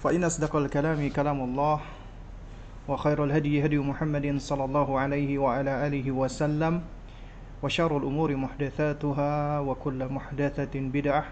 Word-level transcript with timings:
فإن 0.00 0.24
أصدق 0.24 0.56
الكلام 0.56 0.96
كلام 1.12 1.38
الله 1.44 1.80
وخير 2.88 3.24
الهدي 3.24 3.60
هدي 3.60 3.78
محمد 3.84 4.40
صلى 4.40 4.64
الله 4.64 4.88
عليه 4.98 5.30
وعلى 5.36 5.72
آله 5.86 6.06
وسلم 6.08 6.80
وشر 7.60 7.92
الأمور 7.96 8.30
محدثاتها 8.36 9.60
وكل 9.60 10.00
محدثة 10.08 10.74
بدعة 10.74 11.24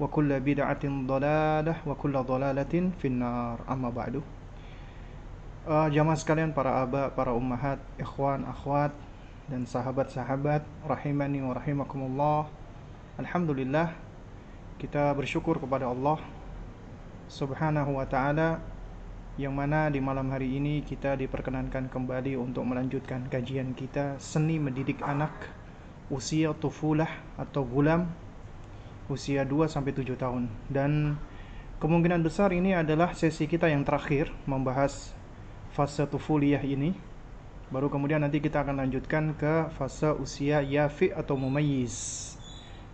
وكل 0.00 0.30
بدعة 0.40 0.84
ضلالة 0.84 1.74
وكل 1.86 2.14
ضلالة 2.16 2.74
في 2.96 3.06
النار. 3.12 3.56
أما 3.68 3.90
بعد 3.92 4.14
uh, 5.68 5.86
جماعة 5.92 6.16
sekalian 6.16 6.56
para 6.56 6.88
aba 6.88 7.12
para 7.12 7.36
ummahat 7.36 7.76
ikhwan 8.00 8.48
akhwat 8.48 8.96
dan 9.52 9.68
sahabat 9.68 10.08
sahabat 10.08 10.64
rahimani 10.88 11.44
wa 11.44 11.52
rahimakumullah. 11.52 12.48
Alhamdulillah 13.20 13.92
kita 14.80 15.12
bersyukur 15.12 15.60
kepada 15.60 15.92
Allah 15.92 16.16
Subhanahu 17.26 17.98
wa 17.98 18.06
taala 18.06 18.62
yang 19.34 19.50
mana 19.50 19.90
di 19.90 19.98
malam 19.98 20.30
hari 20.30 20.62
ini 20.62 20.86
kita 20.86 21.18
diperkenankan 21.18 21.90
kembali 21.90 22.38
untuk 22.38 22.62
melanjutkan 22.62 23.26
kajian 23.26 23.74
kita 23.74 24.14
seni 24.22 24.62
mendidik 24.62 25.02
anak 25.02 25.34
usia 26.06 26.54
tufulah 26.54 27.10
atau 27.34 27.66
gulam 27.66 28.06
usia 29.10 29.42
2 29.42 29.66
sampai 29.66 29.90
7 29.90 30.14
tahun. 30.14 30.46
Dan 30.70 31.18
kemungkinan 31.82 32.22
besar 32.22 32.54
ini 32.54 32.78
adalah 32.78 33.10
sesi 33.10 33.50
kita 33.50 33.66
yang 33.66 33.82
terakhir 33.82 34.30
membahas 34.46 35.10
fase 35.74 36.06
tufuliyah 36.06 36.62
ini. 36.62 36.94
Baru 37.74 37.90
kemudian 37.90 38.22
nanti 38.22 38.38
kita 38.38 38.62
akan 38.62 38.86
lanjutkan 38.86 39.34
ke 39.34 39.74
fase 39.74 40.14
usia 40.14 40.62
yafi 40.62 41.10
atau 41.10 41.34
mumayyiz. 41.34 42.38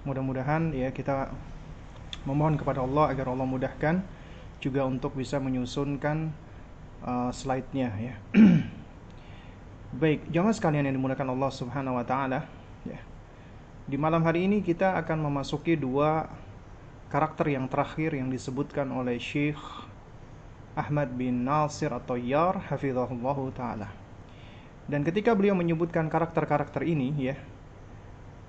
Mudah-mudahan 0.09 0.73
ya 0.73 0.89
kita 0.89 1.29
memohon 2.25 2.57
kepada 2.57 2.81
Allah 2.81 3.13
agar 3.13 3.29
Allah 3.29 3.45
mudahkan 3.45 4.22
juga 4.63 4.87
untuk 4.87 5.19
bisa 5.19 5.43
menyusunkan 5.43 6.31
uh, 7.03 7.35
slide-nya 7.35 7.91
ya. 7.99 8.15
Baik, 10.01 10.31
jamaah 10.31 10.55
sekalian 10.55 10.87
yang 10.87 10.97
dimuliakan 10.97 11.35
Allah 11.35 11.51
Subhanahu 11.51 11.99
wa 11.99 12.07
taala, 12.07 12.47
ya. 12.87 13.03
Di 13.85 13.99
malam 13.99 14.23
hari 14.23 14.47
ini 14.47 14.63
kita 14.63 14.95
akan 15.03 15.27
memasuki 15.27 15.75
dua 15.75 16.31
karakter 17.11 17.53
yang 17.53 17.67
terakhir 17.67 18.15
yang 18.15 18.31
disebutkan 18.31 18.89
oleh 18.95 19.19
Syekh 19.19 19.61
Ahmad 20.79 21.13
bin 21.13 21.45
Nasir 21.45 21.91
atau 21.93 22.15
Yar 22.15 22.71
hafizahullah 22.71 23.39
taala. 23.53 23.91
Dan 24.87 25.03
ketika 25.03 25.35
beliau 25.35 25.59
menyebutkan 25.59 26.07
karakter-karakter 26.07 26.87
ini 26.87 27.13
ya, 27.19 27.37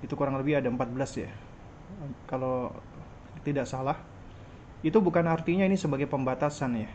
itu 0.00 0.14
kurang 0.16 0.38
lebih 0.38 0.62
ada 0.62 0.70
14 0.70 1.24
ya 1.26 1.30
kalau 2.28 2.72
tidak 3.44 3.64
salah 3.68 3.96
itu 4.84 5.00
bukan 5.00 5.24
artinya 5.26 5.64
ini 5.64 5.80
sebagai 5.80 6.04
pembatasan 6.04 6.84
ya 6.84 6.90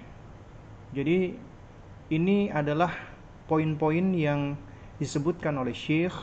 jadi 0.94 1.34
ini 2.14 2.54
adalah 2.54 2.94
poin-poin 3.50 4.14
yang 4.14 4.54
disebutkan 5.02 5.58
oleh 5.58 5.74
Syekh 5.74 6.14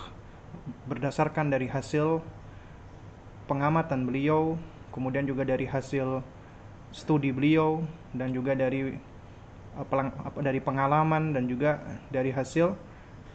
berdasarkan 0.87 1.51
dari 1.51 1.67
hasil 1.67 2.23
pengamatan 3.51 4.07
beliau 4.07 4.55
kemudian 4.95 5.27
juga 5.27 5.43
dari 5.43 5.67
hasil 5.67 6.23
studi 6.95 7.35
beliau 7.35 7.83
dan 8.15 8.31
juga 8.31 8.55
dari 8.57 8.97
dari 10.41 10.61
pengalaman 10.63 11.37
dan 11.37 11.45
juga 11.45 11.83
dari 12.09 12.33
hasil 12.33 12.73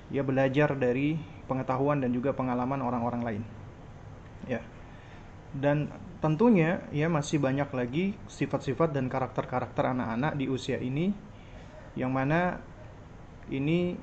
ya 0.09 0.25
belajar 0.25 0.73
dari 0.73 1.15
pengetahuan 1.45 2.01
dan 2.01 2.09
juga 2.11 2.33
pengalaman 2.33 2.81
orang-orang 2.81 3.21
lain. 3.21 3.43
Ya. 4.49 4.63
Dan 5.53 5.91
tentunya 6.21 6.85
ya 6.93 7.09
masih 7.09 7.41
banyak 7.41 7.69
lagi 7.73 8.05
sifat-sifat 8.29 8.93
dan 8.93 9.09
karakter-karakter 9.09 9.89
anak-anak 9.89 10.37
di 10.37 10.45
usia 10.45 10.77
ini 10.77 11.09
yang 11.97 12.13
mana 12.13 12.61
ini 13.49 13.97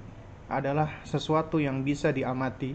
adalah 0.50 1.00
sesuatu 1.06 1.62
yang 1.62 1.86
bisa 1.86 2.10
diamati, 2.10 2.74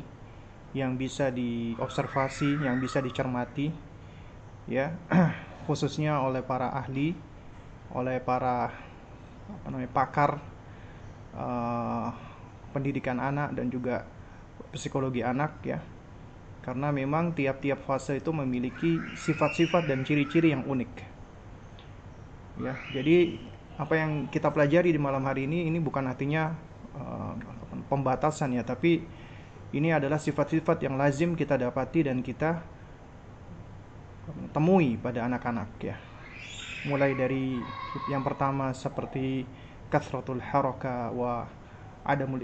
yang 0.73 0.95
bisa 0.95 1.29
diobservasi, 1.29 2.63
yang 2.63 2.79
bisa 2.79 3.03
dicermati 3.03 3.67
ya, 4.65 4.95
khususnya 5.67 6.23
oleh 6.23 6.41
para 6.41 6.71
ahli, 6.71 7.13
oleh 7.91 8.17
para 8.23 8.71
apa 9.43 9.67
namanya 9.67 9.91
pakar 9.91 10.31
uh, 11.35 12.09
pendidikan 12.71 13.19
anak 13.19 13.53
dan 13.53 13.67
juga 13.67 14.07
psikologi 14.71 15.21
anak 15.21 15.61
ya 15.67 15.83
karena 16.63 16.95
memang 16.95 17.35
tiap-tiap 17.35 17.83
fase 17.83 18.23
itu 18.23 18.31
memiliki 18.31 18.97
sifat-sifat 19.19 19.83
dan 19.83 20.07
ciri-ciri 20.07 20.55
yang 20.55 20.63
unik. 20.63 20.91
Ya 22.63 22.73
jadi 22.95 23.37
apa 23.75 23.93
yang 23.99 24.31
kita 24.31 24.47
pelajari 24.53 24.95
di 24.95 25.01
malam 25.01 25.27
hari 25.27 25.43
ini 25.49 25.67
ini 25.67 25.81
bukan 25.83 26.07
artinya 26.07 26.55
uh, 26.95 27.33
pembatasan 27.91 28.55
ya 28.55 28.63
tapi 28.63 29.03
ini 29.73 29.89
adalah 29.89 30.21
sifat-sifat 30.21 30.85
yang 30.85 30.95
lazim 30.95 31.33
kita 31.33 31.57
dapati 31.57 32.05
dan 32.05 32.21
kita 32.21 32.61
temui 34.55 34.95
pada 34.95 35.27
anak-anak 35.27 35.69
ya. 35.83 35.97
Mulai 36.87 37.11
dari 37.17 37.59
yang 38.07 38.23
pertama 38.23 38.71
seperti 38.71 39.43
kasratul 39.91 40.39
haraka 40.39 41.11
wa 41.11 41.43
adamul 42.07 42.43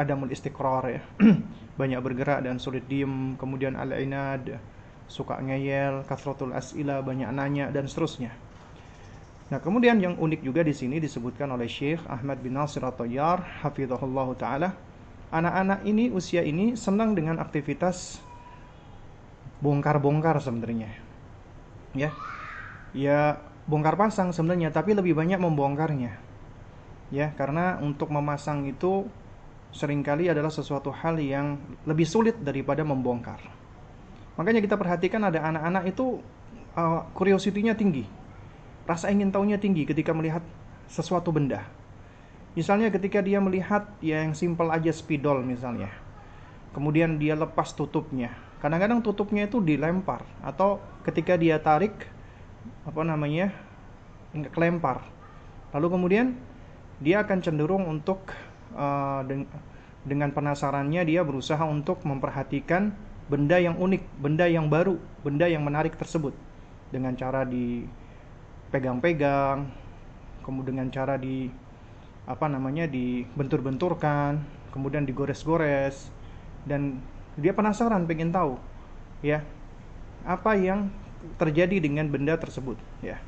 adamul 0.00 0.32
istiqrar 0.32 0.84
ya. 0.88 1.02
Banyak 1.80 2.00
bergerak 2.00 2.40
dan 2.40 2.56
sulit 2.56 2.88
diem. 2.88 3.36
Kemudian 3.36 3.76
al-inad 3.76 4.56
suka 5.10 5.42
ngeyel 5.42 6.06
kasratul 6.06 6.54
as'ila 6.54 7.02
banyak 7.02 7.26
nanya 7.34 7.66
dan 7.74 7.90
seterusnya. 7.90 8.30
Nah 9.50 9.58
kemudian 9.58 9.98
yang 9.98 10.14
unik 10.14 10.46
juga 10.46 10.62
di 10.62 10.70
sini 10.70 11.02
disebutkan 11.02 11.50
oleh 11.50 11.66
Syekh 11.66 12.06
Ahmad 12.06 12.38
bin 12.38 12.54
Nasir 12.54 12.86
At-Tayyar 12.86 13.66
hafizahullah 13.66 14.30
taala 14.38 14.70
anak-anak 15.34 15.82
ini 15.82 16.14
usia 16.14 16.46
ini 16.46 16.78
senang 16.78 17.18
dengan 17.18 17.42
aktivitas 17.42 18.22
bongkar-bongkar 19.58 20.38
sebenarnya. 20.38 20.94
Ya. 21.98 22.14
Ya 22.94 23.42
bongkar 23.66 23.98
pasang 23.98 24.30
sebenarnya 24.30 24.70
tapi 24.70 24.94
lebih 24.94 25.18
banyak 25.18 25.42
membongkarnya. 25.42 26.14
Ya 27.10 27.34
karena 27.34 27.82
untuk 27.82 28.14
memasang 28.14 28.62
itu 28.70 29.10
sering 29.70 30.02
kali 30.02 30.26
adalah 30.26 30.50
sesuatu 30.50 30.90
hal 30.90 31.18
yang 31.22 31.58
lebih 31.86 32.06
sulit 32.06 32.38
daripada 32.42 32.82
membongkar. 32.82 33.38
Makanya 34.34 34.60
kita 34.62 34.76
perhatikan 34.78 35.22
ada 35.26 35.42
anak-anak 35.46 35.84
itu 35.90 36.18
uh, 36.74 37.06
curiosity-nya 37.14 37.74
tinggi. 37.78 38.06
Rasa 38.86 39.12
ingin 39.12 39.30
tahunya 39.30 39.62
tinggi 39.62 39.86
ketika 39.86 40.10
melihat 40.10 40.42
sesuatu 40.90 41.30
benda. 41.30 41.62
Misalnya 42.58 42.90
ketika 42.90 43.22
dia 43.22 43.38
melihat 43.38 43.86
ya 44.02 44.26
yang 44.26 44.34
simpel 44.34 44.74
aja 44.74 44.90
spidol 44.90 45.46
misalnya. 45.46 45.92
Kemudian 46.74 47.18
dia 47.18 47.38
lepas 47.38 47.70
tutupnya. 47.74 48.34
Kadang-kadang 48.58 49.00
tutupnya 49.00 49.46
itu 49.46 49.62
dilempar 49.62 50.26
atau 50.42 50.82
ketika 51.06 51.38
dia 51.38 51.62
tarik 51.62 51.94
apa 52.84 53.02
namanya? 53.06 53.54
kelempar. 54.54 55.02
Lalu 55.74 55.86
kemudian 55.90 56.26
dia 57.02 57.22
akan 57.22 57.42
cenderung 57.42 57.86
untuk 57.90 58.30
uh, 58.74 59.22
dengan 60.04 60.30
penasarannya 60.32 61.04
dia 61.04 61.24
berusaha 61.24 61.64
untuk 61.64 62.04
memperhatikan 62.08 62.92
benda 63.30 63.60
yang 63.62 63.78
unik, 63.78 64.02
benda 64.18 64.50
yang 64.50 64.66
baru, 64.66 64.98
benda 65.22 65.46
yang 65.46 65.62
menarik 65.62 65.94
tersebut 65.94 66.34
dengan 66.90 67.14
cara 67.14 67.46
dipegang-pegang, 67.46 69.70
kemudian 70.42 70.74
dengan 70.74 70.90
cara 70.90 71.14
di 71.14 71.46
apa 72.26 72.50
namanya 72.50 72.90
dibentur-benturkan, 72.90 74.42
kemudian 74.74 75.06
digores-gores 75.06 76.10
dan 76.66 76.98
dia 77.38 77.54
penasaran 77.54 78.02
pengen 78.06 78.32
tahu 78.34 78.58
ya 79.24 79.40
apa 80.26 80.56
yang 80.56 80.90
terjadi 81.36 81.80
dengan 81.80 82.08
benda 82.08 82.36
tersebut 82.36 82.76
ya. 83.04 83.20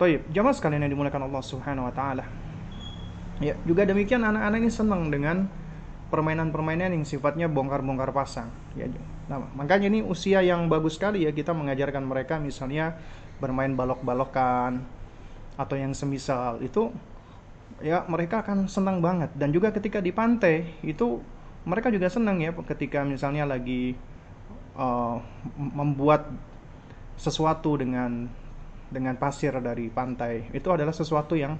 Toib, 0.00 0.24
jamaah 0.34 0.56
sekalian 0.56 0.88
yang 0.88 0.92
dimuliakan 0.98 1.30
Allah 1.30 1.42
Subhanahu 1.44 1.88
wa 1.88 1.94
taala. 1.94 2.24
Ya, 3.40 3.56
juga 3.64 3.88
demikian 3.88 4.22
anak-anak 4.26 4.58
ini 4.60 4.70
senang 4.70 5.08
dengan 5.08 5.48
permainan-permainan 6.12 6.92
yang 6.92 7.04
sifatnya 7.08 7.48
bongkar-bongkar 7.48 8.12
pasang. 8.12 8.52
Ya, 8.76 8.84
nah, 9.30 9.40
makanya 9.56 9.88
ini 9.88 10.04
usia 10.04 10.44
yang 10.44 10.68
bagus 10.68 11.00
sekali 11.00 11.24
ya 11.24 11.32
kita 11.32 11.56
mengajarkan 11.56 12.04
mereka 12.04 12.36
misalnya 12.36 13.00
bermain 13.40 13.72
balok-balokan 13.72 14.84
atau 15.56 15.74
yang 15.80 15.96
semisal. 15.96 16.60
Itu 16.60 16.92
ya 17.80 18.04
mereka 18.04 18.44
akan 18.44 18.68
senang 18.68 19.00
banget. 19.00 19.32
Dan 19.32 19.50
juga 19.56 19.72
ketika 19.72 20.04
di 20.04 20.12
pantai 20.12 20.76
itu 20.84 21.24
mereka 21.64 21.88
juga 21.88 22.12
senang 22.12 22.42
ya 22.42 22.52
ketika 22.52 23.06
misalnya 23.06 23.48
lagi 23.48 23.96
uh, 24.76 25.16
membuat 25.56 26.28
sesuatu 27.16 27.80
dengan 27.80 28.28
dengan 28.92 29.16
pasir 29.16 29.56
dari 29.64 29.88
pantai. 29.88 30.52
Itu 30.52 30.68
adalah 30.76 30.92
sesuatu 30.92 31.32
yang 31.32 31.56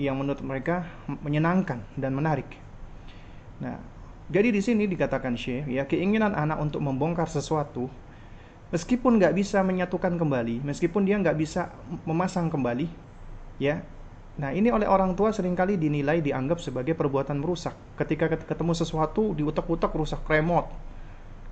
yang 0.00 0.16
menurut 0.16 0.40
mereka 0.40 0.88
menyenangkan 1.08 1.84
dan 1.96 2.12
menarik. 2.16 2.48
Nah, 3.60 3.76
jadi 4.32 4.48
di 4.48 4.64
sini 4.64 4.88
dikatakan 4.88 5.36
Syekh 5.36 5.68
ya 5.68 5.84
keinginan 5.84 6.32
anak 6.32 6.58
untuk 6.60 6.80
membongkar 6.80 7.28
sesuatu 7.28 7.92
meskipun 8.72 9.20
nggak 9.20 9.36
bisa 9.36 9.60
menyatukan 9.60 10.16
kembali, 10.16 10.64
meskipun 10.64 11.04
dia 11.04 11.20
nggak 11.20 11.36
bisa 11.36 11.68
memasang 12.08 12.48
kembali, 12.48 12.88
ya. 13.60 13.84
Nah 14.40 14.48
ini 14.48 14.72
oleh 14.72 14.88
orang 14.88 15.12
tua 15.12 15.28
sering 15.28 15.52
kali 15.52 15.76
dinilai 15.76 16.24
dianggap 16.24 16.56
sebagai 16.56 16.96
perbuatan 16.96 17.36
merusak. 17.36 17.76
Ketika 18.00 18.32
ketemu 18.32 18.72
sesuatu 18.72 19.36
diutak-utak 19.36 19.92
rusak 19.92 20.24
remote, 20.24 20.72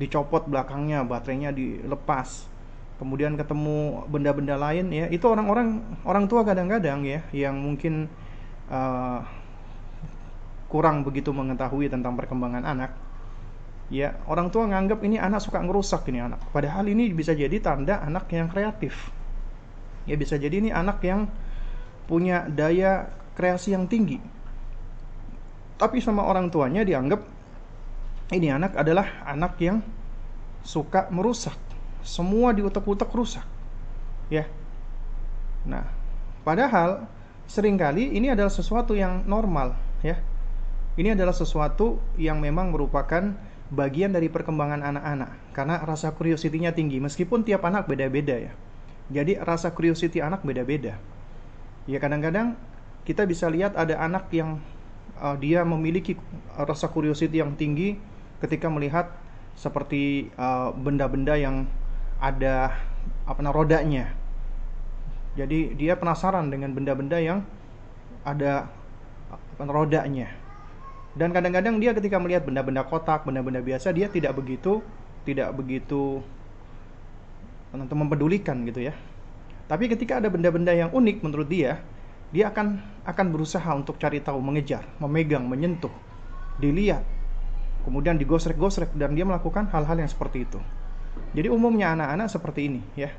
dicopot 0.00 0.48
belakangnya, 0.48 1.04
baterainya 1.04 1.52
dilepas, 1.52 2.48
kemudian 2.96 3.36
ketemu 3.36 4.08
benda-benda 4.08 4.56
lain 4.56 4.88
ya 4.88 5.08
itu 5.12 5.24
orang-orang 5.28 5.84
orang 6.08 6.24
tua 6.24 6.40
kadang-kadang 6.40 7.04
ya 7.04 7.20
yang 7.32 7.56
mungkin 7.56 8.08
uh, 8.70 9.20
kurang 10.70 11.02
begitu 11.02 11.34
mengetahui 11.34 11.90
tentang 11.90 12.14
perkembangan 12.14 12.62
anak 12.62 12.94
ya 13.90 14.14
orang 14.30 14.54
tua 14.54 14.70
nganggap 14.70 15.02
ini 15.02 15.18
anak 15.18 15.42
suka 15.42 15.58
ngerusak 15.60 16.06
ini 16.08 16.22
anak. 16.22 16.40
Padahal 16.54 16.86
ini 16.86 17.10
bisa 17.10 17.34
jadi 17.34 17.58
tanda 17.58 17.98
anak 18.00 18.30
yang 18.30 18.46
kreatif. 18.46 19.10
Ya 20.06 20.14
bisa 20.14 20.38
jadi 20.38 20.62
ini 20.62 20.70
anak 20.70 21.02
yang 21.02 21.26
punya 22.06 22.46
daya 22.46 23.10
kreasi 23.34 23.74
yang 23.74 23.90
tinggi. 23.90 24.22
Tapi 25.76 25.98
sama 25.98 26.24
orang 26.24 26.48
tuanya 26.48 26.86
dianggap 26.86 27.20
ini 28.30 28.48
anak 28.54 28.78
adalah 28.78 29.26
anak 29.26 29.58
yang 29.58 29.82
suka 30.62 31.10
merusak. 31.10 31.58
Semua 32.06 32.54
diutak-utak 32.54 33.10
rusak. 33.10 33.44
Ya. 34.30 34.46
Nah 35.66 35.84
padahal 36.46 37.10
sering 37.50 37.74
kali 37.74 38.14
ini 38.14 38.30
adalah 38.30 38.54
sesuatu 38.54 38.94
yang 38.94 39.26
normal 39.26 39.74
ya 40.06 40.22
ini 41.00 41.14
adalah 41.14 41.32
sesuatu 41.32 41.96
yang 42.20 42.38
memang 42.38 42.74
merupakan 42.74 43.34
bagian 43.70 44.10
dari 44.10 44.26
perkembangan 44.26 44.82
anak-anak 44.82 45.30
karena 45.54 45.78
rasa 45.86 46.10
curiosity-nya 46.12 46.74
tinggi 46.74 46.98
meskipun 46.98 47.46
tiap 47.46 47.62
anak 47.62 47.86
beda-beda 47.86 48.36
ya. 48.36 48.52
Jadi 49.10 49.38
rasa 49.38 49.74
curiosity 49.74 50.22
anak 50.22 50.42
beda-beda. 50.42 50.98
Ya 51.86 51.98
kadang-kadang 51.98 52.58
kita 53.06 53.26
bisa 53.26 53.46
lihat 53.50 53.74
ada 53.74 53.98
anak 53.98 54.30
yang 54.34 54.58
uh, 55.18 55.34
dia 55.38 55.62
memiliki 55.62 56.18
rasa 56.54 56.90
curiosity 56.90 57.38
yang 57.40 57.54
tinggi 57.54 57.98
ketika 58.42 58.66
melihat 58.70 59.10
seperti 59.54 60.30
uh, 60.38 60.74
benda-benda 60.74 61.34
uh, 61.34 61.42
yang 61.42 61.56
ada 62.18 62.74
apa 63.26 63.38
namanya 63.40 63.56
rodanya. 63.56 64.04
Jadi 65.40 65.72
dia 65.80 65.96
penasaran 65.96 66.52
dengan 66.52 66.76
benda-benda 66.76 67.16
yang 67.16 67.40
ada 68.28 68.68
rodanya 69.56 70.28
dan 71.16 71.34
kadang-kadang 71.34 71.82
dia 71.82 71.90
ketika 71.90 72.22
melihat 72.22 72.46
benda-benda 72.46 72.86
kotak, 72.86 73.26
benda-benda 73.26 73.58
biasa 73.58 73.90
dia 73.90 74.06
tidak 74.06 74.38
begitu 74.38 74.78
tidak 75.26 75.52
begitu 75.52 76.22
untuk 77.74 77.96
mempedulikan 77.98 78.62
gitu 78.66 78.88
ya. 78.88 78.94
Tapi 79.66 79.86
ketika 79.90 80.18
ada 80.18 80.26
benda-benda 80.30 80.74
yang 80.74 80.90
unik 80.90 81.22
menurut 81.22 81.46
dia, 81.46 81.78
dia 82.34 82.50
akan 82.50 82.82
akan 83.06 83.26
berusaha 83.30 83.70
untuk 83.74 83.98
cari 83.98 84.18
tahu, 84.18 84.42
mengejar, 84.42 84.82
memegang, 84.98 85.46
menyentuh, 85.46 85.92
dilihat, 86.58 87.06
kemudian 87.86 88.18
digosrek-gosrek 88.18 88.94
dan 88.98 89.14
dia 89.14 89.22
melakukan 89.22 89.70
hal-hal 89.70 89.98
yang 89.98 90.10
seperti 90.10 90.46
itu. 90.46 90.58
Jadi 91.34 91.46
umumnya 91.46 91.94
anak-anak 91.94 92.26
seperti 92.30 92.60
ini 92.66 92.80
ya. 92.98 93.10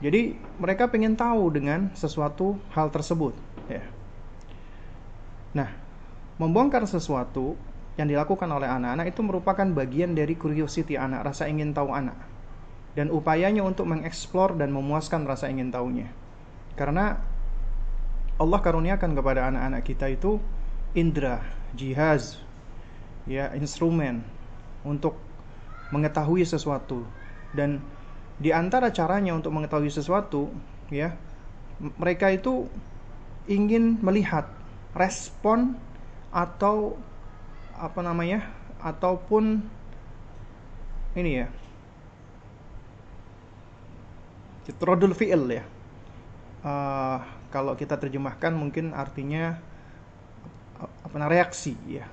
Jadi 0.00 0.36
mereka 0.56 0.88
pengen 0.88 1.12
tahu 1.12 1.52
dengan 1.52 1.92
sesuatu 1.92 2.56
hal 2.72 2.88
tersebut 2.88 3.36
ya. 3.68 3.84
Nah, 5.52 5.68
Membongkar 6.40 6.88
sesuatu 6.88 7.52
yang 8.00 8.08
dilakukan 8.08 8.48
oleh 8.48 8.64
anak-anak 8.64 9.12
itu 9.12 9.20
merupakan 9.20 9.68
bagian 9.76 10.16
dari 10.16 10.40
curiosity 10.40 10.96
anak, 10.96 11.28
rasa 11.28 11.52
ingin 11.52 11.76
tahu 11.76 11.92
anak. 11.92 12.16
Dan 12.96 13.12
upayanya 13.12 13.60
untuk 13.60 13.84
mengeksplor 13.84 14.56
dan 14.56 14.72
memuaskan 14.72 15.28
rasa 15.28 15.52
ingin 15.52 15.68
tahunya. 15.68 16.08
Karena 16.80 17.20
Allah 18.40 18.60
karuniakan 18.64 19.12
kepada 19.12 19.52
anak-anak 19.52 19.84
kita 19.84 20.08
itu 20.08 20.40
indra, 20.96 21.44
jihaz, 21.76 22.40
ya 23.28 23.52
instrumen 23.52 24.24
untuk 24.80 25.20
mengetahui 25.92 26.48
sesuatu 26.48 27.04
dan 27.52 27.84
di 28.40 28.50
antara 28.50 28.88
caranya 28.88 29.36
untuk 29.36 29.52
mengetahui 29.52 29.92
sesuatu 29.92 30.48
ya 30.88 31.14
mereka 31.78 32.32
itu 32.32 32.66
ingin 33.46 34.00
melihat 34.00 34.48
respon 34.96 35.76
atau 36.32 36.96
apa 37.76 38.00
namanya 38.00 38.48
ataupun 38.80 39.60
ini 41.16 41.44
ya 41.44 41.48
rodul 44.78 45.16
fi'il 45.16 45.50
ya. 45.50 45.64
Uh, 46.60 47.18
kalau 47.50 47.74
kita 47.74 47.98
terjemahkan 47.98 48.54
mungkin 48.54 48.94
artinya 48.94 49.58
apa 50.78 51.26
reaksi 51.26 51.74
ya. 51.88 52.06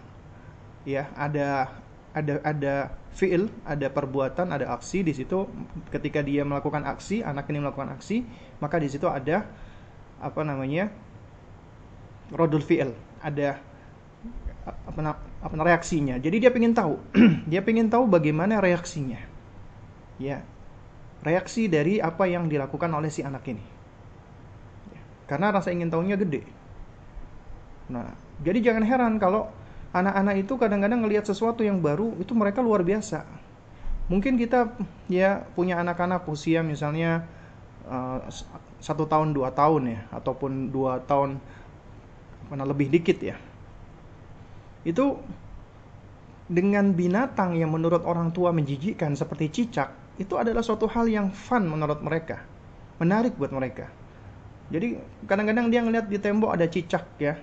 Ya 0.88 1.12
ada 1.14 1.70
ada 2.18 2.42
ada 2.42 2.76
fi'il 3.14 3.50
ada 3.62 3.88
perbuatan 3.94 4.50
ada 4.50 4.74
aksi 4.74 5.06
di 5.06 5.14
situ 5.14 5.46
ketika 5.94 6.26
dia 6.26 6.42
melakukan 6.42 6.82
aksi 6.86 7.22
anak 7.22 7.46
ini 7.54 7.62
melakukan 7.62 7.94
aksi 7.94 8.26
maka 8.58 8.82
di 8.82 8.90
situ 8.90 9.06
ada 9.06 9.46
apa 10.18 10.42
namanya 10.42 10.90
rodul 12.34 12.66
fi'il 12.66 12.92
ada 13.22 13.62
apa, 14.68 15.16
apa 15.44 15.54
reaksinya. 15.64 16.20
Jadi 16.20 16.44
dia 16.44 16.52
ingin 16.52 16.76
tahu, 16.76 17.00
dia 17.50 17.64
ingin 17.64 17.88
tahu 17.88 18.04
bagaimana 18.10 18.60
reaksinya. 18.60 19.20
Ya, 20.18 20.44
reaksi 21.22 21.70
dari 21.70 22.02
apa 22.02 22.26
yang 22.26 22.50
dilakukan 22.50 22.90
oleh 22.92 23.08
si 23.14 23.22
anak 23.22 23.46
ini. 23.48 23.64
Ya, 24.92 25.02
karena 25.30 25.54
rasa 25.54 25.72
ingin 25.72 25.94
tahunya 25.94 26.18
gede. 26.20 26.42
Nah, 27.88 28.12
jadi 28.44 28.72
jangan 28.72 28.84
heran 28.84 29.14
kalau 29.22 29.48
anak-anak 30.00 30.36
itu 30.42 30.54
kadang-kadang 30.56 31.04
ngelihat 31.06 31.26
sesuatu 31.26 31.62
yang 31.66 31.82
baru 31.82 32.14
itu 32.22 32.34
mereka 32.34 32.62
luar 32.62 32.82
biasa. 32.82 33.26
Mungkin 34.08 34.40
kita 34.40 34.72
ya 35.12 35.44
punya 35.54 35.84
anak-anak 35.84 36.24
usia 36.32 36.64
misalnya 36.64 37.28
uh, 37.88 38.24
satu 38.80 39.04
tahun 39.10 39.36
dua 39.36 39.52
tahun 39.52 39.98
ya, 39.98 40.00
ataupun 40.14 40.72
dua 40.72 41.04
tahun 41.04 41.42
mana 42.48 42.64
lebih 42.64 42.88
dikit 42.88 43.20
ya. 43.20 43.36
Itu 44.88 45.20
dengan 46.48 46.96
binatang 46.96 47.60
yang 47.60 47.76
menurut 47.76 48.08
orang 48.08 48.32
tua 48.32 48.56
menjijikkan 48.56 49.20
seperti 49.20 49.52
cicak 49.52 49.92
itu 50.16 50.34
adalah 50.40 50.64
suatu 50.64 50.88
hal 50.88 51.12
yang 51.12 51.28
fun 51.36 51.68
menurut 51.68 52.00
mereka 52.00 52.40
menarik 52.98 53.36
buat 53.38 53.54
mereka. 53.54 53.92
Jadi 54.68 55.00
kadang-kadang 55.28 55.72
dia 55.72 55.80
ngelihat 55.80 56.08
di 56.12 56.20
tembok 56.20 56.52
ada 56.52 56.68
cicak 56.68 57.08
ya 57.20 57.40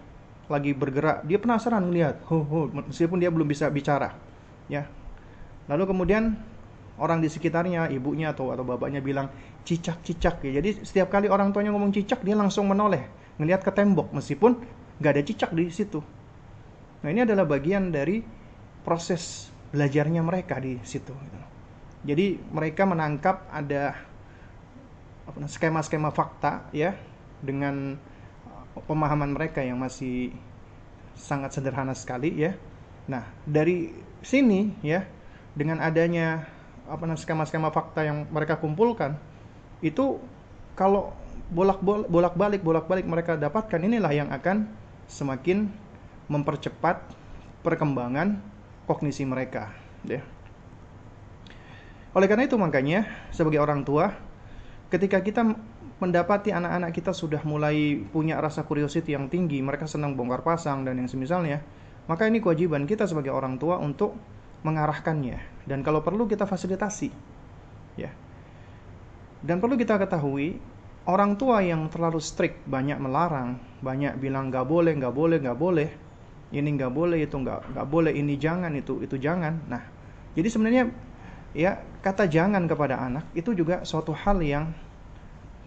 lagi 0.49 0.77
bergerak 0.77 1.25
dia 1.25 1.41
penasaran 1.41 1.89
ngelihat 1.89 2.21
ho 2.29 2.45
ho 2.45 2.61
meskipun 2.69 3.21
dia 3.21 3.33
belum 3.33 3.49
bisa 3.49 3.69
bicara. 3.73 4.13
Ya. 4.69 4.89
Lalu 5.69 5.89
kemudian 5.89 6.37
orang 7.01 7.25
di 7.25 7.29
sekitarnya 7.33 7.89
ibunya 7.91 8.37
atau 8.37 8.53
atau 8.53 8.63
bapaknya 8.63 9.01
bilang 9.01 9.33
cicak 9.65 10.05
cicak 10.05 10.45
ya 10.47 10.63
jadi 10.63 10.85
setiap 10.85 11.11
kali 11.11 11.27
orang 11.27 11.51
tuanya 11.51 11.75
ngomong 11.75 11.91
cicak 11.91 12.23
dia 12.23 12.37
langsung 12.39 12.69
menoleh 12.71 13.09
ngelihat 13.41 13.67
ke 13.67 13.73
tembok 13.75 14.15
meskipun 14.15 14.63
nggak 15.01 15.13
ada 15.19 15.23
cicak 15.27 15.51
di 15.51 15.73
situ. 15.73 15.99
Nah 17.03 17.09
ini 17.11 17.27
adalah 17.27 17.45
bagian 17.45 17.91
dari 17.91 18.23
proses 18.87 19.51
belajarnya 19.75 20.23
mereka 20.23 20.63
di 20.63 20.79
situ. 20.87 21.11
Jadi 22.05 22.39
mereka 22.53 22.85
menangkap 22.85 23.49
ada 23.49 23.97
skema-skema 25.49 26.13
fakta 26.13 26.69
ya 26.71 26.95
dengan 27.41 27.97
pemahaman 28.75 29.31
mereka 29.31 29.63
yang 29.63 29.79
masih 29.79 30.35
sangat 31.15 31.55
sederhana 31.55 31.95
sekali 31.95 32.35
ya. 32.35 32.59
Nah 33.07 33.27
dari 33.47 33.95
sini 34.25 34.75
ya 34.83 35.07
dengan 35.55 35.79
adanya 35.79 36.51
apa 36.85 37.09
skema-skema 37.17 37.73
fakta 37.73 38.05
yang 38.05 38.29
mereka 38.29 38.61
kumpulkan 38.61 39.17
itu 39.81 40.21
kalau 40.75 41.15
bolak 41.49 41.81
bolak 41.85 42.35
balik 42.35 42.61
bolak 42.61 42.87
balik 42.91 43.07
mereka 43.07 43.39
dapatkan 43.39 43.81
inilah 43.81 44.13
yang 44.13 44.29
akan 44.33 44.69
semakin 45.07 45.71
mempercepat 46.29 47.05
perkembangan 47.65 48.41
kognisi 48.85 49.25
mereka 49.25 49.73
ya. 50.05 50.21
Oleh 52.15 52.31
karena 52.31 52.47
itu 52.47 52.55
makanya 52.55 53.11
sebagai 53.35 53.59
orang 53.59 53.83
tua 53.83 54.15
ketika 54.93 55.19
kita 55.19 55.43
mendapati 56.03 56.51
anak-anak 56.51 56.91
kita 56.91 57.15
sudah 57.15 57.43
mulai 57.47 58.03
punya 58.11 58.39
rasa 58.43 58.67
curiosity 58.67 59.15
yang 59.15 59.31
tinggi, 59.31 59.63
mereka 59.63 59.87
senang 59.87 60.19
bongkar 60.19 60.43
pasang 60.43 60.83
dan 60.83 60.99
yang 60.99 61.07
semisalnya, 61.07 61.63
maka 62.11 62.27
ini 62.27 62.43
kewajiban 62.43 62.85
kita 62.85 63.07
sebagai 63.07 63.31
orang 63.31 63.57
tua 63.57 63.79
untuk 63.79 64.19
mengarahkannya 64.65 65.69
dan 65.69 65.85
kalau 65.87 66.03
perlu 66.03 66.27
kita 66.27 66.49
fasilitasi. 66.49 67.13
Ya. 67.95 68.11
Dan 69.45 69.61
perlu 69.61 69.77
kita 69.77 70.01
ketahui 70.01 70.57
orang 71.07 71.37
tua 71.37 71.61
yang 71.61 71.87
terlalu 71.93 72.19
strict, 72.19 72.65
banyak 72.65 72.97
melarang, 72.97 73.61
banyak 73.85 74.17
bilang 74.19 74.49
nggak 74.49 74.67
boleh, 74.67 74.93
nggak 74.97 75.15
boleh, 75.15 75.37
nggak 75.39 75.59
boleh, 75.61 75.89
ini 76.55 76.71
nggak 76.79 76.93
boleh 76.95 77.19
itu 77.27 77.35
nggak 77.35 77.75
nggak 77.75 77.87
boleh 77.91 78.13
ini 78.15 78.39
jangan 78.39 78.71
itu 78.79 79.03
itu 79.03 79.19
jangan 79.19 79.59
nah 79.67 79.83
jadi 80.39 80.49
sebenarnya 80.51 80.85
ya 81.55 81.83
kata 82.03 82.31
jangan 82.31 82.67
kepada 82.71 83.03
anak 83.03 83.27
itu 83.35 83.51
juga 83.55 83.83
suatu 83.83 84.15
hal 84.15 84.39
yang 84.43 84.71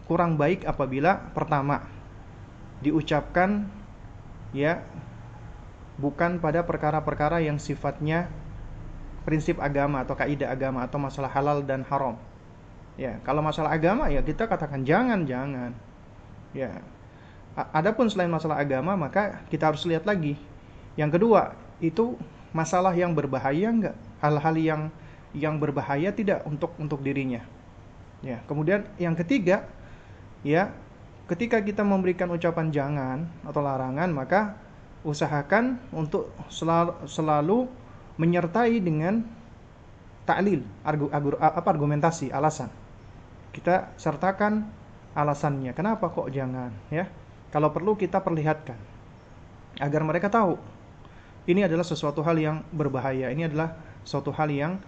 kurang 0.07 0.39
baik 0.39 0.63
apabila 0.63 1.19
pertama 1.35 1.83
diucapkan 2.79 3.67
ya 4.55 4.81
bukan 5.99 6.39
pada 6.39 6.63
perkara-perkara 6.63 7.43
yang 7.43 7.59
sifatnya 7.59 8.31
prinsip 9.27 9.59
agama 9.59 10.07
atau 10.07 10.15
kaidah 10.15 10.47
agama 10.47 10.87
atau 10.87 10.95
masalah 11.01 11.27
halal 11.27 11.59
dan 11.59 11.83
haram. 11.91 12.15
Ya, 12.95 13.19
kalau 13.27 13.43
masalah 13.43 13.75
agama 13.75 14.07
ya 14.07 14.23
kita 14.23 14.47
katakan 14.47 14.87
jangan 14.87 15.27
jangan. 15.27 15.75
Ya. 16.55 16.79
Adapun 17.73 18.07
selain 18.07 18.31
masalah 18.31 18.61
agama 18.61 18.95
maka 18.95 19.43
kita 19.51 19.67
harus 19.67 19.83
lihat 19.83 20.07
lagi. 20.07 20.39
Yang 20.95 21.19
kedua, 21.19 21.57
itu 21.83 22.15
masalah 22.55 22.95
yang 22.95 23.11
berbahaya 23.11 23.69
enggak? 23.69 23.97
Hal-hal 24.23 24.55
yang 24.55 24.81
yang 25.35 25.59
berbahaya 25.59 26.09
tidak 26.15 26.45
untuk 26.47 26.73
untuk 26.79 27.03
dirinya. 27.03 27.43
Ya, 28.25 28.41
kemudian 28.49 28.87
yang 28.97 29.13
ketiga, 29.13 29.67
ya, 30.41 30.73
ketika 31.31 31.61
kita 31.61 31.81
memberikan 31.81 32.29
ucapan 32.33 32.73
jangan 32.73 33.17
atau 33.45 33.61
larangan, 33.61 34.09
maka 34.11 34.57
usahakan 35.05 35.79
untuk 35.93 36.33
selalu, 36.51 36.93
selalu 37.07 37.57
menyertai 38.17 38.81
dengan 38.81 39.23
taklil, 40.27 40.65
argu, 40.83 41.07
argu, 41.13 41.37
apa 41.39 41.67
argumentasi, 41.69 42.33
alasan. 42.33 42.67
Kita 43.55 43.95
sertakan 43.95 44.67
alasannya. 45.15 45.71
Kenapa 45.71 46.11
kok 46.11 46.29
jangan, 46.29 46.73
ya? 46.91 47.07
Kalau 47.49 47.71
perlu 47.71 47.95
kita 47.95 48.19
perlihatkan 48.19 48.75
agar 49.79 50.01
mereka 50.03 50.27
tahu 50.27 50.59
ini 51.47 51.63
adalah 51.63 51.87
sesuatu 51.87 52.19
hal 52.27 52.35
yang 52.35 52.59
berbahaya. 52.75 53.31
Ini 53.31 53.47
adalah 53.47 53.79
suatu 54.03 54.35
hal 54.35 54.51
yang 54.51 54.83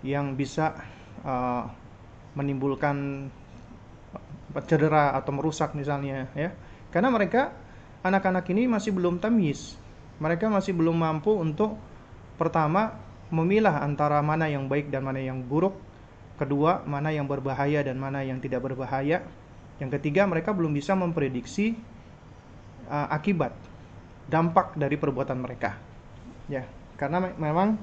yang 0.00 0.32
bisa 0.32 0.72
uh, 1.20 1.68
menimbulkan 2.32 3.28
cedera 4.66 5.14
atau 5.14 5.30
merusak 5.34 5.76
misalnya 5.76 6.30
ya. 6.32 6.50
Karena 6.88 7.12
mereka 7.12 7.52
anak-anak 8.02 8.46
ini 8.50 8.66
masih 8.66 8.94
belum 8.96 9.20
tamis 9.20 9.76
mereka 10.18 10.50
masih 10.50 10.74
belum 10.74 10.98
mampu 10.98 11.30
untuk 11.30 11.78
pertama 12.34 12.98
memilah 13.30 13.82
antara 13.82 14.18
mana 14.18 14.50
yang 14.50 14.66
baik 14.66 14.90
dan 14.90 15.06
mana 15.06 15.22
yang 15.22 15.42
buruk. 15.42 15.74
Kedua 16.38 16.86
mana 16.86 17.10
yang 17.10 17.26
berbahaya 17.26 17.82
dan 17.82 17.98
mana 17.98 18.22
yang 18.22 18.38
tidak 18.38 18.62
berbahaya. 18.62 19.26
Yang 19.78 19.90
ketiga 19.98 20.26
mereka 20.26 20.54
belum 20.54 20.74
bisa 20.74 20.94
memprediksi 20.94 21.74
uh, 22.90 23.08
akibat 23.10 23.54
dampak 24.26 24.74
dari 24.74 24.98
perbuatan 24.98 25.38
mereka. 25.38 25.78
Ya 26.50 26.66
karena 26.98 27.30
memang 27.38 27.78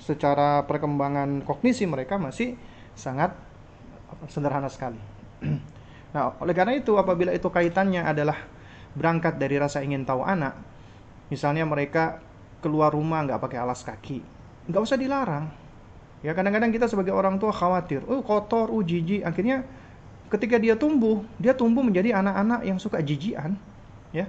secara 0.00 0.64
perkembangan 0.64 1.44
kognisi 1.44 1.84
mereka 1.84 2.16
masih 2.16 2.56
sangat 2.96 3.36
sederhana 4.32 4.72
sekali. 4.72 5.00
nah, 6.14 6.38
oleh 6.38 6.54
karena 6.54 6.78
itu 6.78 6.94
apabila 6.94 7.34
itu 7.34 7.50
kaitannya 7.50 8.06
adalah 8.06 8.38
berangkat 8.94 9.36
dari 9.36 9.58
rasa 9.58 9.82
ingin 9.82 10.06
tahu 10.06 10.22
anak, 10.22 10.54
misalnya 11.28 11.66
mereka 11.66 12.22
keluar 12.62 12.94
rumah 12.94 13.26
nggak 13.26 13.42
pakai 13.42 13.58
alas 13.58 13.82
kaki, 13.82 14.22
nggak 14.70 14.82
usah 14.82 14.96
dilarang. 14.96 15.50
Ya 16.24 16.32
kadang-kadang 16.32 16.72
kita 16.72 16.88
sebagai 16.88 17.12
orang 17.12 17.36
tua 17.36 17.52
khawatir, 17.52 18.00
oh 18.08 18.24
kotor, 18.24 18.72
oh 18.72 18.80
jijik. 18.80 19.26
Akhirnya 19.26 19.66
ketika 20.32 20.56
dia 20.56 20.72
tumbuh, 20.72 21.20
dia 21.36 21.52
tumbuh 21.52 21.84
menjadi 21.84 22.16
anak-anak 22.16 22.64
yang 22.64 22.80
suka 22.80 23.04
jijian, 23.04 23.60
ya. 24.14 24.24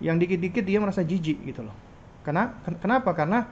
Yang 0.00 0.16
dikit-dikit 0.24 0.64
dia 0.64 0.80
merasa 0.80 1.04
jijik 1.04 1.44
gitu 1.44 1.68
loh. 1.68 1.76
Karena 2.24 2.56
kenapa? 2.80 3.12
Karena 3.12 3.44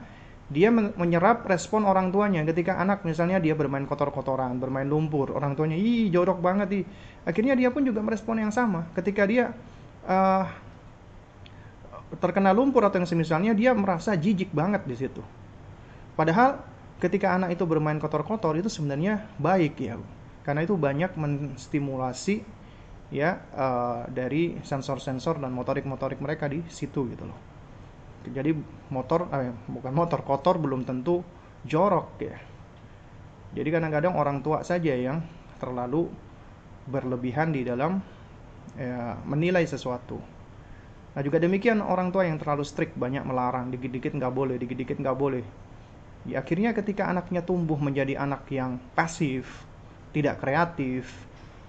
dia 0.45 0.69
menyerap 0.69 1.41
respon 1.49 1.89
orang 1.89 2.13
tuanya 2.13 2.45
ketika 2.45 2.77
anak 2.77 3.01
misalnya 3.01 3.41
dia 3.41 3.57
bermain 3.57 3.89
kotor-kotoran, 3.89 4.61
bermain 4.61 4.85
lumpur, 4.85 5.33
orang 5.33 5.57
tuanya 5.57 5.73
ih 5.73 6.13
jorok 6.13 6.37
banget 6.37 6.69
ih. 6.69 6.85
Akhirnya 7.25 7.57
dia 7.57 7.73
pun 7.73 7.81
juga 7.81 8.05
merespon 8.05 8.37
yang 8.37 8.53
sama. 8.53 8.85
Ketika 8.93 9.25
dia 9.25 9.57
uh, 10.05 10.45
terkena 12.21 12.53
lumpur 12.53 12.85
atau 12.85 13.01
yang 13.01 13.09
semisalnya 13.09 13.57
dia 13.57 13.73
merasa 13.73 14.13
jijik 14.13 14.53
banget 14.53 14.85
di 14.85 14.93
situ. 14.93 15.25
Padahal 16.13 16.61
ketika 17.01 17.33
anak 17.33 17.57
itu 17.57 17.65
bermain 17.65 17.97
kotor-kotor 17.97 18.53
itu 18.53 18.69
sebenarnya 18.69 19.25
baik 19.41 19.81
ya. 19.81 19.97
Karena 20.45 20.61
itu 20.61 20.77
banyak 20.77 21.17
menstimulasi 21.17 22.45
ya 23.09 23.41
uh, 23.49 24.05
dari 24.13 24.61
sensor-sensor 24.61 25.41
dan 25.41 25.49
motorik-motorik 25.57 26.21
mereka 26.21 26.45
di 26.45 26.61
situ 26.69 27.09
gitu 27.09 27.25
loh 27.25 27.54
jadi 28.31 28.55
motor 28.89 29.29
eh, 29.33 29.53
bukan 29.69 29.93
motor 29.93 30.21
kotor 30.25 30.57
belum 30.57 30.85
tentu 30.87 31.21
jorok 31.65 32.09
ya. 32.21 32.37
Jadi 33.55 33.69
kadang-kadang 33.71 34.13
orang 34.19 34.43
tua 34.43 34.61
saja 34.61 34.91
yang 34.91 35.23
terlalu 35.57 36.11
berlebihan 36.85 37.55
di 37.55 37.65
dalam 37.65 38.01
ya, 38.77 39.17
menilai 39.25 39.63
sesuatu. 39.65 40.19
Nah 41.15 41.21
juga 41.23 41.39
demikian 41.39 41.79
orang 41.79 42.11
tua 42.11 42.27
yang 42.27 42.35
terlalu 42.35 42.67
strict 42.67 42.93
banyak 42.99 43.23
melarang 43.23 43.71
dikit-dikit 43.71 44.13
nggak 44.19 44.33
boleh 44.35 44.55
dikit-dikit 44.59 44.99
nggak 44.99 45.17
boleh. 45.17 45.45
Ya, 46.25 46.41
akhirnya 46.41 46.73
ketika 46.73 47.05
anaknya 47.05 47.45
tumbuh 47.45 47.77
menjadi 47.77 48.17
anak 48.17 48.49
yang 48.49 48.81
pasif 48.97 49.63
tidak 50.09 50.41
kreatif 50.41 51.05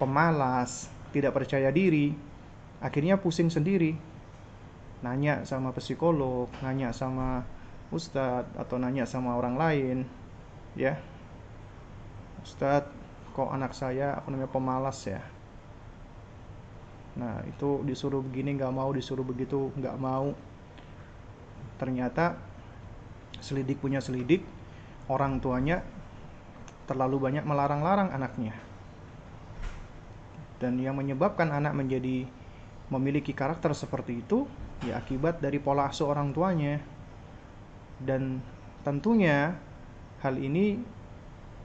pemalas 0.01 0.89
tidak 1.13 1.35
percaya 1.35 1.69
diri 1.69 2.13
akhirnya 2.79 3.17
pusing 3.17 3.49
sendiri 3.49 3.97
nanya 5.05 5.45
sama 5.45 5.69
psikolog, 5.77 6.49
nanya 6.65 6.89
sama 6.89 7.45
ustadz 7.93 8.53
atau 8.57 8.81
nanya 8.81 9.05
sama 9.05 9.37
orang 9.37 9.55
lain, 9.55 9.97
ya. 10.73 10.97
Ustadz, 12.41 12.93
kok 13.35 13.53
anak 13.53 13.75
saya 13.75 14.17
apa 14.17 14.27
namanya 14.33 14.49
pemalas 14.49 14.97
ya? 15.05 15.21
Nah 17.17 17.41
itu 17.49 17.81
disuruh 17.83 18.21
begini 18.21 18.57
nggak 18.57 18.73
mau, 18.73 18.89
disuruh 18.93 19.25
begitu 19.25 19.73
nggak 19.77 19.97
mau. 19.97 20.33
Ternyata 21.81 22.37
selidik 23.41 23.81
punya 23.81 24.01
selidik, 24.01 24.45
orang 25.09 25.37
tuanya 25.41 25.81
terlalu 26.87 27.19
banyak 27.19 27.43
melarang-larang 27.43 28.09
anaknya. 28.13 28.55
Dan 30.57 30.81
yang 30.81 30.97
menyebabkan 30.97 31.53
anak 31.53 31.77
menjadi 31.77 32.25
memiliki 32.89 33.35
karakter 33.35 33.75
seperti 33.77 34.25
itu 34.25 34.47
ya 34.85 35.01
akibat 35.01 35.41
dari 35.41 35.57
pola 35.57 35.89
asuh 35.89 36.13
orang 36.13 36.35
tuanya 36.35 36.77
dan 38.03 38.41
tentunya 38.85 39.57
hal 40.21 40.37
ini 40.37 40.77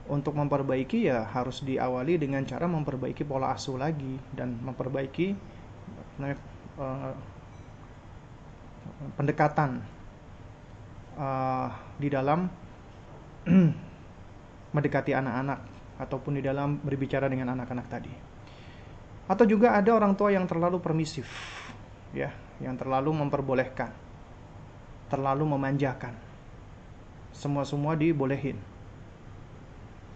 untuk 0.09 0.35
memperbaiki 0.35 1.07
ya 1.07 1.23
harus 1.29 1.63
diawali 1.63 2.19
dengan 2.19 2.43
cara 2.43 2.67
memperbaiki 2.67 3.23
pola 3.23 3.53
asuh 3.55 3.79
lagi 3.79 4.19
dan 4.35 4.59
memperbaiki 4.59 5.31
uh, 6.19 7.15
pendekatan 9.15 9.79
uh, 11.15 11.69
di 11.95 12.07
dalam 12.11 12.49
mendekati 14.75 15.13
anak-anak 15.13 15.59
ataupun 16.01 16.41
di 16.41 16.43
dalam 16.43 16.81
berbicara 16.81 17.29
dengan 17.29 17.53
anak-anak 17.53 17.87
tadi. 17.87 18.13
Atau 19.29 19.47
juga 19.47 19.77
ada 19.77 19.93
orang 19.95 20.17
tua 20.19 20.35
yang 20.35 20.43
terlalu 20.43 20.83
permisif, 20.83 21.29
ya, 22.11 22.33
yang 22.63 22.79
terlalu 22.79 23.11
memperbolehkan, 23.11 23.91
terlalu 25.11 25.43
memanjakan. 25.43 26.15
Semua-semua 27.35 27.99
dibolehin. 27.99 28.55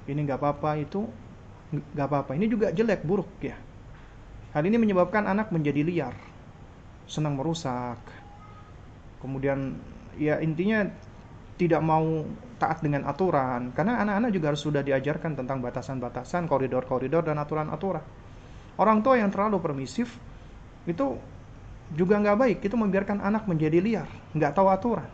Ini 0.08 0.20
nggak 0.24 0.40
apa-apa, 0.40 0.80
itu 0.80 1.04
nggak 1.76 2.08
apa-apa. 2.08 2.32
Ini 2.40 2.48
juga 2.48 2.72
jelek, 2.72 3.04
buruk 3.04 3.28
ya. 3.44 3.60
Hal 4.56 4.64
ini 4.64 4.80
menyebabkan 4.80 5.28
anak 5.28 5.52
menjadi 5.52 5.84
liar, 5.84 6.16
senang 7.04 7.36
merusak. 7.36 8.00
Kemudian 9.20 9.76
ya 10.16 10.40
intinya 10.40 10.88
tidak 11.58 11.82
mau 11.84 12.24
taat 12.58 12.82
dengan 12.82 13.06
aturan 13.06 13.74
karena 13.74 14.02
anak-anak 14.02 14.30
juga 14.34 14.54
harus 14.54 14.62
sudah 14.62 14.82
diajarkan 14.86 15.38
tentang 15.38 15.60
batasan-batasan, 15.60 16.48
koridor-koridor 16.48 17.26
dan 17.26 17.38
aturan-aturan. 17.42 18.02
Orang 18.78 19.02
tua 19.02 19.18
yang 19.18 19.34
terlalu 19.34 19.58
permisif 19.58 20.22
itu 20.86 21.18
juga 21.96 22.20
nggak 22.20 22.38
baik. 22.38 22.58
Itu 22.66 22.76
membiarkan 22.76 23.24
anak 23.24 23.48
menjadi 23.48 23.80
liar 23.80 24.10
nggak 24.36 24.52
tahu 24.58 24.68
aturan. 24.68 25.08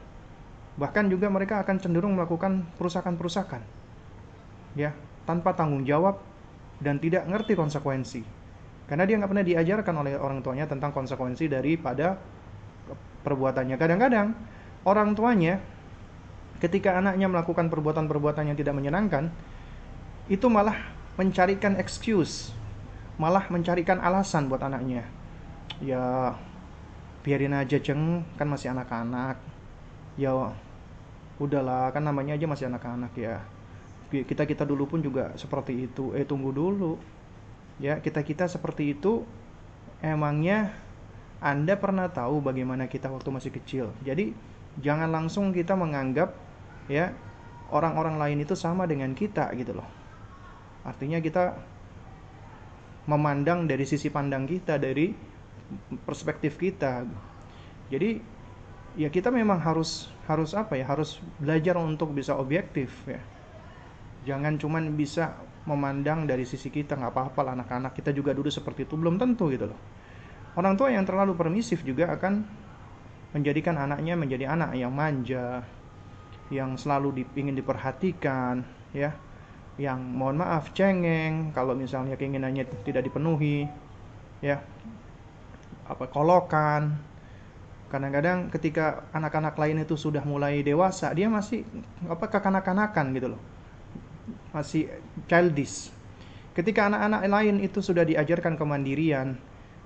Bahkan 0.80 1.06
juga 1.12 1.30
mereka 1.30 1.62
akan 1.62 1.78
cenderung 1.78 2.18
melakukan 2.18 2.66
perusakan-perusakan 2.82 3.62
ya 4.74 4.90
tanpa 5.30 5.54
tanggung 5.54 5.86
jawab 5.86 6.18
dan 6.82 6.98
tidak 6.98 7.30
ngerti 7.30 7.54
konsekuensi. 7.54 8.22
Karena 8.90 9.06
dia 9.06 9.16
nggak 9.22 9.30
pernah 9.30 9.46
diajarkan 9.46 9.96
oleh 10.02 10.14
orang 10.18 10.42
tuanya 10.42 10.66
tentang 10.66 10.90
konsekuensi 10.92 11.46
daripada 11.46 12.18
perbuatannya. 13.22 13.78
Kadang-kadang 13.78 14.34
orang 14.84 15.14
tuanya 15.14 15.62
ketika 16.60 16.98
anaknya 16.98 17.30
melakukan 17.30 17.70
perbuatan-perbuatan 17.70 18.50
yang 18.50 18.58
tidak 18.58 18.74
menyenangkan 18.76 19.30
itu 20.32 20.48
malah 20.50 20.80
mencarikan 21.20 21.78
excuse 21.78 22.56
malah 23.18 23.46
mencarikan 23.50 24.02
alasan 24.02 24.50
buat 24.50 24.62
anaknya. 24.66 25.06
Ya 25.82 26.34
biarin 27.24 27.56
aja 27.56 27.80
ceng 27.80 28.28
kan 28.36 28.48
masih 28.52 28.76
anak-anak. 28.76 29.40
Ya 30.20 30.36
udahlah. 31.40 31.90
Kan 31.96 32.04
namanya 32.06 32.36
aja 32.36 32.46
masih 32.46 32.68
anak-anak 32.70 33.16
ya. 33.16 33.42
Kita 34.12 34.46
kita 34.46 34.68
dulu 34.68 34.86
pun 34.86 35.00
juga 35.02 35.34
seperti 35.40 35.90
itu. 35.90 36.14
Eh 36.14 36.28
tunggu 36.28 36.54
dulu. 36.54 37.00
Ya 37.82 37.98
kita 37.98 38.22
kita 38.22 38.46
seperti 38.46 38.94
itu 38.94 39.26
emangnya 40.04 40.76
anda 41.44 41.76
pernah 41.76 42.08
tahu 42.08 42.40
bagaimana 42.40 42.86
kita 42.86 43.10
waktu 43.10 43.28
masih 43.34 43.52
kecil? 43.52 43.92
Jadi 44.06 44.32
jangan 44.80 45.10
langsung 45.10 45.52
kita 45.52 45.74
menganggap 45.74 46.36
ya 46.88 47.12
orang-orang 47.74 48.16
lain 48.22 48.38
itu 48.46 48.54
sama 48.54 48.86
dengan 48.86 49.12
kita 49.18 49.50
gitu 49.58 49.76
loh. 49.76 49.88
Artinya 50.86 51.18
kita 51.24 51.58
memandang 53.08 53.68
dari 53.68 53.84
sisi 53.84 54.08
pandang 54.08 54.48
kita 54.48 54.80
dari 54.80 55.33
perspektif 56.06 56.60
kita. 56.60 57.08
Jadi 57.90 58.22
ya 58.94 59.10
kita 59.10 59.34
memang 59.34 59.58
harus 59.58 60.12
harus 60.30 60.54
apa 60.54 60.78
ya 60.78 60.86
harus 60.86 61.20
belajar 61.42 61.78
untuk 61.80 62.14
bisa 62.16 62.38
objektif 62.38 62.94
ya. 63.10 63.22
Jangan 64.24 64.56
cuman 64.56 64.94
bisa 64.96 65.36
memandang 65.64 66.28
dari 66.28 66.44
sisi 66.44 66.68
kita 66.68 67.00
nggak 67.00 67.12
apa-apa 67.12 67.40
lah 67.44 67.54
anak-anak 67.56 67.96
kita 67.96 68.12
juga 68.12 68.36
dulu 68.36 68.52
seperti 68.52 68.84
itu 68.88 68.96
belum 69.00 69.20
tentu 69.20 69.48
gitu 69.52 69.72
loh. 69.72 69.80
Orang 70.54 70.78
tua 70.78 70.94
yang 70.94 71.04
terlalu 71.08 71.34
permisif 71.34 71.82
juga 71.82 72.14
akan 72.14 72.46
menjadikan 73.34 73.76
anaknya 73.82 74.14
menjadi 74.14 74.54
anak 74.54 74.78
yang 74.78 74.94
manja 74.94 75.66
yang 76.54 76.78
selalu 76.78 77.26
ingin 77.34 77.58
diperhatikan 77.58 78.62
ya 78.94 79.18
yang 79.82 79.98
mohon 80.06 80.38
maaf 80.38 80.70
cengeng 80.78 81.50
kalau 81.50 81.74
misalnya 81.74 82.14
keinginannya 82.14 82.70
tidak 82.86 83.10
dipenuhi 83.10 83.66
ya 84.38 84.62
apa 85.94 86.10
kolokan. 86.10 86.98
Kadang-kadang 87.94 88.50
ketika 88.50 89.06
anak-anak 89.14 89.54
lain 89.54 89.86
itu 89.86 89.94
sudah 89.94 90.26
mulai 90.26 90.66
dewasa 90.66 91.14
dia 91.14 91.30
masih 91.30 91.62
apa 92.10 92.26
kekanak-kanakan 92.26 93.06
gitu 93.14 93.28
loh. 93.38 93.42
Masih 94.50 94.90
childish. 95.30 95.94
Ketika 96.58 96.90
anak-anak 96.90 97.22
lain 97.30 97.56
itu 97.62 97.82
sudah 97.82 98.06
diajarkan 98.06 98.58
kemandirian 98.58 99.38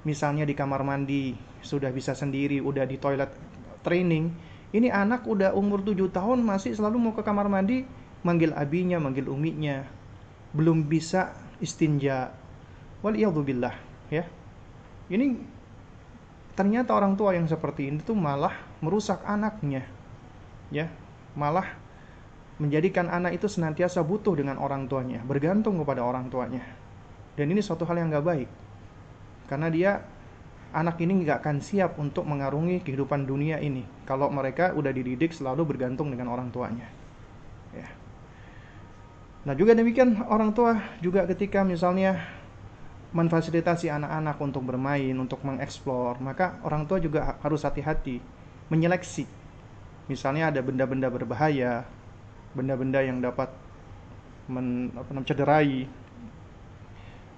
misalnya 0.07 0.47
di 0.47 0.55
kamar 0.55 0.87
mandi 0.87 1.35
sudah 1.59 1.91
bisa 1.91 2.15
sendiri 2.15 2.63
udah 2.63 2.87
di 2.87 2.95
toilet 2.95 3.27
training 3.83 4.31
ini 4.75 4.91
anak 4.91 5.23
udah 5.23 5.55
umur 5.55 5.79
7 5.79 6.11
tahun 6.11 6.43
masih 6.43 6.75
selalu 6.75 6.99
mau 6.99 7.13
ke 7.15 7.23
kamar 7.23 7.47
mandi 7.47 7.87
manggil 8.27 8.51
abinya 8.51 8.99
manggil 8.99 9.31
uminya. 9.31 9.87
Belum 10.51 10.83
bisa 10.83 11.31
istinja. 11.63 12.35
Wal 12.99 13.15
ya. 13.15 14.23
Ini 15.07 15.25
ternyata 16.57 16.97
orang 16.97 17.13
tua 17.13 17.37
yang 17.37 17.45
seperti 17.45 17.93
ini 17.93 18.01
tuh 18.01 18.17
malah 18.17 18.57
merusak 18.81 19.21
anaknya 19.23 19.85
ya. 20.73 20.89
Malah 21.37 21.69
menjadikan 22.57 23.13
anak 23.13 23.37
itu 23.37 23.45
senantiasa 23.45 24.01
butuh 24.01 24.33
dengan 24.33 24.57
orang 24.57 24.89
tuanya 24.89 25.21
bergantung 25.21 25.77
kepada 25.77 26.01
orang 26.01 26.33
tuanya. 26.33 26.65
Dan 27.37 27.53
ini 27.53 27.61
suatu 27.61 27.85
hal 27.85 28.01
yang 28.01 28.09
gak 28.09 28.25
baik. 28.25 28.49
Karena 29.45 29.69
dia 29.69 30.01
anak 30.73 30.99
ini 30.99 31.23
nggak 31.23 31.45
akan 31.45 31.63
siap 31.63 31.95
untuk 32.01 32.27
mengarungi 32.27 32.81
kehidupan 32.81 33.23
dunia 33.23 33.61
ini. 33.61 33.85
Kalau 34.03 34.27
mereka 34.33 34.73
udah 34.73 34.91
dididik 34.91 35.31
selalu 35.31 35.63
bergantung 35.63 36.09
dengan 36.09 36.33
orang 36.33 36.49
tuanya 36.51 36.89
ya. 37.77 37.87
Nah 39.47 39.53
juga 39.55 39.71
demikian 39.77 40.27
orang 40.27 40.51
tua 40.51 40.75
juga 40.99 41.23
ketika 41.23 41.63
misalnya 41.63 42.19
memfasilitasi 43.15 43.87
anak-anak 43.87 44.37
untuk 44.43 44.67
bermain, 44.67 45.15
untuk 45.15 45.39
mengeksplor, 45.47 46.19
maka 46.19 46.59
orang 46.67 46.83
tua 46.89 46.99
juga 46.99 47.39
harus 47.39 47.63
hati-hati 47.63 48.19
menyeleksi. 48.67 49.23
Misalnya 50.11 50.51
ada 50.51 50.59
benda-benda 50.59 51.07
berbahaya, 51.07 51.87
benda-benda 52.51 52.99
yang 53.03 53.23
dapat 53.23 53.51
men, 54.51 54.91
apa, 54.95 55.11
mencederai 55.11 55.87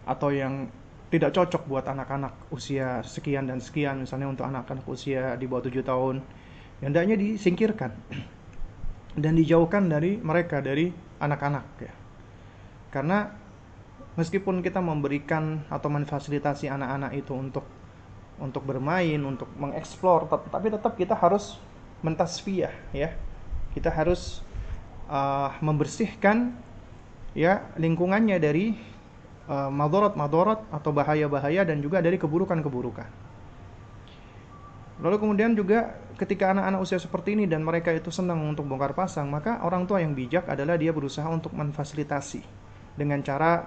atau 0.10 0.30
yang 0.34 0.70
tidak 1.10 1.34
cocok 1.34 1.66
buat 1.66 1.86
anak-anak 1.90 2.54
usia 2.54 3.02
sekian 3.02 3.50
dan 3.50 3.58
sekian 3.58 4.06
misalnya 4.06 4.30
untuk 4.30 4.46
anak-anak 4.46 4.86
usia 4.86 5.34
di 5.38 5.50
bawah 5.50 5.66
7 5.66 5.82
tahun 5.82 6.16
hendaknya 6.86 7.18
disingkirkan 7.18 7.92
dan 9.24 9.34
dijauhkan 9.34 9.90
dari 9.90 10.22
mereka 10.22 10.62
dari 10.62 10.94
anak-anak 11.18 11.66
ya 11.82 11.94
karena 12.94 13.30
meskipun 14.20 14.60
kita 14.60 14.84
memberikan 14.84 15.64
atau 15.72 15.88
memfasilitasi 15.88 16.68
anak-anak 16.68 17.16
itu 17.16 17.32
untuk 17.32 17.64
untuk 18.40 18.68
bermain, 18.68 19.20
untuk 19.24 19.48
mengeksplor, 19.56 20.28
tapi 20.28 20.68
tetap 20.72 20.96
kita 21.00 21.16
harus 21.16 21.60
mentasfiyah 22.04 22.72
ya. 22.92 23.16
Kita 23.72 23.88
harus 23.88 24.44
uh, 25.08 25.56
membersihkan 25.64 26.52
ya 27.32 27.68
lingkungannya 27.80 28.36
dari 28.40 28.76
uh, 29.48 29.72
madorot-madorot 29.72 30.68
atau 30.72 30.92
bahaya-bahaya 30.92 31.64
dan 31.64 31.80
juga 31.80 32.04
dari 32.04 32.16
keburukan-keburukan. 32.20 33.32
Lalu 35.00 35.16
kemudian 35.16 35.56
juga 35.56 35.96
ketika 36.20 36.52
anak-anak 36.52 36.80
usia 36.84 37.00
seperti 37.00 37.40
ini 37.40 37.48
dan 37.48 37.64
mereka 37.64 37.96
itu 37.96 38.12
senang 38.12 38.44
untuk 38.44 38.68
bongkar 38.68 38.92
pasang, 38.92 39.32
maka 39.32 39.64
orang 39.64 39.88
tua 39.88 40.04
yang 40.04 40.12
bijak 40.12 40.44
adalah 40.52 40.76
dia 40.76 40.92
berusaha 40.92 41.28
untuk 41.32 41.56
memfasilitasi 41.56 42.44
dengan 43.00 43.24
cara 43.24 43.64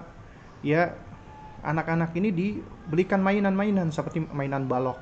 ya 0.63 0.95
anak-anak 1.63 2.11
ini 2.19 2.29
dibelikan 2.31 3.23
mainan-mainan 3.23 3.91
seperti 3.91 4.23
mainan 4.31 4.67
balok. 4.67 4.99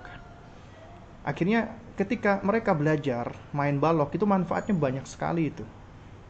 Akhirnya 1.22 1.78
ketika 1.98 2.42
mereka 2.42 2.74
belajar 2.74 3.34
main 3.54 3.78
balok 3.78 4.18
itu 4.18 4.26
manfaatnya 4.26 4.74
banyak 4.74 5.06
sekali 5.06 5.54
itu. 5.54 5.66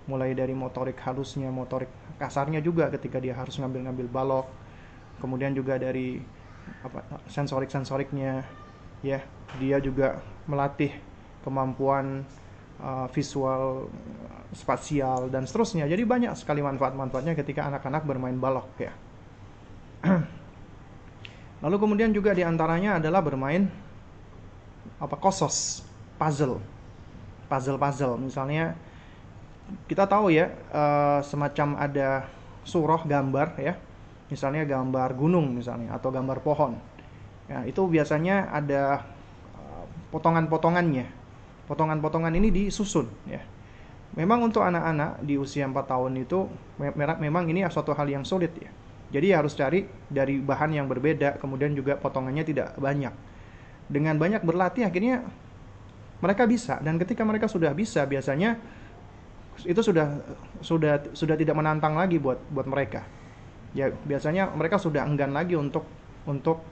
Mulai 0.08 0.36
dari 0.36 0.52
motorik 0.52 1.00
halusnya, 1.04 1.48
motorik 1.48 1.88
kasarnya 2.20 2.60
juga 2.60 2.92
ketika 2.92 3.20
dia 3.24 3.32
harus 3.36 3.56
ngambil-ngambil 3.56 4.08
balok. 4.12 4.48
Kemudian 5.24 5.56
juga 5.56 5.80
dari 5.80 6.20
apa 6.84 7.06
sensorik-sensoriknya 7.30 8.44
ya, 9.06 9.24
dia 9.62 9.78
juga 9.80 10.20
melatih 10.50 10.92
kemampuan 11.46 12.26
uh, 12.82 13.08
visual, 13.14 13.88
spasial 14.52 15.30
dan 15.30 15.46
seterusnya. 15.46 15.86
Jadi 15.88 16.04
banyak 16.04 16.34
sekali 16.36 16.60
manfaat-manfaatnya 16.66 17.38
ketika 17.38 17.70
anak-anak 17.70 18.04
bermain 18.04 18.36
balok 18.36 18.68
ya. 18.82 18.92
Lalu 21.64 21.76
kemudian 21.78 22.10
juga 22.10 22.34
di 22.34 22.42
antaranya 22.42 22.98
adalah 22.98 23.22
bermain 23.22 23.70
apa 24.98 25.16
kosos, 25.18 25.86
puzzle, 26.18 26.62
puzzle-puzzle. 27.50 28.18
Misalnya 28.18 28.74
kita 29.86 30.10
tahu 30.10 30.34
ya 30.34 30.50
uh, 30.74 31.22
semacam 31.22 31.78
ada 31.78 32.26
surah 32.66 33.02
gambar 33.06 33.58
ya, 33.62 33.78
misalnya 34.30 34.66
gambar 34.66 35.14
gunung 35.14 35.54
misalnya 35.54 35.94
atau 35.94 36.10
gambar 36.10 36.42
pohon. 36.42 36.78
Ya, 37.50 37.66
itu 37.68 37.86
biasanya 37.86 38.50
ada 38.50 39.06
uh, 39.54 39.86
potongan-potongannya. 40.10 41.06
Potongan-potongan 41.70 42.34
ini 42.36 42.50
disusun 42.50 43.06
ya. 43.30 43.42
Memang 44.12 44.44
untuk 44.44 44.60
anak-anak 44.60 45.24
di 45.24 45.40
usia 45.40 45.64
4 45.64 45.88
tahun 45.88 46.20
itu 46.20 46.44
memang 47.00 47.48
ini 47.48 47.64
suatu 47.72 47.96
hal 47.96 48.12
yang 48.12 48.28
sulit 48.28 48.52
ya 48.60 48.68
jadi 49.12 49.44
harus 49.44 49.52
cari 49.60 49.84
dari 50.08 50.40
bahan 50.40 50.72
yang 50.72 50.88
berbeda, 50.88 51.36
kemudian 51.36 51.76
juga 51.76 52.00
potongannya 52.00 52.48
tidak 52.48 52.80
banyak. 52.80 53.12
Dengan 53.92 54.16
banyak 54.16 54.40
berlatih 54.48 54.88
akhirnya 54.88 55.28
mereka 56.24 56.48
bisa 56.48 56.80
dan 56.80 56.96
ketika 56.96 57.28
mereka 57.28 57.52
sudah 57.52 57.76
bisa 57.76 58.08
biasanya 58.08 58.56
itu 59.68 59.82
sudah 59.84 60.24
sudah 60.64 61.12
sudah 61.12 61.36
tidak 61.36 61.60
menantang 61.60 62.00
lagi 62.00 62.24
buat 62.24 62.40
buat 62.56 62.64
mereka. 62.72 63.04
Ya 63.76 63.92
biasanya 63.92 64.48
mereka 64.56 64.80
sudah 64.80 65.04
enggan 65.04 65.36
lagi 65.36 65.60
untuk 65.60 65.84
untuk 66.24 66.64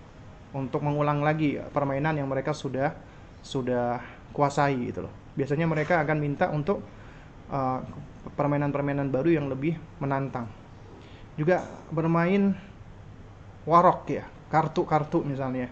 untuk 0.56 0.80
mengulang 0.80 1.20
lagi 1.20 1.60
permainan 1.76 2.24
yang 2.24 2.32
mereka 2.32 2.56
sudah 2.56 2.96
sudah 3.44 4.00
kuasai 4.32 4.80
gitu 4.88 5.12
loh. 5.12 5.14
Biasanya 5.36 5.68
mereka 5.68 6.00
akan 6.00 6.18
minta 6.24 6.48
untuk 6.48 6.80
uh, 7.52 7.84
permainan-permainan 8.32 9.12
baru 9.12 9.44
yang 9.44 9.52
lebih 9.52 9.76
menantang 10.00 10.59
juga 11.40 11.64
bermain 11.88 12.52
warok 13.64 14.12
ya 14.12 14.28
kartu-kartu 14.52 15.24
misalnya. 15.24 15.72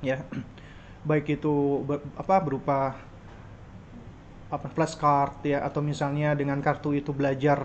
Ya 0.00 0.24
baik 1.08 1.36
itu 1.36 1.84
ber, 1.84 2.00
apa 2.16 2.40
berupa 2.40 2.96
apa 4.48 4.68
flashcard 4.72 5.44
ya 5.44 5.64
atau 5.64 5.84
misalnya 5.84 6.32
dengan 6.32 6.60
kartu 6.64 6.92
itu 6.96 7.12
belajar 7.12 7.64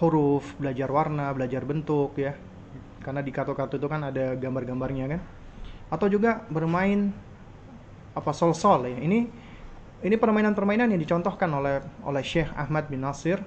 huruf 0.00 0.56
belajar 0.60 0.92
warna 0.92 1.32
belajar 1.32 1.64
bentuk 1.64 2.20
ya. 2.20 2.36
Karena 3.00 3.24
di 3.24 3.32
kartu-kartu 3.32 3.80
itu 3.80 3.88
kan 3.88 4.12
ada 4.12 4.36
gambar-gambarnya 4.36 5.04
kan. 5.08 5.20
Atau 5.88 6.12
juga 6.12 6.44
bermain 6.52 7.08
apa 8.12 8.30
sol-sol 8.36 8.92
ya. 8.92 9.00
Ini 9.00 9.18
ini 10.02 10.16
permainan-permainan 10.20 10.92
yang 10.92 11.00
dicontohkan 11.00 11.48
oleh 11.48 11.80
oleh 12.04 12.22
Syekh 12.22 12.52
Ahmad 12.52 12.92
bin 12.92 13.00
Nasir 13.00 13.40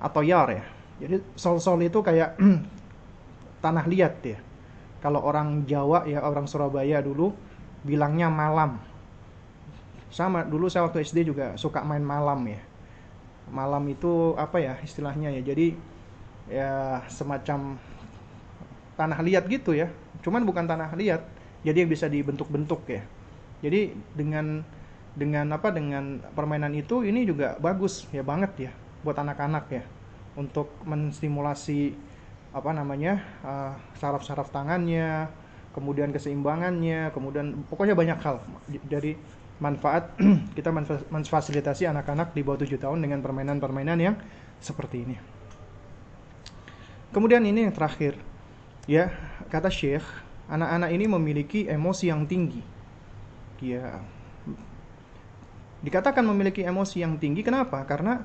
atau 0.00 0.22
Yar 0.22 0.48
ya 0.50 0.75
jadi 1.00 1.20
sol-sol 1.36 1.80
itu 1.84 2.00
kayak 2.00 2.36
tanah 3.64 3.84
liat 3.88 4.14
ya. 4.24 4.38
Kalau 5.04 5.20
orang 5.22 5.68
Jawa 5.68 6.08
ya 6.08 6.24
orang 6.24 6.48
Surabaya 6.48 6.98
dulu 7.04 7.32
bilangnya 7.84 8.28
malam. 8.32 8.80
Sama 10.10 10.46
dulu 10.46 10.66
saya 10.72 10.86
waktu 10.88 11.04
SD 11.04 11.28
juga 11.28 11.54
suka 11.60 11.82
main 11.84 12.02
malam 12.02 12.40
ya. 12.46 12.60
malam 13.46 13.86
itu 13.86 14.34
apa 14.34 14.58
ya 14.58 14.74
istilahnya 14.82 15.30
ya 15.38 15.42
jadi 15.54 15.66
ya 16.50 16.70
semacam 17.06 17.78
tanah 18.96 19.18
liat 19.22 19.44
gitu 19.46 19.76
ya 19.76 19.92
cuman 20.24 20.42
bukan 20.42 20.64
tanah 20.66 20.90
liat 20.96 21.22
jadi 21.62 21.84
yang 21.84 21.90
bisa 21.90 22.06
dibentuk-bentuk 22.10 22.82
ya 22.88 23.02
jadi 23.62 23.94
dengan 24.16 24.64
dengan 25.16 25.46
apa 25.54 25.72
dengan 25.72 26.20
permainan 26.34 26.72
itu 26.76 27.04
ini 27.06 27.24
juga 27.28 27.56
bagus 27.60 28.08
ya 28.10 28.26
banget 28.26 28.52
ya 28.68 28.72
buat 29.04 29.16
anak-anak 29.16 29.64
ya 29.70 29.84
untuk 30.36 30.72
menstimulasi 30.84 31.96
apa 32.56 32.70
namanya 32.72 33.20
uh, 33.44 33.72
saraf-saraf 34.00 34.48
tangannya 34.48 35.28
kemudian 35.76 36.08
keseimbangannya 36.08 37.12
kemudian 37.12 37.64
pokoknya 37.68 37.92
banyak 37.92 38.18
hal. 38.24 38.40
Dari 38.88 39.12
manfaat 39.60 40.16
kita 40.56 40.72
memfasilitasi 41.12 41.88
anak-anak 41.88 42.32
di 42.32 42.40
bawah 42.44 42.64
7 42.64 42.76
tahun 42.80 43.04
dengan 43.04 43.20
permainan-permainan 43.20 43.98
yang 44.00 44.16
seperti 44.60 45.04
ini. 45.04 45.16
Kemudian 47.12 47.44
ini 47.44 47.68
yang 47.68 47.72
terakhir 47.76 48.16
ya 48.88 49.12
kata 49.48 49.72
Syekh 49.72 50.04
anak-anak 50.48 50.90
ini 50.92 51.04
memiliki 51.08 51.60
emosi 51.68 52.12
yang 52.12 52.24
tinggi. 52.24 52.60
Ya 53.60 54.00
dikatakan 55.80 56.24
memiliki 56.24 56.64
emosi 56.64 57.04
yang 57.04 57.20
tinggi 57.20 57.44
kenapa? 57.44 57.84
Karena 57.84 58.24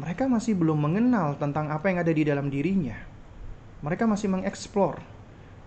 mereka 0.00 0.24
masih 0.24 0.56
belum 0.56 0.80
mengenal 0.80 1.36
tentang 1.36 1.68
apa 1.68 1.92
yang 1.92 2.00
ada 2.00 2.08
di 2.08 2.24
dalam 2.24 2.48
dirinya. 2.48 2.96
Mereka 3.84 4.08
masih 4.08 4.32
mengeksplor. 4.32 4.96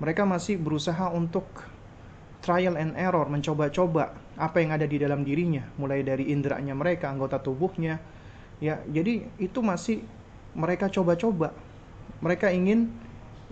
Mereka 0.01 0.25
masih 0.25 0.57
berusaha 0.57 1.13
untuk 1.13 1.45
trial 2.41 2.73
and 2.75 2.97
error, 2.97 3.29
mencoba-coba 3.29 4.17
apa 4.33 4.57
yang 4.57 4.73
ada 4.73 4.89
di 4.89 4.97
dalam 4.97 5.21
dirinya, 5.21 5.69
mulai 5.77 6.01
dari 6.01 6.33
inderanya 6.33 6.73
mereka, 6.73 7.13
anggota 7.13 7.37
tubuhnya. 7.37 8.01
Ya, 8.57 8.81
jadi 8.89 9.29
itu 9.37 9.61
masih 9.61 10.01
mereka 10.57 10.89
coba-coba. 10.89 11.53
Mereka 12.19 12.49
ingin 12.49 12.89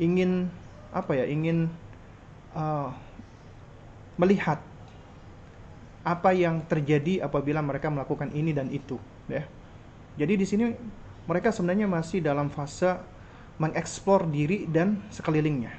ingin 0.01 0.49
apa 0.89 1.13
ya? 1.13 1.29
Ingin 1.29 1.69
uh, 2.57 2.89
melihat 4.17 4.57
apa 6.01 6.33
yang 6.33 6.65
terjadi 6.65 7.21
apabila 7.21 7.61
mereka 7.61 7.93
melakukan 7.93 8.33
ini 8.33 8.49
dan 8.49 8.73
itu, 8.73 8.97
ya. 9.29 9.45
Jadi 10.19 10.33
di 10.35 10.45
sini 10.47 10.65
mereka 11.27 11.53
sebenarnya 11.53 11.87
masih 11.87 12.19
dalam 12.19 12.51
fase 12.51 12.97
mengeksplor 13.61 14.25
diri 14.27 14.65
dan 14.65 15.05
sekelilingnya. 15.13 15.73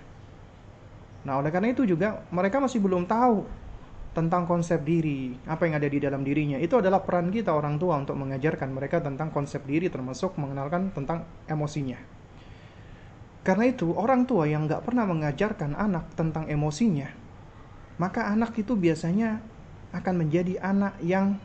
Nah, 1.23 1.39
oleh 1.39 1.51
karena 1.51 1.71
itu 1.71 1.87
juga 1.87 2.23
mereka 2.31 2.59
masih 2.59 2.83
belum 2.83 3.07
tahu 3.07 3.47
tentang 4.13 4.45
konsep 4.45 4.85
diri, 4.85 5.33
apa 5.49 5.65
yang 5.65 5.81
ada 5.81 5.89
di 5.89 5.99
dalam 5.99 6.21
dirinya. 6.21 6.61
Itu 6.61 6.79
adalah 6.79 7.01
peran 7.01 7.33
kita 7.33 7.51
orang 7.55 7.81
tua 7.81 7.97
untuk 7.97 8.15
mengajarkan 8.21 8.69
mereka 8.69 9.01
tentang 9.01 9.33
konsep 9.33 9.65
diri 9.65 9.89
termasuk 9.89 10.37
mengenalkan 10.37 10.93
tentang 10.93 11.25
emosinya. 11.49 11.97
Karena 13.43 13.67
itu, 13.67 13.91
orang 13.97 14.29
tua 14.29 14.47
yang 14.47 14.71
nggak 14.71 14.87
pernah 14.87 15.09
mengajarkan 15.09 15.75
anak 15.75 16.15
tentang 16.15 16.47
emosinya, 16.47 17.11
maka 17.99 18.31
anak 18.31 18.55
itu 18.55 18.79
biasanya 18.79 19.43
akan 19.91 20.15
menjadi 20.23 20.63
anak 20.63 20.95
yang 21.03 21.41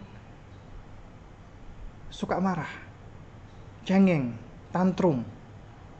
suka 2.07 2.39
marah, 2.39 2.69
cengeng, 3.83 4.35
tantrum, 4.71 5.23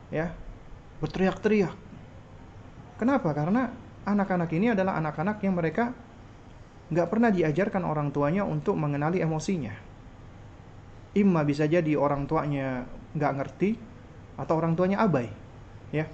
ya, 0.08 0.32
berteriak-teriak. 1.00 1.74
Kenapa? 2.98 3.30
Karena 3.36 3.70
anak-anak 4.08 4.50
ini 4.56 4.72
adalah 4.72 4.96
anak-anak 4.98 5.38
yang 5.44 5.54
mereka 5.54 5.92
nggak 6.88 7.08
pernah 7.12 7.28
diajarkan 7.28 7.84
orang 7.84 8.08
tuanya 8.08 8.48
untuk 8.48 8.74
mengenali 8.80 9.20
emosinya. 9.20 9.76
Imma 11.12 11.44
bisa 11.44 11.68
jadi 11.68 11.92
orang 11.96 12.24
tuanya 12.24 12.88
nggak 13.12 13.32
ngerti 13.36 13.70
atau 14.40 14.54
orang 14.56 14.72
tuanya 14.72 15.04
abai, 15.04 15.28
ya. 15.92 16.08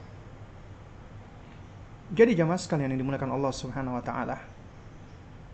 Jadi 2.15 2.35
jamaah 2.35 2.59
sekalian 2.59 2.95
yang 2.95 3.01
dimuliakan 3.01 3.33
Allah 3.33 3.53
Subhanahu 3.55 3.99
wa 3.99 4.05
taala. 4.05 4.39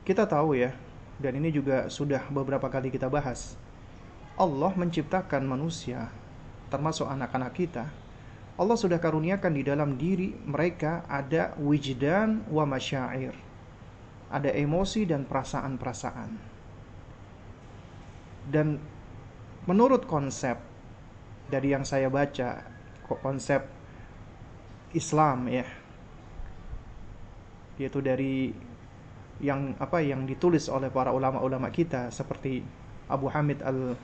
Kita 0.04 0.24
tahu 0.24 0.56
ya, 0.56 0.72
dan 1.20 1.36
ini 1.36 1.52
juga 1.52 1.92
sudah 1.92 2.24
beberapa 2.32 2.66
kali 2.72 2.88
kita 2.88 3.06
bahas 3.12 3.59
Allah 4.40 4.72
menciptakan 4.72 5.44
manusia, 5.44 6.08
termasuk 6.72 7.04
anak-anak 7.04 7.52
kita, 7.52 7.84
Allah 8.56 8.76
sudah 8.76 8.96
karuniakan 8.96 9.52
di 9.52 9.62
dalam 9.64 10.00
diri 10.00 10.32
mereka 10.32 11.04
ada 11.04 11.52
wijdan 11.60 12.48
wa 12.48 12.64
masyair. 12.64 13.36
Ada 14.32 14.56
emosi 14.56 15.04
dan 15.04 15.28
perasaan-perasaan. 15.28 16.30
Dan 18.48 18.80
menurut 19.68 20.08
konsep 20.08 20.56
dari 21.52 21.76
yang 21.76 21.84
saya 21.84 22.08
baca, 22.08 22.64
konsep 23.20 23.60
Islam 24.96 25.52
ya, 25.52 25.68
yaitu 27.76 28.00
dari 28.00 28.56
yang 29.40 29.72
apa 29.80 30.04
yang 30.04 30.28
ditulis 30.28 30.68
oleh 30.68 30.92
para 30.92 31.12
ulama-ulama 31.16 31.72
kita 31.72 32.12
seperti 32.12 32.60
Abu 33.08 33.32
Hamid 33.32 33.64
al 33.64 33.96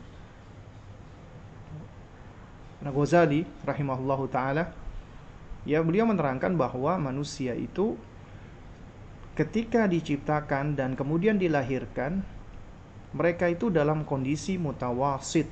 Ghazali 2.91 3.47
rahimahullahu 3.65 4.27
taala 4.31 4.71
ya 5.67 5.83
beliau 5.83 6.07
menerangkan 6.07 6.55
bahwa 6.55 6.95
manusia 7.01 7.53
itu 7.59 7.99
ketika 9.37 9.85
diciptakan 9.85 10.79
dan 10.79 10.97
kemudian 10.97 11.37
dilahirkan 11.37 12.25
mereka 13.13 13.49
itu 13.49 13.69
dalam 13.73 14.05
kondisi 14.05 14.57
mutawasit. 14.57 15.49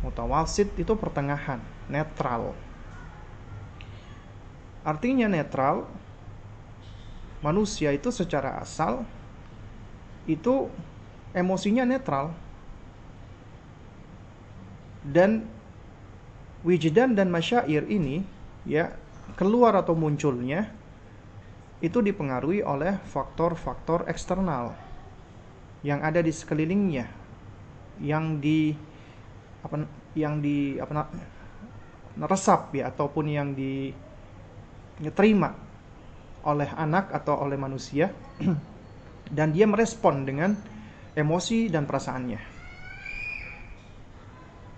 Mutawasit 0.00 0.72
itu 0.78 0.94
pertengahan 0.96 1.60
netral. 1.90 2.54
Artinya 4.86 5.28
netral 5.28 5.84
manusia 7.44 7.92
itu 7.92 8.08
secara 8.08 8.56
asal 8.62 9.04
itu 10.24 10.70
emosinya 11.36 11.84
netral. 11.84 12.32
Dan 15.00 15.48
wijdan 16.66 17.16
dan 17.16 17.32
masyair 17.32 17.88
ini 17.88 18.20
ya 18.68 18.92
keluar 19.36 19.76
atau 19.78 19.96
munculnya 19.96 20.68
itu 21.80 22.04
dipengaruhi 22.04 22.60
oleh 22.60 23.00
faktor-faktor 23.08 24.04
eksternal 24.04 24.76
yang 25.80 26.04
ada 26.04 26.20
di 26.20 26.28
sekelilingnya 26.28 27.08
yang 28.04 28.36
di 28.36 28.76
apa 29.64 29.88
yang 30.12 30.44
di 30.44 30.76
apa 30.76 31.08
resap 32.28 32.76
ya 32.76 32.92
ataupun 32.92 33.32
yang 33.32 33.56
diterima 33.56 35.70
oleh 36.44 36.68
anak 36.76 37.12
atau 37.12 37.44
oleh 37.44 37.56
manusia 37.56 38.12
dan 39.36 39.52
dia 39.52 39.68
merespon 39.68 40.24
dengan 40.24 40.56
emosi 41.14 41.68
dan 41.68 41.84
perasaannya. 41.84 42.40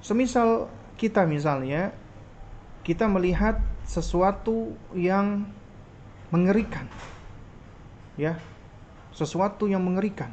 Semisal 0.02 0.66
kita 1.02 1.26
misalnya 1.26 1.90
kita 2.86 3.10
melihat 3.10 3.58
sesuatu 3.82 4.78
yang 4.94 5.50
mengerikan 6.30 6.86
ya 8.14 8.38
sesuatu 9.10 9.66
yang 9.66 9.82
mengerikan 9.82 10.30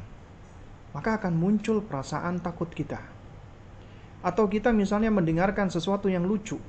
maka 0.90 1.18
akan 1.22 1.34
muncul 1.38 1.82
perasaan 1.86 2.42
takut 2.42 2.66
kita. 2.70 2.98
Atau 4.20 4.50
kita 4.52 4.74
misalnya 4.74 5.08
mendengarkan 5.08 5.72
sesuatu 5.72 6.06
yang 6.06 6.22
lucu 6.28 6.60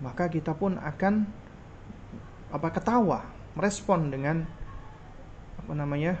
maka 0.00 0.32
kita 0.32 0.56
pun 0.56 0.80
akan 0.80 1.28
apa 2.50 2.68
ketawa 2.72 3.28
merespon 3.52 4.08
dengan 4.08 4.48
apa 5.60 5.72
namanya 5.76 6.18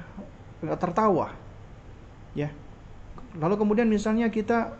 tertawa 0.76 1.32
ya. 2.36 2.52
Lalu 3.36 3.54
kemudian 3.58 3.88
misalnya 3.88 4.28
kita 4.30 4.76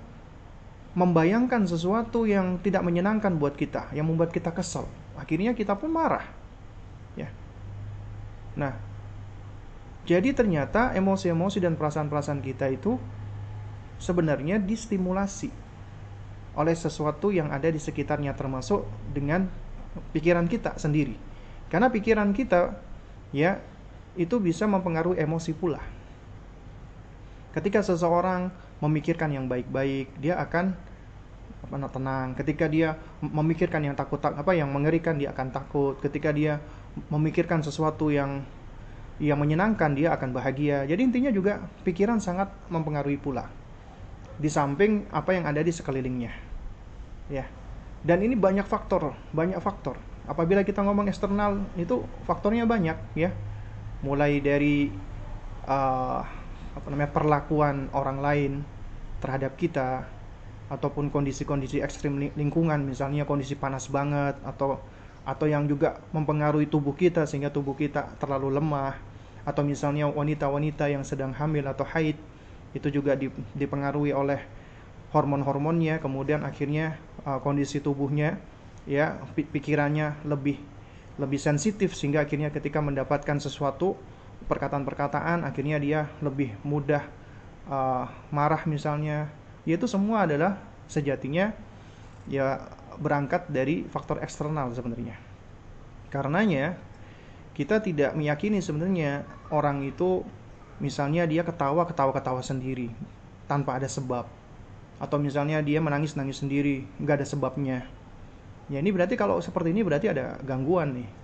membayangkan 0.91 1.71
sesuatu 1.71 2.27
yang 2.27 2.59
tidak 2.59 2.83
menyenangkan 2.83 3.39
buat 3.39 3.55
kita, 3.55 3.95
yang 3.95 4.11
membuat 4.11 4.35
kita 4.35 4.51
kesal. 4.51 4.91
Akhirnya 5.15 5.55
kita 5.55 5.79
pun 5.79 5.95
marah. 5.95 6.27
Ya. 7.15 7.31
Nah, 8.59 8.75
jadi 10.03 10.35
ternyata 10.35 10.91
emosi-emosi 10.99 11.63
dan 11.63 11.79
perasaan-perasaan 11.79 12.43
kita 12.43 12.67
itu 12.75 12.99
sebenarnya 14.03 14.59
distimulasi 14.59 15.53
oleh 16.59 16.75
sesuatu 16.75 17.31
yang 17.31 17.55
ada 17.55 17.71
di 17.71 17.79
sekitarnya 17.79 18.35
termasuk 18.35 18.83
dengan 19.15 19.47
pikiran 20.11 20.51
kita 20.51 20.75
sendiri. 20.81 21.15
Karena 21.71 21.87
pikiran 21.87 22.35
kita 22.35 22.75
ya 23.31 23.63
itu 24.19 24.43
bisa 24.43 24.67
mempengaruhi 24.67 25.23
emosi 25.23 25.55
pula. 25.55 25.79
Ketika 27.55 27.83
seseorang 27.87 28.51
memikirkan 28.81 29.31
yang 29.33 29.47
baik-baik, 29.47 30.17
dia 30.21 30.41
akan 30.41 30.73
apa 31.61 31.77
tenang. 31.93 32.29
Ketika 32.35 32.67
dia 32.67 32.97
memikirkan 33.21 33.85
yang 33.85 33.95
takut 33.95 34.19
apa 34.25 34.53
yang 34.57 34.73
mengerikan, 34.73 35.21
dia 35.21 35.31
akan 35.31 35.53
takut. 35.53 36.01
Ketika 36.01 36.33
dia 36.33 36.59
memikirkan 37.13 37.61
sesuatu 37.61 38.09
yang 38.09 38.43
yang 39.21 39.37
menyenangkan, 39.37 39.93
dia 39.93 40.17
akan 40.17 40.33
bahagia. 40.33 40.89
Jadi 40.89 41.01
intinya 41.05 41.29
juga 41.29 41.61
pikiran 41.85 42.19
sangat 42.19 42.49
mempengaruhi 42.73 43.21
pula. 43.21 43.53
di 44.41 44.49
samping 44.49 45.05
apa 45.13 45.37
yang 45.37 45.45
ada 45.45 45.61
di 45.61 45.69
sekelilingnya. 45.69 46.33
Ya. 47.29 47.45
Dan 48.01 48.25
ini 48.25 48.33
banyak 48.33 48.65
faktor, 48.65 49.13
banyak 49.37 49.61
faktor. 49.61 50.01
Apabila 50.25 50.65
kita 50.65 50.81
ngomong 50.81 51.13
eksternal 51.13 51.69
itu 51.77 52.01
faktornya 52.25 52.65
banyak 52.65 52.97
ya. 53.13 53.37
Mulai 54.01 54.41
dari 54.41 54.89
uh, 55.69 56.25
apa 56.75 56.87
namanya 56.91 57.11
perlakuan 57.11 57.91
orang 57.91 58.19
lain 58.23 58.53
terhadap 59.19 59.59
kita 59.59 60.07
ataupun 60.71 61.11
kondisi-kondisi 61.11 61.83
ekstrim 61.83 62.31
lingkungan 62.39 62.79
misalnya 62.87 63.27
kondisi 63.27 63.59
panas 63.59 63.91
banget 63.91 64.39
atau 64.47 64.79
atau 65.27 65.47
yang 65.51 65.67
juga 65.67 66.01
mempengaruhi 66.15 66.71
tubuh 66.71 66.95
kita 66.97 67.27
sehingga 67.27 67.53
tubuh 67.53 67.77
kita 67.77 68.17
terlalu 68.17 68.57
lemah 68.57 68.97
atau 69.45 69.67
misalnya 69.67 70.09
wanita-wanita 70.09 70.89
yang 70.89 71.03
sedang 71.03 71.35
hamil 71.35 71.67
atau 71.67 71.85
haid 71.85 72.17
itu 72.71 72.89
juga 72.89 73.19
dipengaruhi 73.59 74.15
oleh 74.15 74.41
hormon-hormonnya 75.11 75.99
kemudian 75.99 76.47
akhirnya 76.47 76.97
uh, 77.27 77.43
kondisi 77.43 77.83
tubuhnya 77.83 78.39
ya 78.87 79.19
pikirannya 79.35 80.23
lebih 80.23 80.57
lebih 81.19 81.37
sensitif 81.37 81.93
sehingga 81.93 82.25
akhirnya 82.25 82.49
ketika 82.55 82.79
mendapatkan 82.81 83.43
sesuatu 83.43 83.99
perkataan-perkataan 84.51 85.47
akhirnya 85.47 85.79
dia 85.79 86.01
lebih 86.19 86.59
mudah 86.67 87.07
uh, 87.71 88.11
marah 88.35 88.67
misalnya. 88.67 89.31
Ya 89.63 89.79
itu 89.79 89.87
semua 89.87 90.27
adalah 90.27 90.59
sejatinya 90.91 91.55
ya 92.27 92.59
berangkat 92.99 93.47
dari 93.47 93.87
faktor 93.87 94.19
eksternal 94.19 94.75
sebenarnya. 94.75 95.15
Karenanya 96.11 96.75
kita 97.55 97.79
tidak 97.79 98.19
meyakini 98.19 98.59
sebenarnya 98.59 99.23
orang 99.55 99.87
itu 99.87 100.27
misalnya 100.83 101.23
dia 101.31 101.47
ketawa 101.47 101.87
ketawa 101.87 102.11
ketawa 102.11 102.43
sendiri 102.43 102.91
tanpa 103.47 103.79
ada 103.79 103.87
sebab. 103.87 104.27
Atau 104.99 105.23
misalnya 105.23 105.63
dia 105.63 105.79
menangis 105.79 106.19
nangis 106.19 106.43
sendiri 106.43 106.83
nggak 106.99 107.23
ada 107.23 107.27
sebabnya. 107.29 107.87
Ya 108.67 108.83
ini 108.83 108.91
berarti 108.91 109.15
kalau 109.15 109.39
seperti 109.39 109.71
ini 109.71 109.87
berarti 109.87 110.11
ada 110.11 110.39
gangguan 110.43 110.99
nih 110.99 111.20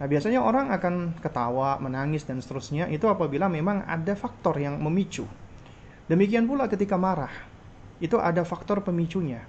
nah 0.00 0.08
biasanya 0.08 0.40
orang 0.40 0.72
akan 0.72 1.20
ketawa 1.20 1.76
menangis 1.76 2.24
dan 2.24 2.40
seterusnya 2.40 2.88
itu 2.88 3.04
apabila 3.04 3.52
memang 3.52 3.84
ada 3.84 4.16
faktor 4.16 4.56
yang 4.56 4.80
memicu. 4.80 5.28
Demikian 6.08 6.48
pula 6.48 6.66
ketika 6.72 6.96
marah 6.96 7.30
itu 8.00 8.16
ada 8.16 8.40
faktor 8.48 8.80
pemicunya. 8.80 9.44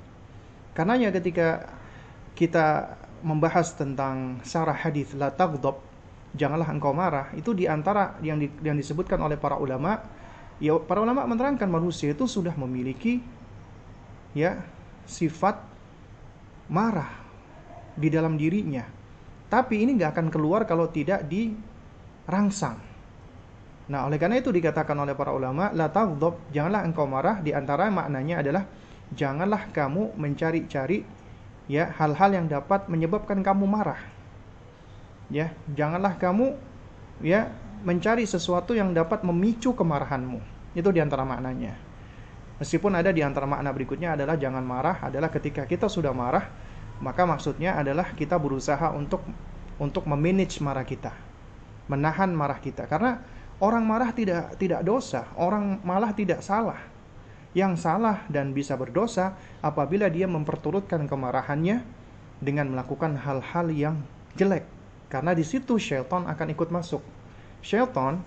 Karenanya 0.76 1.16
ketika 1.16 1.72
kita 2.36 3.00
membahas 3.24 3.72
tentang 3.80 4.44
syarah 4.44 4.76
hadis 4.76 5.16
la 5.16 5.32
taghdab 5.32 5.80
janganlah 6.36 6.68
engkau 6.68 6.92
marah 6.96 7.30
itu 7.36 7.52
di 7.52 7.68
antara 7.68 8.18
yang 8.24 8.40
di, 8.40 8.48
yang 8.64 8.76
disebutkan 8.76 9.20
oleh 9.20 9.36
para 9.36 9.60
ulama 9.60 10.00
ya 10.58 10.80
para 10.80 11.04
ulama 11.04 11.28
menerangkan 11.28 11.68
manusia 11.68 12.16
itu 12.16 12.26
sudah 12.26 12.56
memiliki 12.56 13.20
ya 14.32 14.64
sifat 15.04 15.60
marah 16.72 17.12
di 18.00 18.08
dalam 18.08 18.40
dirinya 18.40 18.88
tapi 19.52 19.84
ini 19.84 20.00
nggak 20.00 20.16
akan 20.16 20.28
keluar 20.32 20.64
kalau 20.64 20.88
tidak 20.88 21.28
dirangsang. 21.28 22.80
Nah 23.92 24.08
oleh 24.08 24.16
karena 24.16 24.40
itu 24.40 24.48
dikatakan 24.48 24.96
oleh 24.96 25.12
para 25.12 25.36
ulama 25.36 25.68
la 25.76 25.92
taghdab 25.92 26.48
janganlah 26.56 26.88
engkau 26.88 27.04
marah 27.04 27.44
di 27.44 27.52
antara 27.52 27.92
maknanya 27.92 28.40
adalah 28.40 28.64
janganlah 29.12 29.68
kamu 29.76 30.16
mencari-cari 30.16 31.04
ya 31.68 31.92
hal-hal 32.00 32.32
yang 32.32 32.48
dapat 32.48 32.88
menyebabkan 32.88 33.44
kamu 33.44 33.68
marah. 33.68 34.00
Ya 35.28 35.52
janganlah 35.68 36.16
kamu 36.16 36.56
ya 37.20 37.52
mencari 37.84 38.24
sesuatu 38.24 38.72
yang 38.72 38.96
dapat 38.96 39.28
memicu 39.28 39.76
kemarahanmu. 39.76 40.40
Itu 40.72 40.96
di 40.96 41.04
antara 41.04 41.28
maknanya. 41.28 41.76
Meskipun 42.64 42.96
ada 42.96 43.12
di 43.12 43.20
antara 43.20 43.50
makna 43.50 43.76
berikutnya 43.76 44.16
adalah 44.16 44.40
jangan 44.40 44.64
marah 44.64 45.04
adalah 45.04 45.28
ketika 45.28 45.68
kita 45.68 45.92
sudah 45.92 46.16
marah 46.16 46.71
maka 47.02 47.26
maksudnya 47.26 47.76
adalah 47.76 48.14
kita 48.14 48.38
berusaha 48.38 48.94
untuk 48.94 49.26
untuk 49.82 50.06
memanage 50.06 50.62
marah 50.62 50.86
kita 50.86 51.12
menahan 51.90 52.32
marah 52.32 52.62
kita 52.62 52.86
karena 52.88 53.20
orang 53.60 53.84
marah 53.84 54.14
tidak 54.14 54.56
tidak 54.62 54.86
dosa 54.86 55.28
orang 55.36 55.82
malah 55.82 56.14
tidak 56.14 56.40
salah 56.46 56.80
yang 57.52 57.76
salah 57.76 58.24
dan 58.32 58.56
bisa 58.56 58.80
berdosa 58.80 59.36
apabila 59.60 60.08
dia 60.08 60.24
memperturutkan 60.24 61.04
kemarahannya 61.04 61.84
dengan 62.40 62.72
melakukan 62.72 63.20
hal-hal 63.20 63.68
yang 63.68 64.00
jelek 64.40 64.64
karena 65.12 65.36
di 65.36 65.44
situ 65.44 65.76
syaitan 65.76 66.24
akan 66.24 66.48
ikut 66.56 66.72
masuk. 66.72 67.04
Syaitan 67.60 68.24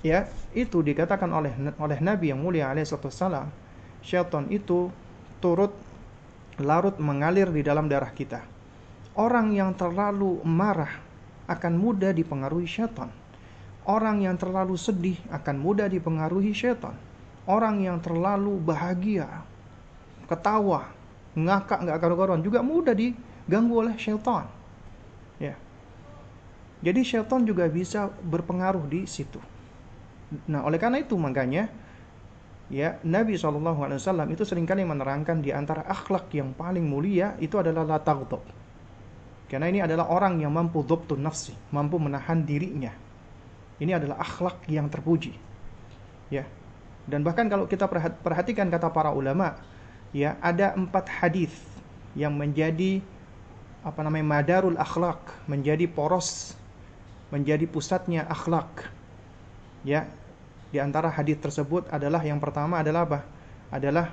ya 0.00 0.24
itu 0.56 0.80
dikatakan 0.80 1.28
oleh 1.28 1.52
oleh 1.76 1.98
Nabi 2.00 2.32
yang 2.32 2.40
mulia 2.40 2.72
alaihissalam. 2.72 3.52
Syaitan 4.00 4.48
itu 4.48 4.88
turut 5.44 5.76
larut 6.60 6.98
mengalir 7.00 7.48
di 7.48 7.64
dalam 7.64 7.88
darah 7.88 8.12
kita. 8.12 8.44
Orang 9.16 9.52
yang 9.52 9.72
terlalu 9.76 10.40
marah 10.44 10.92
akan 11.48 11.72
mudah 11.76 12.12
dipengaruhi 12.12 12.68
syaitan. 12.68 13.12
Orang 13.84 14.22
yang 14.24 14.36
terlalu 14.36 14.76
sedih 14.76 15.18
akan 15.32 15.56
mudah 15.60 15.88
dipengaruhi 15.88 16.52
syaitan. 16.52 16.96
Orang 17.44 17.82
yang 17.82 17.98
terlalu 17.98 18.56
bahagia, 18.62 19.42
ketawa, 20.30 20.92
ngakak 21.34 21.82
nggak 21.82 21.98
karu-karuan 21.98 22.40
juga 22.44 22.62
mudah 22.62 22.94
diganggu 22.94 23.74
oleh 23.82 23.96
syaitan. 23.98 24.46
Ya, 25.42 25.58
jadi 26.82 27.00
syaitan 27.06 27.46
juga 27.46 27.70
bisa 27.70 28.10
berpengaruh 28.26 28.82
di 28.90 29.06
situ. 29.06 29.38
Nah, 30.50 30.66
oleh 30.66 30.82
karena 30.82 30.98
itu 30.98 31.14
makanya 31.14 31.70
ya 32.72 32.96
Nabi 33.04 33.36
SAW 33.36 34.32
itu 34.32 34.42
sering 34.48 34.64
kali 34.64 34.82
menerangkan 34.82 35.44
di 35.44 35.52
antara 35.52 35.84
akhlak 35.84 36.32
yang 36.32 36.56
paling 36.56 36.88
mulia 36.88 37.36
itu 37.36 37.60
adalah 37.60 37.84
la. 37.84 38.00
Karena 39.52 39.68
ini 39.68 39.84
adalah 39.84 40.08
orang 40.08 40.40
yang 40.40 40.48
mampu 40.48 40.80
dhabtun 40.80 41.20
nafsi, 41.20 41.52
mampu 41.68 42.00
menahan 42.00 42.40
dirinya. 42.40 42.88
Ini 43.76 44.00
adalah 44.00 44.16
akhlak 44.24 44.64
yang 44.72 44.88
terpuji. 44.88 45.36
Ya. 46.32 46.48
Dan 47.04 47.20
bahkan 47.20 47.52
kalau 47.52 47.68
kita 47.68 47.84
perhatikan 48.24 48.72
kata 48.72 48.88
para 48.88 49.12
ulama, 49.12 49.60
ya 50.16 50.40
ada 50.40 50.72
empat 50.72 51.04
hadis 51.20 51.52
yang 52.16 52.32
menjadi 52.32 53.04
apa 53.84 54.00
namanya 54.00 54.40
madarul 54.40 54.78
akhlak, 54.80 55.20
menjadi 55.44 55.84
poros 55.84 56.56
menjadi 57.32 57.64
pusatnya 57.64 58.28
akhlak. 58.28 58.92
Ya, 59.82 60.06
di 60.72 60.80
antara 60.80 61.12
hadis 61.12 61.36
tersebut 61.38 61.86
adalah 61.92 62.24
yang 62.24 62.40
pertama 62.40 62.80
adalah 62.80 63.04
apa? 63.04 63.20
Adalah 63.68 64.08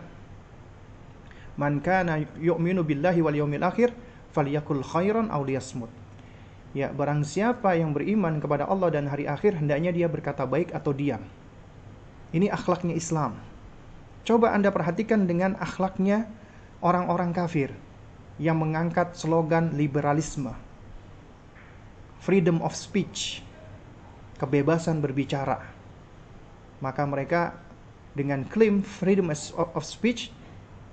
man 1.56 1.80
kana 1.80 2.20
yu'minu 2.36 2.84
billahi 2.84 3.24
wal 3.24 3.36
yawmil 3.36 3.64
akhir 3.64 3.96
falyakul 4.36 4.84
khairan 4.84 5.32
aw 5.32 5.40
liyasmut. 5.40 5.90
Ya, 6.76 6.94
barang 6.94 7.26
siapa 7.26 7.74
yang 7.74 7.96
beriman 7.96 8.38
kepada 8.38 8.70
Allah 8.70 8.94
dan 8.94 9.10
hari 9.10 9.26
akhir 9.26 9.58
hendaknya 9.58 9.90
dia 9.90 10.06
berkata 10.06 10.46
baik 10.46 10.76
atau 10.76 10.94
diam. 10.94 11.24
Ini 12.30 12.54
akhlaknya 12.54 12.94
Islam. 12.94 13.42
Coba 14.22 14.54
Anda 14.54 14.70
perhatikan 14.70 15.26
dengan 15.26 15.58
akhlaknya 15.58 16.30
orang-orang 16.86 17.34
kafir 17.34 17.74
yang 18.38 18.62
mengangkat 18.62 19.18
slogan 19.18 19.74
liberalisme 19.74 20.54
freedom 22.20 22.60
of 22.60 22.76
speech, 22.76 23.42
kebebasan 24.38 25.00
berbicara. 25.00 25.79
Maka 26.80 27.04
mereka 27.04 27.60
dengan 28.16 28.44
klaim 28.48 28.82
freedom 28.84 29.32
of 29.56 29.84
speech, 29.84 30.32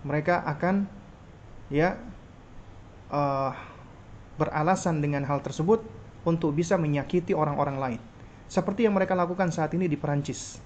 mereka 0.02 0.42
akan 0.46 0.86
ya 1.72 1.98
uh, 3.10 3.52
beralasan 4.38 5.02
dengan 5.02 5.26
hal 5.26 5.42
tersebut 5.42 5.82
untuk 6.26 6.54
bisa 6.54 6.74
menyakiti 6.78 7.32
orang-orang 7.32 7.76
lain. 7.78 8.00
Seperti 8.46 8.86
yang 8.86 8.94
mereka 8.94 9.18
lakukan 9.18 9.50
saat 9.50 9.74
ini 9.74 9.90
di 9.90 9.98
Perancis. 9.98 10.62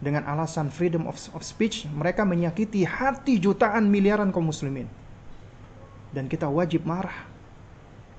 Dengan 0.00 0.24
alasan 0.24 0.72
freedom 0.72 1.04
of, 1.04 1.16
of 1.36 1.44
speech, 1.44 1.84
mereka 1.92 2.24
menyakiti 2.24 2.88
hati 2.88 3.36
jutaan 3.36 3.92
miliaran 3.92 4.32
kaum 4.32 4.48
muslimin. 4.48 4.88
Dan 6.08 6.24
kita 6.24 6.48
wajib 6.48 6.88
marah. 6.88 7.28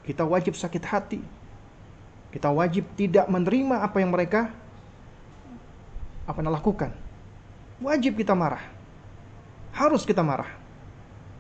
Kita 0.05 0.21
wajib 0.25 0.53
sakit 0.53 0.84
hati 0.86 1.21
kita 2.31 2.47
wajib 2.47 2.88
tidak 2.95 3.27
menerima 3.27 3.84
apa 3.84 3.99
yang 3.99 4.15
mereka 4.15 4.55
apa 6.32 6.39
yang 6.39 6.56
lakukan. 6.56 6.96
Wajib 7.84 8.15
kita 8.15 8.32
marah. 8.32 8.63
Harus 9.76 10.08
kita 10.08 10.24
marah. 10.24 10.48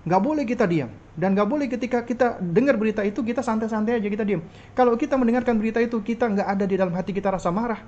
Gak 0.03 0.21
boleh 0.21 0.43
kita 0.43 0.67
diam. 0.67 0.91
Dan 1.15 1.35
gak 1.35 1.47
boleh 1.47 1.67
ketika 1.67 2.03
kita 2.03 2.39
dengar 2.39 2.75
berita 2.79 3.03
itu 3.05 3.21
kita 3.21 3.39
santai-santai 3.39 3.99
aja 3.99 4.07
kita 4.07 4.27
diam. 4.27 4.43
Kalau 4.75 4.95
kita 4.99 5.15
mendengarkan 5.15 5.55
berita 5.59 5.79
itu 5.83 5.99
kita 6.01 6.27
nggak 6.27 6.47
ada 6.47 6.65
di 6.65 6.75
dalam 6.79 6.95
hati 6.95 7.11
kita 7.11 7.29
rasa 7.29 7.51
marah, 7.53 7.79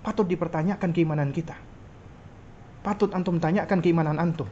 patut 0.00 0.24
dipertanyakan 0.26 0.90
keimanan 0.90 1.30
kita. 1.30 1.54
Patut 2.80 3.12
antum 3.12 3.36
tanyakan 3.36 3.84
keimanan 3.84 4.16
antum. 4.16 4.48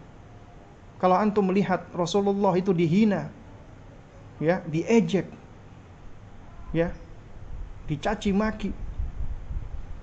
Kalau 1.00 1.16
antum 1.16 1.48
melihat 1.48 1.88
Rasulullah 1.94 2.52
itu 2.58 2.74
dihina, 2.76 3.32
ya, 4.42 4.60
diejek, 4.66 5.30
ya, 6.74 6.92
dicaci 7.88 8.34
maki, 8.34 8.70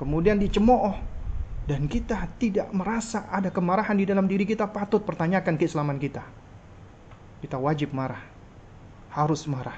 kemudian 0.01 0.39
dicemooh, 0.39 0.95
dan 1.65 1.89
kita 1.89 2.29
tidak 2.37 2.69
merasa 2.69 3.25
ada 3.25 3.49
kemarahan 3.49 3.97
di 3.97 4.05
dalam 4.05 4.29
diri 4.29 4.45
kita 4.45 4.69
patut 4.69 5.01
pertanyakan 5.01 5.57
keislaman 5.57 5.97
kita. 5.97 6.21
Kita 7.41 7.57
wajib 7.57 7.89
marah. 7.89 8.21
Harus 9.09 9.49
marah. 9.49 9.77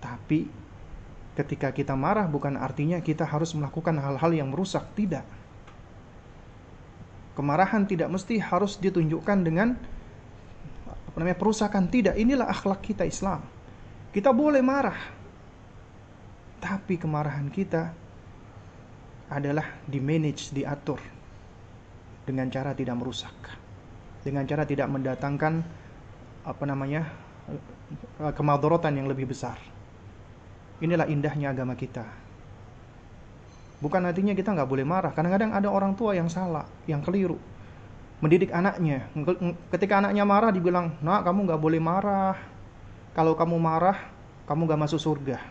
Tapi 0.00 0.48
ketika 1.36 1.68
kita 1.76 1.92
marah 1.92 2.24
bukan 2.24 2.56
artinya 2.56 3.04
kita 3.04 3.28
harus 3.28 3.52
melakukan 3.52 4.00
hal-hal 4.00 4.32
yang 4.32 4.48
merusak, 4.48 4.88
tidak. 4.96 5.28
Kemarahan 7.36 7.84
tidak 7.84 8.08
mesti 8.08 8.40
harus 8.40 8.80
ditunjukkan 8.80 9.38
dengan 9.44 9.76
apa 10.88 11.16
namanya 11.20 11.36
perusakan, 11.36 11.92
tidak. 11.92 12.16
Inilah 12.16 12.48
akhlak 12.48 12.80
kita 12.80 13.04
Islam. 13.04 13.44
Kita 14.12 14.32
boleh 14.32 14.64
marah. 14.64 15.20
Tapi 16.64 16.96
kemarahan 16.96 17.52
kita 17.52 18.01
adalah 19.32 19.64
di 19.88 19.98
manage, 19.98 20.52
diatur 20.52 21.00
dengan 22.22 22.46
cara 22.52 22.76
tidak 22.76 23.00
merusak, 23.00 23.34
dengan 24.22 24.44
cara 24.44 24.62
tidak 24.68 24.86
mendatangkan 24.92 25.64
apa 26.42 26.64
namanya 26.68 27.08
eh, 27.48 28.32
kemadorotan 28.36 28.94
yang 28.94 29.08
lebih 29.08 29.26
besar. 29.32 29.56
Inilah 30.82 31.06
indahnya 31.06 31.54
agama 31.54 31.78
kita. 31.78 32.02
Bukan 33.82 34.02
artinya 34.06 34.34
kita 34.34 34.54
nggak 34.54 34.70
boleh 34.70 34.86
marah. 34.86 35.10
Kadang-kadang 35.14 35.54
ada 35.54 35.66
orang 35.70 35.94
tua 35.98 36.14
yang 36.14 36.30
salah, 36.30 36.66
yang 36.86 37.02
keliru. 37.02 37.38
Mendidik 38.22 38.54
anaknya. 38.54 39.10
Ketika 39.74 39.98
anaknya 39.98 40.22
marah 40.22 40.54
dibilang, 40.54 40.94
nak 41.02 41.26
kamu 41.26 41.50
nggak 41.50 41.62
boleh 41.62 41.82
marah. 41.82 42.38
Kalau 43.14 43.34
kamu 43.34 43.58
marah, 43.58 43.98
kamu 44.46 44.70
nggak 44.70 44.82
masuk 44.86 45.02
surga. 45.02 45.42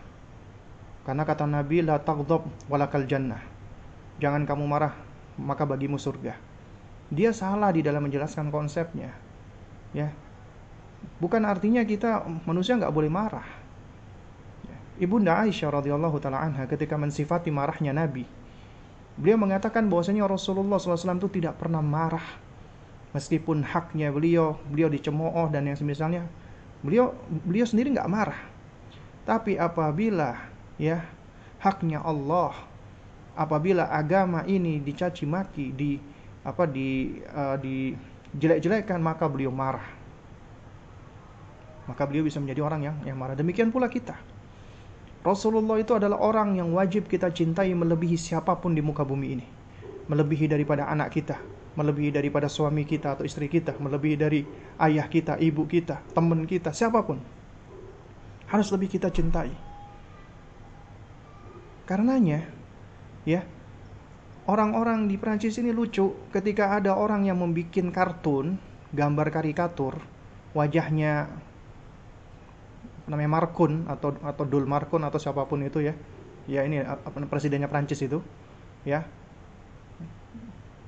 Karena 1.04 1.28
kata 1.28 1.44
Nabi, 1.44 1.84
la 1.84 2.00
taghdab 2.00 2.48
walakal 2.72 3.04
jannah 3.04 3.51
jangan 4.22 4.46
kamu 4.46 4.64
marah, 4.70 4.94
maka 5.34 5.66
bagimu 5.66 5.98
surga. 5.98 6.38
Dia 7.10 7.34
salah 7.34 7.74
di 7.74 7.82
dalam 7.82 8.06
menjelaskan 8.06 8.54
konsepnya. 8.54 9.10
Ya. 9.90 10.14
Bukan 11.18 11.42
artinya 11.42 11.82
kita 11.82 12.22
manusia 12.46 12.78
nggak 12.78 12.94
boleh 12.94 13.10
marah. 13.10 13.44
Ya. 14.62 14.76
Ibunda 15.02 15.42
Aisyah 15.42 15.82
radhiyallahu 15.82 16.22
taala 16.22 16.38
anha 16.38 16.70
ketika 16.70 16.94
mensifati 16.94 17.50
marahnya 17.50 17.90
Nabi, 17.90 18.22
beliau 19.18 19.36
mengatakan 19.36 19.90
bahwasanya 19.90 20.24
Rasulullah 20.24 20.80
SAW 20.80 21.18
itu 21.20 21.28
tidak 21.42 21.60
pernah 21.60 21.84
marah 21.84 22.24
meskipun 23.12 23.60
haknya 23.60 24.08
beliau 24.08 24.56
beliau 24.72 24.88
dicemooh 24.88 25.52
dan 25.52 25.68
yang 25.68 25.76
semisalnya 25.76 26.24
beliau 26.80 27.12
beliau 27.28 27.68
sendiri 27.68 27.92
nggak 27.92 28.08
marah 28.08 28.40
tapi 29.28 29.60
apabila 29.60 30.48
ya 30.80 31.04
haknya 31.60 32.00
Allah 32.00 32.56
apabila 33.36 33.88
agama 33.88 34.44
ini 34.44 34.80
dicaci 34.80 35.24
maki 35.24 35.72
di 35.72 35.96
apa 36.42 36.66
di 36.66 37.20
uh, 37.32 37.56
di 37.56 37.94
jelek-jelekkan 38.36 38.98
maka 38.98 39.28
beliau 39.28 39.52
marah. 39.52 39.84
Maka 41.86 42.02
beliau 42.06 42.22
bisa 42.26 42.38
menjadi 42.38 42.62
orang 42.62 42.80
yang 42.86 42.96
yang 43.04 43.16
marah. 43.18 43.34
Demikian 43.34 43.74
pula 43.74 43.90
kita. 43.90 44.14
Rasulullah 45.22 45.78
itu 45.78 45.94
adalah 45.94 46.18
orang 46.18 46.58
yang 46.58 46.74
wajib 46.74 47.06
kita 47.06 47.30
cintai 47.30 47.70
melebihi 47.74 48.18
siapa 48.18 48.58
pun 48.58 48.74
di 48.74 48.82
muka 48.82 49.06
bumi 49.06 49.28
ini. 49.38 49.46
Melebihi 50.10 50.50
daripada 50.50 50.90
anak 50.90 51.14
kita 51.14 51.38
melebihi 51.72 52.12
daripada 52.12 52.52
suami 52.52 52.84
kita 52.84 53.16
atau 53.16 53.24
istri 53.24 53.48
kita 53.48 53.76
melebihi 53.80 54.16
dari 54.20 54.44
ayah 54.76 55.08
kita 55.08 55.40
ibu 55.40 55.64
kita 55.64 56.04
teman 56.12 56.44
kita 56.44 56.68
siapa 56.72 57.00
pun. 57.00 57.16
Harus 58.52 58.68
lebih 58.68 58.92
kita 58.92 59.08
cintai. 59.08 59.48
Karenanya 61.88 62.44
ya. 63.28 63.46
Orang-orang 64.42 65.06
di 65.06 65.14
Prancis 65.14 65.58
ini 65.62 65.70
lucu. 65.70 66.10
Ketika 66.34 66.74
ada 66.74 66.98
orang 66.98 67.26
yang 67.30 67.38
membuat 67.38 67.94
kartun 67.94 68.58
gambar 68.90 69.30
karikatur 69.30 70.02
wajahnya 70.52 71.32
namanya 73.08 73.30
Markun 73.30 73.88
atau 73.88 74.14
atau 74.20 74.44
Dul 74.44 74.68
Markun 74.68 75.02
atau 75.06 75.18
siapa 75.22 75.46
pun 75.46 75.62
itu 75.62 75.82
ya. 75.82 75.94
Ya 76.50 76.66
ini 76.66 76.82
presidennya 77.30 77.70
Prancis 77.70 78.02
itu. 78.02 78.18
Ya. 78.82 79.06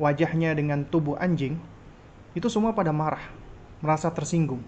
Wajahnya 0.03 0.59
dengan 0.59 0.83
tubuh 0.83 1.15
anjing 1.23 1.55
itu 2.35 2.51
semua 2.51 2.75
pada 2.75 2.91
marah 2.91 3.23
merasa 3.79 4.11
tersinggung. 4.11 4.59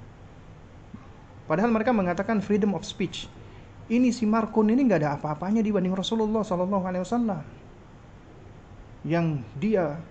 Padahal 1.50 1.74
mereka 1.74 1.90
mengatakan 1.90 2.38
freedom 2.38 2.78
of 2.78 2.86
speech 2.86 3.26
ini 3.86 4.10
si 4.10 4.26
Markun 4.26 4.70
ini 4.70 4.82
nggak 4.82 5.00
ada 5.02 5.10
apa-apanya 5.18 5.62
dibanding 5.62 5.94
Rasulullah 5.94 6.42
Sallallahu 6.42 6.84
Alaihi 6.86 7.02
Wasallam 7.06 7.40
yang 9.06 9.46
dia 9.54 10.02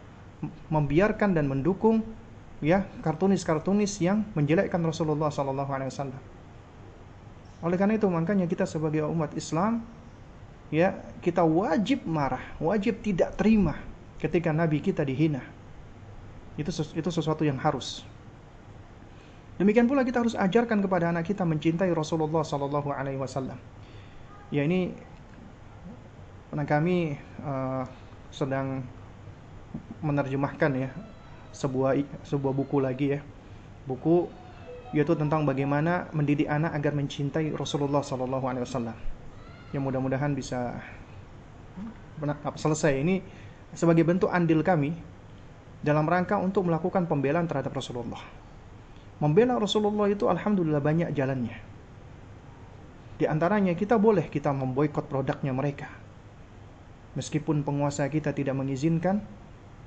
membiarkan 0.71 1.35
dan 1.35 1.51
mendukung 1.51 2.03
ya 2.63 2.87
kartunis-kartunis 3.03 3.99
yang 3.99 4.23
menjelekkan 4.31 4.79
Rasulullah 4.79 5.27
Sallallahu 5.27 5.71
Alaihi 5.71 5.91
Wasallam. 5.91 6.21
Oleh 7.63 7.75
karena 7.75 7.99
itu 7.99 8.07
makanya 8.07 8.47
kita 8.47 8.63
sebagai 8.63 9.03
umat 9.11 9.35
Islam 9.35 9.83
ya 10.71 10.95
kita 11.19 11.43
wajib 11.43 12.07
marah, 12.07 12.43
wajib 12.63 13.03
tidak 13.03 13.35
terima 13.35 13.75
ketika 14.23 14.55
Nabi 14.55 14.79
kita 14.79 15.03
dihina. 15.03 15.43
Itu 16.55 16.71
itu 16.71 17.09
sesuatu 17.11 17.43
yang 17.43 17.59
harus. 17.59 18.07
Demikian 19.55 19.87
pula 19.87 20.03
kita 20.03 20.19
harus 20.19 20.35
ajarkan 20.35 20.83
kepada 20.83 21.15
anak 21.15 21.31
kita 21.31 21.47
mencintai 21.47 21.87
Rasulullah 21.95 22.43
Sallallahu 22.43 22.91
Alaihi 22.91 23.15
Wasallam. 23.15 23.55
Ya 24.51 24.67
ini 24.67 24.91
karena 26.51 26.67
kami 26.67 27.15
uh, 27.39 27.87
sedang 28.35 28.83
menerjemahkan 30.03 30.71
ya 30.75 30.89
sebuah 31.55 31.95
sebuah 32.27 32.51
buku 32.51 32.83
lagi 32.83 33.15
ya 33.15 33.19
buku 33.87 34.27
yaitu 34.91 35.15
tentang 35.15 35.47
bagaimana 35.47 36.11
mendidik 36.11 36.51
anak 36.51 36.75
agar 36.75 36.91
mencintai 36.91 37.55
Rasulullah 37.55 38.03
Sallallahu 38.03 38.45
Alaihi 38.51 38.67
Wasallam. 38.67 38.97
Yang 39.71 39.83
mudah-mudahan 39.87 40.35
bisa 40.35 40.83
selesai 42.59 42.91
ini 42.91 43.23
sebagai 43.71 44.03
bentuk 44.03 44.27
andil 44.27 44.59
kami 44.67 44.91
dalam 45.79 46.03
rangka 46.03 46.35
untuk 46.43 46.67
melakukan 46.67 47.07
pembelaan 47.07 47.47
terhadap 47.47 47.71
Rasulullah 47.71 48.44
Membela 49.19 49.55
Rasulullah 49.55 50.11
itu 50.11 50.27
alhamdulillah 50.27 50.83
banyak 50.83 51.09
jalannya. 51.15 51.55
Di 53.15 53.25
antaranya 53.31 53.71
kita 53.71 53.95
boleh 53.95 54.27
kita 54.27 54.51
memboikot 54.51 55.07
produknya 55.07 55.55
mereka. 55.55 55.87
Meskipun 57.15 57.63
penguasa 57.63 58.11
kita 58.11 58.35
tidak 58.35 58.59
mengizinkan, 58.59 59.23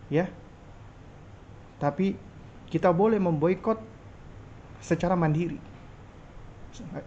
ya. 0.09 0.33
Tapi 1.77 2.17
kita 2.73 2.89
boleh 2.89 3.21
memboikot 3.21 3.77
secara 4.81 5.13
mandiri. 5.13 5.61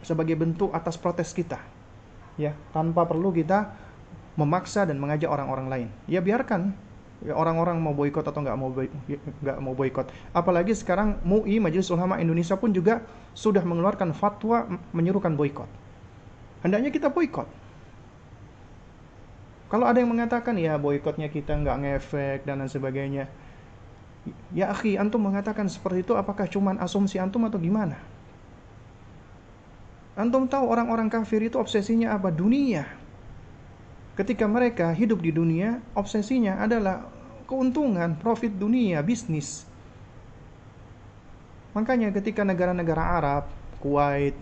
Sebagai 0.06 0.38
bentuk 0.38 0.70
atas 0.78 0.94
protes 1.02 1.34
kita. 1.34 1.58
Ya, 2.38 2.54
tanpa 2.70 3.10
perlu 3.10 3.34
kita 3.34 3.74
memaksa 4.38 4.86
dan 4.86 5.02
mengajak 5.02 5.28
orang-orang 5.28 5.68
lain. 5.68 5.88
Ya 6.06 6.22
biarkan 6.22 6.78
orang-orang 7.30 7.78
mau 7.78 7.94
boykot 7.94 8.26
atau 8.26 8.42
nggak 8.42 8.58
mau 8.58 8.74
nggak 8.74 9.58
mau 9.62 9.78
boykot. 9.78 10.10
Apalagi 10.34 10.74
sekarang 10.74 11.22
MUI 11.22 11.62
Majelis 11.62 11.94
Ulama 11.94 12.18
Indonesia 12.18 12.58
pun 12.58 12.74
juga 12.74 13.06
sudah 13.38 13.62
mengeluarkan 13.62 14.18
fatwa 14.18 14.66
menyerukan 14.90 15.38
boykot. 15.38 15.70
Hendaknya 16.66 16.90
kita 16.90 17.14
boykot. 17.14 17.46
Kalau 19.70 19.86
ada 19.88 20.02
yang 20.02 20.10
mengatakan 20.10 20.58
ya 20.58 20.76
boykotnya 20.82 21.30
kita 21.30 21.56
nggak 21.62 21.78
ngefek 21.86 22.40
dan 22.44 22.60
lain 22.60 22.68
sebagainya, 22.68 23.30
ya 24.52 24.74
akhi 24.74 25.00
antum 25.00 25.24
mengatakan 25.24 25.70
seperti 25.72 26.04
itu 26.04 26.18
apakah 26.18 26.50
cuman 26.50 26.82
asumsi 26.82 27.22
antum 27.22 27.46
atau 27.48 27.62
gimana? 27.62 27.96
Antum 30.18 30.44
tahu 30.50 30.68
orang-orang 30.68 31.08
kafir 31.08 31.40
itu 31.40 31.56
obsesinya 31.56 32.12
apa? 32.12 32.34
Dunia 32.36 33.01
ketika 34.16 34.44
mereka 34.48 34.92
hidup 34.92 35.24
di 35.24 35.32
dunia, 35.32 35.80
obsesinya 35.96 36.60
adalah 36.60 37.08
keuntungan, 37.48 38.20
profit 38.20 38.52
dunia, 38.52 39.00
bisnis. 39.04 39.64
Makanya 41.72 42.12
ketika 42.12 42.44
negara-negara 42.44 43.04
Arab, 43.20 43.44
Kuwait, 43.80 44.36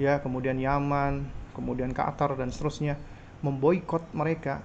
ya, 0.00 0.20
kemudian 0.24 0.56
Yaman, 0.56 1.28
kemudian 1.52 1.92
Qatar 1.92 2.32
dan 2.40 2.48
seterusnya 2.48 2.96
memboikot 3.44 4.16
mereka, 4.16 4.64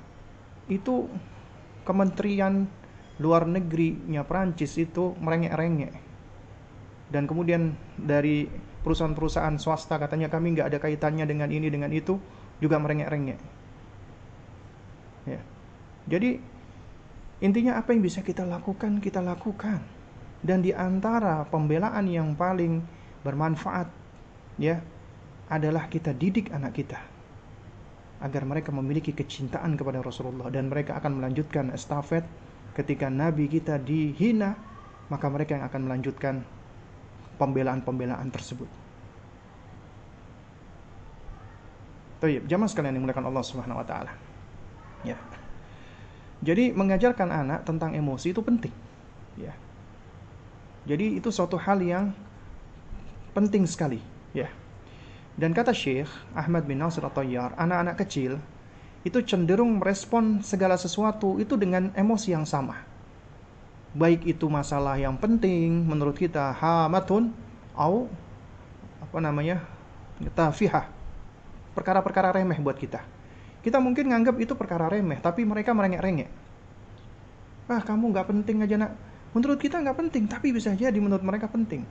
itu 0.71 1.11
Kementerian 1.83 2.67
Luar 3.19 3.43
Negerinya 3.43 4.23
Prancis 4.23 4.79
itu 4.79 5.11
merengek-rengek. 5.19 5.93
Dan 7.11 7.27
kemudian 7.27 7.75
dari 7.99 8.47
perusahaan-perusahaan 8.81 9.59
swasta 9.59 9.99
katanya 9.99 10.31
kami 10.31 10.55
nggak 10.55 10.71
ada 10.71 10.79
kaitannya 10.79 11.27
dengan 11.27 11.51
ini 11.51 11.67
dengan 11.67 11.91
itu 11.91 12.15
juga 12.63 12.79
merengek-rengek 12.79 13.60
Ya. 15.25 15.41
Jadi 16.09 16.41
intinya 17.41 17.77
apa 17.81 17.93
yang 17.93 18.05
bisa 18.05 18.21
kita 18.21 18.45
lakukan 18.45 19.01
kita 19.01 19.17
lakukan 19.21 19.81
dan 20.45 20.61
di 20.61 20.73
antara 20.73 21.45
pembelaan 21.49 22.05
yang 22.05 22.37
paling 22.37 22.85
bermanfaat 23.25 23.89
ya 24.61 24.81
adalah 25.49 25.89
kita 25.89 26.13
didik 26.13 26.53
anak 26.53 26.77
kita 26.77 27.01
agar 28.21 28.45
mereka 28.45 28.69
memiliki 28.69 29.13
kecintaan 29.17 29.73
kepada 29.73 30.05
Rasulullah 30.05 30.53
dan 30.53 30.69
mereka 30.69 31.01
akan 31.01 31.17
melanjutkan 31.17 31.73
estafet 31.73 32.21
ketika 32.77 33.09
nabi 33.09 33.49
kita 33.49 33.81
dihina, 33.81 34.55
maka 35.09 35.27
mereka 35.27 35.57
yang 35.57 35.65
akan 35.65 35.81
melanjutkan 35.89 36.45
pembelaan-pembelaan 37.41 38.29
tersebut. 38.29 38.69
Tayyib, 42.21 42.45
jamaah 42.45 42.69
sekalian 42.69 42.93
yang 42.93 43.01
dimuliakan 43.01 43.25
Allah 43.33 43.43
Subhanahu 43.43 43.81
wa 43.81 43.87
taala. 43.89 44.13
Ya. 45.01 45.17
Jadi 46.41 46.73
mengajarkan 46.73 47.29
anak 47.29 47.65
tentang 47.65 47.93
emosi 47.93 48.33
itu 48.33 48.41
penting. 48.41 48.73
Ya. 49.37 49.53
Jadi 50.89 51.21
itu 51.21 51.29
suatu 51.29 51.61
hal 51.61 51.77
yang 51.85 52.09
penting 53.37 53.69
sekali, 53.69 54.01
ya. 54.33 54.49
Dan 55.37 55.53
kata 55.53 55.71
Syekh 55.71 56.09
Ahmad 56.33 56.65
bin 56.65 56.81
Nasir 56.81 57.05
At-Tayyar, 57.05 57.53
anak-anak 57.55 58.01
kecil 58.01 58.41
itu 59.01 59.17
cenderung 59.25 59.81
merespon 59.81 60.45
segala 60.45 60.77
sesuatu 60.77 61.41
itu 61.41 61.57
dengan 61.57 61.89
emosi 61.97 62.33
yang 62.33 62.45
sama. 62.45 62.85
Baik 63.91 64.23
itu 64.23 64.45
masalah 64.47 64.95
yang 64.95 65.17
penting 65.17 65.83
menurut 65.83 66.15
kita 66.15 66.53
hamatun 66.55 67.33
au 67.75 68.07
apa 69.01 69.17
namanya? 69.19 69.65
tafihah. 70.37 70.85
Perkara-perkara 71.73 72.29
remeh 72.37 72.61
buat 72.61 72.77
kita. 72.77 73.01
Kita 73.61 73.77
mungkin 73.77 74.09
nganggap 74.09 74.35
itu 74.41 74.57
perkara 74.57 74.89
remeh, 74.89 75.21
tapi 75.21 75.45
mereka 75.45 75.73
merengek-rengek. 75.73 76.29
Ah, 77.69 77.79
kamu 77.79 78.11
nggak 78.11 78.27
penting 78.27 78.65
aja 78.65 78.75
nak. 78.75 78.91
Menurut 79.31 79.61
kita 79.63 79.79
nggak 79.79 79.95
penting 79.95 80.27
tapi 80.27 80.51
bisa 80.51 80.75
jadi 80.75 80.97
menurut 80.99 81.23
mereka 81.23 81.47
penting. 81.47 81.87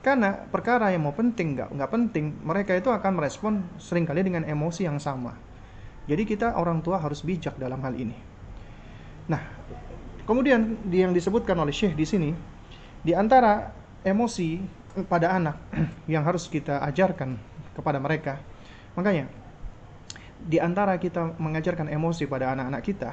Karena 0.00 0.32
perkara 0.32 0.88
yang 0.94 1.04
mau 1.04 1.12
penting 1.12 1.58
nggak 1.58 1.68
nggak 1.74 1.90
penting 1.90 2.32
mereka 2.40 2.72
itu 2.78 2.88
akan 2.88 3.18
merespon 3.18 3.60
sering 3.76 4.08
kali 4.08 4.24
dengan 4.24 4.46
emosi 4.46 4.88
yang 4.88 4.96
sama. 4.96 5.36
Jadi 6.08 6.24
kita 6.24 6.56
orang 6.56 6.80
tua 6.80 6.96
harus 6.96 7.20
bijak 7.20 7.60
dalam 7.60 7.82
hal 7.84 7.92
ini. 7.92 8.16
Nah 9.28 9.42
kemudian 10.24 10.80
yang 10.88 11.12
disebutkan 11.12 11.58
oleh 11.60 11.74
Syekh 11.74 11.92
di 11.92 12.06
sini 12.08 12.30
di 13.04 13.12
antara 13.12 13.68
emosi 14.00 14.64
pada 15.04 15.34
anak 15.36 15.60
yang 16.12 16.24
harus 16.24 16.48
kita 16.48 16.80
ajarkan 16.88 17.36
kepada 17.76 18.00
mereka. 18.00 18.40
Makanya 18.96 19.28
di 20.38 20.62
antara 20.62 20.98
kita 21.02 21.34
mengajarkan 21.40 21.90
emosi 21.90 22.30
pada 22.30 22.54
anak-anak 22.54 22.82
kita 22.86 23.12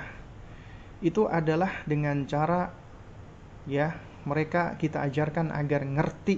itu 1.02 1.26
adalah 1.26 1.84
dengan 1.90 2.24
cara 2.30 2.70
ya 3.66 3.98
mereka 4.26 4.78
kita 4.78 5.02
ajarkan 5.06 5.50
agar 5.54 5.86
ngerti 5.86 6.38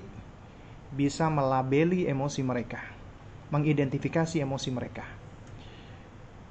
bisa 0.96 1.28
melabeli 1.28 2.08
emosi 2.08 2.42
mereka 2.44 2.98
mengidentifikasi 3.52 4.44
emosi 4.44 4.70
mereka. 4.72 5.06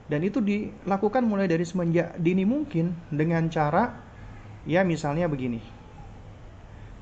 Dan 0.07 0.22
itu 0.22 0.39
dilakukan 0.39 1.26
mulai 1.26 1.51
dari 1.51 1.66
semenjak 1.66 2.14
dini 2.16 2.47
mungkin 2.47 2.95
dengan 3.11 3.51
cara 3.51 3.91
ya 4.62 4.87
misalnya 4.87 5.26
begini. 5.26 5.59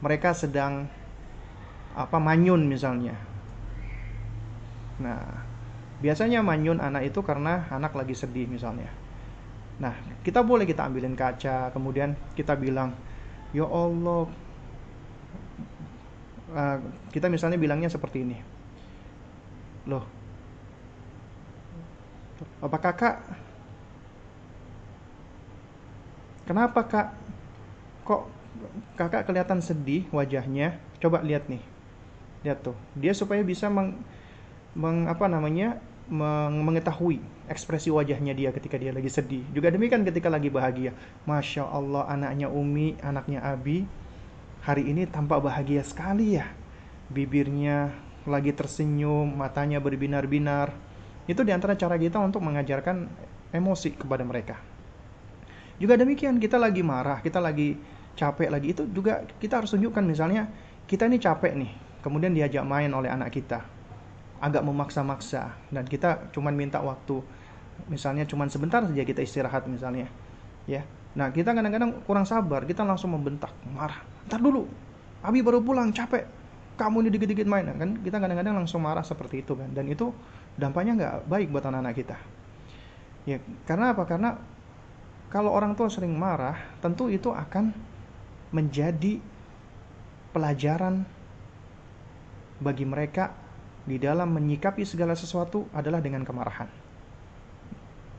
Mereka 0.00 0.32
sedang 0.32 0.88
apa 1.94 2.16
manyun 2.16 2.64
misalnya. 2.64 3.14
Nah 5.04 5.43
biasanya 6.04 6.44
manyun 6.44 6.84
anak 6.84 7.08
itu 7.08 7.24
karena 7.24 7.64
anak 7.72 7.96
lagi 7.96 8.12
sedih 8.12 8.44
misalnya. 8.44 8.92
Nah 9.80 9.96
kita 10.20 10.44
boleh 10.44 10.68
kita 10.68 10.84
ambilin 10.84 11.16
kaca 11.16 11.72
kemudian 11.72 12.12
kita 12.36 12.52
bilang 12.60 12.92
ya 13.56 13.64
Allah. 13.64 14.28
Uh, 16.54 16.78
kita 17.08 17.32
misalnya 17.32 17.56
bilangnya 17.56 17.88
seperti 17.88 18.20
ini. 18.20 18.36
Loh. 19.88 20.04
Apa 22.60 22.76
kakak 22.76 23.16
kenapa 26.44 26.80
kak? 26.84 27.08
Kok 28.04 28.22
kakak 29.00 29.24
kelihatan 29.24 29.64
sedih 29.64 30.04
wajahnya? 30.12 30.76
Coba 31.00 31.24
lihat 31.24 31.48
nih. 31.48 31.64
Lihat 32.44 32.60
tuh. 32.60 32.76
Dia 32.92 33.16
supaya 33.16 33.40
bisa 33.40 33.72
meng, 33.72 34.04
meng 34.76 35.08
apa 35.08 35.24
namanya 35.32 35.80
mengetahui 36.08 37.20
ekspresi 37.48 37.88
wajahnya 37.88 38.36
dia 38.36 38.52
ketika 38.52 38.76
dia 38.76 38.92
lagi 38.92 39.08
sedih. 39.08 39.44
Juga 39.52 39.72
demikian 39.72 40.04
ketika 40.04 40.28
lagi 40.28 40.52
bahagia. 40.52 40.92
Masya 41.24 41.64
Allah 41.64 42.04
anaknya 42.08 42.48
Umi, 42.52 42.96
anaknya 43.00 43.40
Abi, 43.40 43.88
hari 44.64 44.88
ini 44.88 45.08
tampak 45.08 45.40
bahagia 45.40 45.80
sekali 45.84 46.36
ya. 46.36 46.48
Bibirnya 47.08 47.92
lagi 48.24 48.52
tersenyum, 48.52 49.32
matanya 49.32 49.80
berbinar-binar. 49.80 50.72
Itu 51.24 51.40
di 51.44 51.52
antara 51.52 51.76
cara 51.76 51.96
kita 51.96 52.20
untuk 52.20 52.44
mengajarkan 52.44 53.08
emosi 53.52 53.96
kepada 53.96 54.24
mereka. 54.24 54.60
Juga 55.80 55.96
demikian 55.96 56.36
kita 56.36 56.60
lagi 56.60 56.84
marah, 56.84 57.20
kita 57.24 57.40
lagi 57.40 57.76
capek 58.14 58.46
lagi 58.46 58.70
itu 58.70 58.86
juga 58.92 59.26
kita 59.42 59.58
harus 59.58 59.74
tunjukkan 59.74 60.04
misalnya 60.06 60.46
kita 60.86 61.10
ini 61.10 61.18
capek 61.18 61.52
nih, 61.58 61.72
kemudian 61.98 62.30
diajak 62.30 62.62
main 62.62 62.86
oleh 62.94 63.10
anak 63.10 63.34
kita 63.34 63.73
agak 64.44 64.60
memaksa-maksa 64.60 65.56
dan 65.72 65.88
kita 65.88 66.28
cuman 66.36 66.52
minta 66.52 66.84
waktu. 66.84 67.24
Misalnya 67.88 68.28
cuman 68.28 68.52
sebentar 68.52 68.84
saja 68.84 69.02
kita 69.02 69.24
istirahat 69.24 69.64
misalnya 69.64 70.06
ya. 70.68 70.84
Nah 71.16 71.32
kita 71.32 71.56
kadang-kadang 71.56 72.04
kurang 72.04 72.28
sabar 72.28 72.68
kita 72.68 72.84
langsung 72.84 73.16
membentak 73.16 73.50
marah 73.72 74.04
ntar 74.28 74.40
dulu 74.40 74.68
Abi 75.24 75.40
baru 75.40 75.64
pulang 75.64 75.88
capek 75.88 76.28
kamu 76.76 77.06
ini 77.06 77.10
dikit-dikit 77.16 77.48
main. 77.48 77.64
Kan 77.64 78.04
kita 78.04 78.20
kadang-kadang 78.20 78.60
langsung 78.60 78.84
marah 78.84 79.00
seperti 79.00 79.40
itu 79.40 79.56
kan. 79.56 79.72
Dan 79.72 79.88
itu 79.88 80.12
dampaknya 80.58 80.92
nggak 81.00 81.14
baik 81.30 81.48
buat 81.48 81.64
anak-anak 81.64 81.94
kita. 81.96 82.16
Ya 83.24 83.40
karena 83.64 83.96
apa? 83.96 84.04
Karena 84.04 84.36
kalau 85.32 85.48
orang 85.48 85.72
tua 85.72 85.88
sering 85.88 86.12
marah 86.12 86.60
tentu 86.84 87.08
itu 87.08 87.32
akan 87.32 87.72
menjadi 88.52 89.18
pelajaran 90.36 91.08
bagi 92.60 92.84
mereka 92.84 93.32
di 93.84 94.00
dalam 94.00 94.32
menyikapi 94.32 94.84
segala 94.88 95.12
sesuatu 95.12 95.68
adalah 95.76 96.00
dengan 96.00 96.24
kemarahan. 96.24 96.68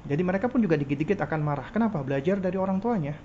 Jadi 0.06 0.22
mereka 0.22 0.46
pun 0.46 0.62
juga 0.62 0.78
dikit-dikit 0.78 1.18
akan 1.18 1.42
marah. 1.42 1.68
Kenapa? 1.74 2.06
Belajar 2.06 2.38
dari 2.38 2.62
orang 2.62 2.78
tuanya. 2.78 3.18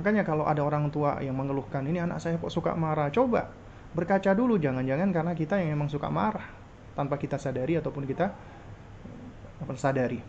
Makanya 0.00 0.24
kalau 0.24 0.48
ada 0.48 0.64
orang 0.64 0.88
tua 0.88 1.20
yang 1.20 1.36
mengeluhkan, 1.36 1.84
ini 1.84 2.00
anak 2.00 2.20
saya 2.20 2.40
kok 2.40 2.52
suka 2.52 2.72
marah, 2.72 3.12
coba 3.12 3.52
berkaca 3.92 4.32
dulu. 4.32 4.56
Jangan-jangan 4.56 5.12
karena 5.12 5.32
kita 5.36 5.60
yang 5.60 5.76
memang 5.76 5.92
suka 5.92 6.08
marah 6.08 6.48
tanpa 6.96 7.20
kita 7.20 7.36
sadari 7.36 7.76
ataupun 7.76 8.08
kita 8.08 8.32
sadari. 9.76 10.20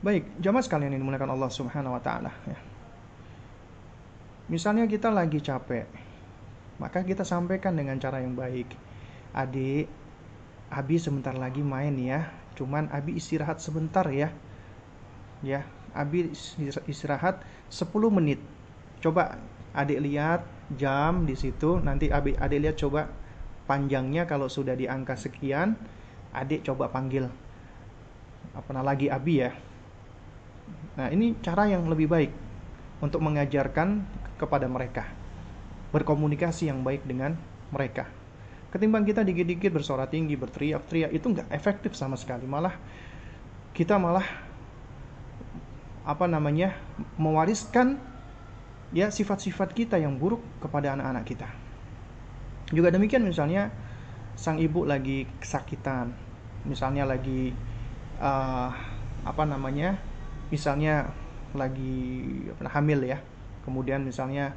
Baik, 0.00 0.40
jamaah 0.40 0.64
sekalian 0.64 0.96
yang 0.96 1.04
dimuliakan 1.04 1.36
Allah 1.36 1.50
Subhanahu 1.52 1.92
wa 1.92 2.00
taala 2.00 2.32
ya. 2.48 2.56
Misalnya 4.48 4.88
kita 4.88 5.12
lagi 5.12 5.36
capek, 5.44 5.84
maka 6.80 7.04
kita 7.04 7.20
sampaikan 7.20 7.76
dengan 7.76 8.00
cara 8.00 8.24
yang 8.24 8.32
baik 8.32 8.89
adik 9.34 9.86
Abi 10.70 11.02
sebentar 11.02 11.34
lagi 11.34 11.66
main 11.66 11.98
ya. 11.98 12.30
Cuman 12.54 12.86
Abi 12.94 13.18
istirahat 13.18 13.58
sebentar 13.58 14.06
ya. 14.06 14.30
Ya 15.42 15.66
Abi 15.90 16.30
istirahat 16.86 17.42
10 17.66 17.90
menit. 18.14 18.38
Coba 19.02 19.42
adik 19.74 19.98
lihat 19.98 20.46
jam 20.78 21.26
di 21.26 21.34
situ. 21.34 21.82
Nanti 21.82 22.14
Abi 22.14 22.38
adik 22.38 22.60
lihat 22.62 22.76
coba 22.78 23.10
panjangnya 23.66 24.30
kalau 24.30 24.46
sudah 24.46 24.78
di 24.78 24.86
angka 24.86 25.18
sekian. 25.18 25.74
Adik 26.30 26.62
coba 26.62 26.86
panggil. 26.94 27.26
Apa 28.54 28.70
lagi 28.78 29.10
Abi 29.10 29.42
ya? 29.42 29.50
Nah 30.94 31.10
ini 31.10 31.34
cara 31.42 31.66
yang 31.66 31.90
lebih 31.90 32.06
baik 32.06 32.30
untuk 33.02 33.18
mengajarkan 33.26 34.06
kepada 34.38 34.70
mereka. 34.70 35.02
Berkomunikasi 35.90 36.70
yang 36.70 36.86
baik 36.86 37.02
dengan 37.02 37.34
mereka 37.74 38.19
Ketimbang 38.70 39.02
kita 39.02 39.26
dikit-dikit 39.26 39.74
bersorak 39.74 40.14
tinggi, 40.14 40.38
berteriak-teriak, 40.38 41.10
itu 41.10 41.26
nggak 41.26 41.50
efektif 41.50 41.98
sama 41.98 42.14
sekali. 42.14 42.46
Malah 42.46 42.78
kita 43.74 43.98
malah 43.98 44.26
apa 46.06 46.26
namanya 46.30 46.74
mewariskan 47.18 47.98
ya 48.90 49.10
sifat-sifat 49.10 49.74
kita 49.74 49.98
yang 49.98 50.18
buruk 50.18 50.42
kepada 50.62 50.94
anak-anak 50.94 51.24
kita. 51.26 51.48
Juga 52.70 52.94
demikian 52.94 53.26
misalnya 53.26 53.74
sang 54.38 54.62
ibu 54.62 54.86
lagi 54.86 55.26
kesakitan, 55.42 56.14
misalnya 56.62 57.06
lagi 57.06 57.50
uh, 58.22 58.70
apa 59.26 59.42
namanya, 59.46 59.98
misalnya 60.54 61.10
lagi 61.58 62.46
hamil 62.62 63.02
ya, 63.02 63.18
kemudian 63.66 64.06
misalnya 64.06 64.54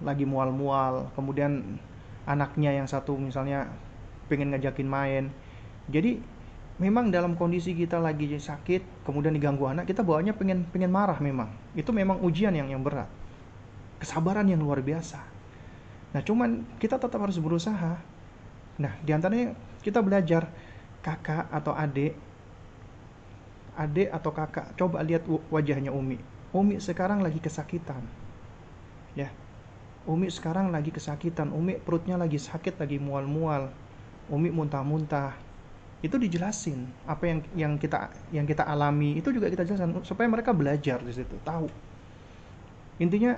lagi 0.00 0.24
mual-mual, 0.24 1.12
kemudian 1.12 1.76
anaknya 2.26 2.74
yang 2.74 2.90
satu 2.90 3.14
misalnya 3.14 3.70
pengen 4.26 4.52
ngajakin 4.52 4.88
main. 4.90 5.24
Jadi 5.86 6.18
memang 6.82 7.08
dalam 7.08 7.38
kondisi 7.38 7.72
kita 7.72 7.96
lagi 7.96 8.28
sakit 8.28 9.06
kemudian 9.06 9.32
diganggu 9.32 9.64
anak 9.64 9.88
kita 9.88 10.04
bawanya 10.04 10.34
pengen 10.34 10.66
pengen 10.68 10.90
marah 10.90 11.16
memang. 11.22 11.48
Itu 11.72 11.94
memang 11.94 12.20
ujian 12.20 12.52
yang 12.52 12.68
yang 12.68 12.82
berat. 12.82 13.08
Kesabaran 14.02 14.44
yang 14.50 14.60
luar 14.60 14.82
biasa. 14.82 15.22
Nah 16.12 16.20
cuman 16.20 16.66
kita 16.82 16.98
tetap 17.00 17.22
harus 17.22 17.38
berusaha. 17.38 17.96
Nah 18.76 18.92
di 19.00 19.10
antaranya 19.14 19.54
kita 19.80 20.02
belajar 20.02 20.50
kakak 21.00 21.46
atau 21.54 21.72
adik 21.72 22.18
adik 23.76 24.08
atau 24.08 24.32
kakak 24.32 24.72
coba 24.74 25.04
lihat 25.04 25.22
wajahnya 25.52 25.92
Umi. 25.92 26.18
Umi 26.50 26.80
sekarang 26.80 27.20
lagi 27.20 27.38
kesakitan. 27.38 28.02
Ya. 29.12 29.30
Umi 30.06 30.30
sekarang 30.30 30.70
lagi 30.70 30.94
kesakitan, 30.94 31.50
Umi 31.50 31.82
perutnya 31.82 32.14
lagi 32.14 32.38
sakit, 32.38 32.78
lagi 32.78 33.02
mual-mual. 33.02 33.66
Umi 34.30 34.54
muntah-muntah. 34.54 35.34
Itu 35.98 36.14
dijelasin 36.22 36.86
apa 37.10 37.26
yang 37.26 37.38
yang 37.58 37.72
kita 37.74 38.14
yang 38.30 38.46
kita 38.46 38.62
alami 38.62 39.18
itu 39.18 39.34
juga 39.34 39.50
kita 39.50 39.66
jelaskan 39.66 40.06
supaya 40.06 40.30
mereka 40.30 40.54
belajar 40.54 41.02
di 41.02 41.10
situ, 41.10 41.34
tahu. 41.42 41.66
Intinya 43.02 43.34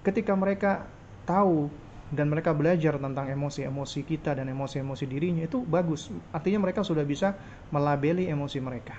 ketika 0.00 0.32
mereka 0.32 0.88
tahu 1.28 1.68
dan 2.14 2.30
mereka 2.30 2.54
belajar 2.54 2.96
tentang 2.96 3.26
emosi-emosi 3.26 4.00
kita 4.06 4.38
dan 4.38 4.46
emosi-emosi 4.48 5.04
dirinya 5.04 5.44
itu 5.44 5.60
bagus. 5.66 6.08
Artinya 6.32 6.64
mereka 6.64 6.80
sudah 6.86 7.02
bisa 7.02 7.34
melabeli 7.74 8.30
emosi 8.30 8.62
mereka. 8.62 8.96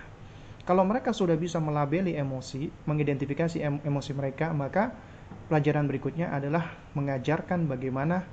Kalau 0.68 0.84
mereka 0.84 1.16
sudah 1.16 1.40
bisa 1.40 1.64
melabeli 1.64 2.20
emosi, 2.20 2.68
mengidentifikasi 2.84 3.64
emosi 3.64 4.12
mereka, 4.12 4.52
maka 4.52 4.92
pelajaran 5.48 5.88
berikutnya 5.88 6.32
adalah 6.32 6.76
mengajarkan 6.94 7.68
bagaimana 7.72 8.24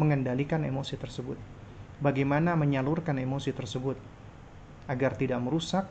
mengendalikan 0.00 0.64
emosi 0.64 0.96
tersebut. 0.96 1.36
Bagaimana 2.02 2.58
menyalurkan 2.58 3.14
emosi 3.20 3.54
tersebut 3.54 3.94
agar 4.90 5.14
tidak 5.14 5.38
merusak, 5.38 5.86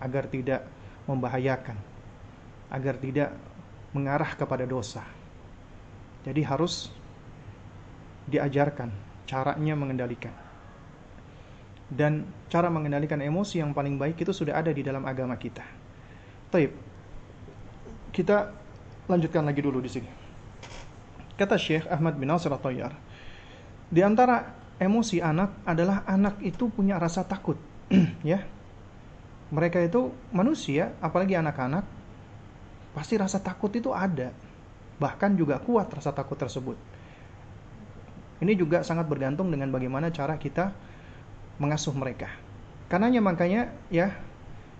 agar 0.00 0.24
tidak 0.30 0.64
membahayakan, 1.04 1.76
agar 2.72 2.96
tidak 2.96 3.36
mengarah 3.92 4.32
kepada 4.38 4.64
dosa. 4.64 5.04
Jadi 6.24 6.40
harus 6.46 6.88
diajarkan 8.30 8.88
caranya 9.26 9.74
mengendalikan. 9.74 10.32
Dan 11.90 12.22
cara 12.46 12.70
mengendalikan 12.70 13.18
emosi 13.18 13.58
yang 13.58 13.74
paling 13.74 13.98
baik 13.98 14.22
itu 14.22 14.30
sudah 14.30 14.62
ada 14.62 14.70
di 14.70 14.86
dalam 14.86 15.02
agama 15.02 15.34
kita. 15.34 15.66
Taib. 16.54 16.70
Kita 18.14 18.50
lanjutkan 19.10 19.42
lagi 19.42 19.58
dulu 19.58 19.82
di 19.82 19.90
sini. 19.90 20.10
Kata 21.34 21.58
Syekh 21.58 21.90
Ahmad 21.90 22.14
bin 22.14 22.30
Nasir 22.30 22.52
At-Tayyar, 22.54 22.94
di 23.90 24.00
antara 24.06 24.54
emosi 24.78 25.18
anak 25.18 25.66
adalah 25.66 26.06
anak 26.06 26.38
itu 26.46 26.70
punya 26.70 26.94
rasa 27.00 27.26
takut, 27.26 27.58
ya. 28.22 28.46
Mereka 29.50 29.82
itu 29.82 30.14
manusia, 30.30 30.94
apalagi 31.02 31.34
anak-anak, 31.34 31.82
pasti 32.94 33.18
rasa 33.18 33.42
takut 33.42 33.74
itu 33.74 33.90
ada. 33.90 34.30
Bahkan 35.02 35.34
juga 35.34 35.58
kuat 35.58 35.90
rasa 35.90 36.14
takut 36.14 36.38
tersebut. 36.38 36.78
Ini 38.40 38.54
juga 38.54 38.86
sangat 38.86 39.10
bergantung 39.10 39.50
dengan 39.50 39.74
bagaimana 39.74 40.08
cara 40.14 40.38
kita 40.38 40.70
mengasuh 41.58 41.92
mereka. 41.92 42.30
Karenanya 42.86 43.20
makanya 43.20 43.74
ya 43.92 44.14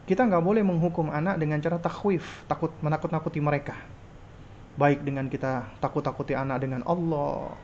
kita 0.09 0.27
nggak 0.27 0.43
boleh 0.43 0.63
menghukum 0.65 1.13
anak 1.13 1.37
dengan 1.39 1.61
cara 1.61 1.77
takwif, 1.77 2.47
takut 2.49 2.73
menakut-nakuti 2.81 3.39
mereka. 3.43 3.75
Baik 4.79 5.03
dengan 5.03 5.27
kita 5.27 5.71
takut-takuti 5.83 6.37
anak 6.37 6.63
dengan 6.63 6.83
Allah. 6.87 7.55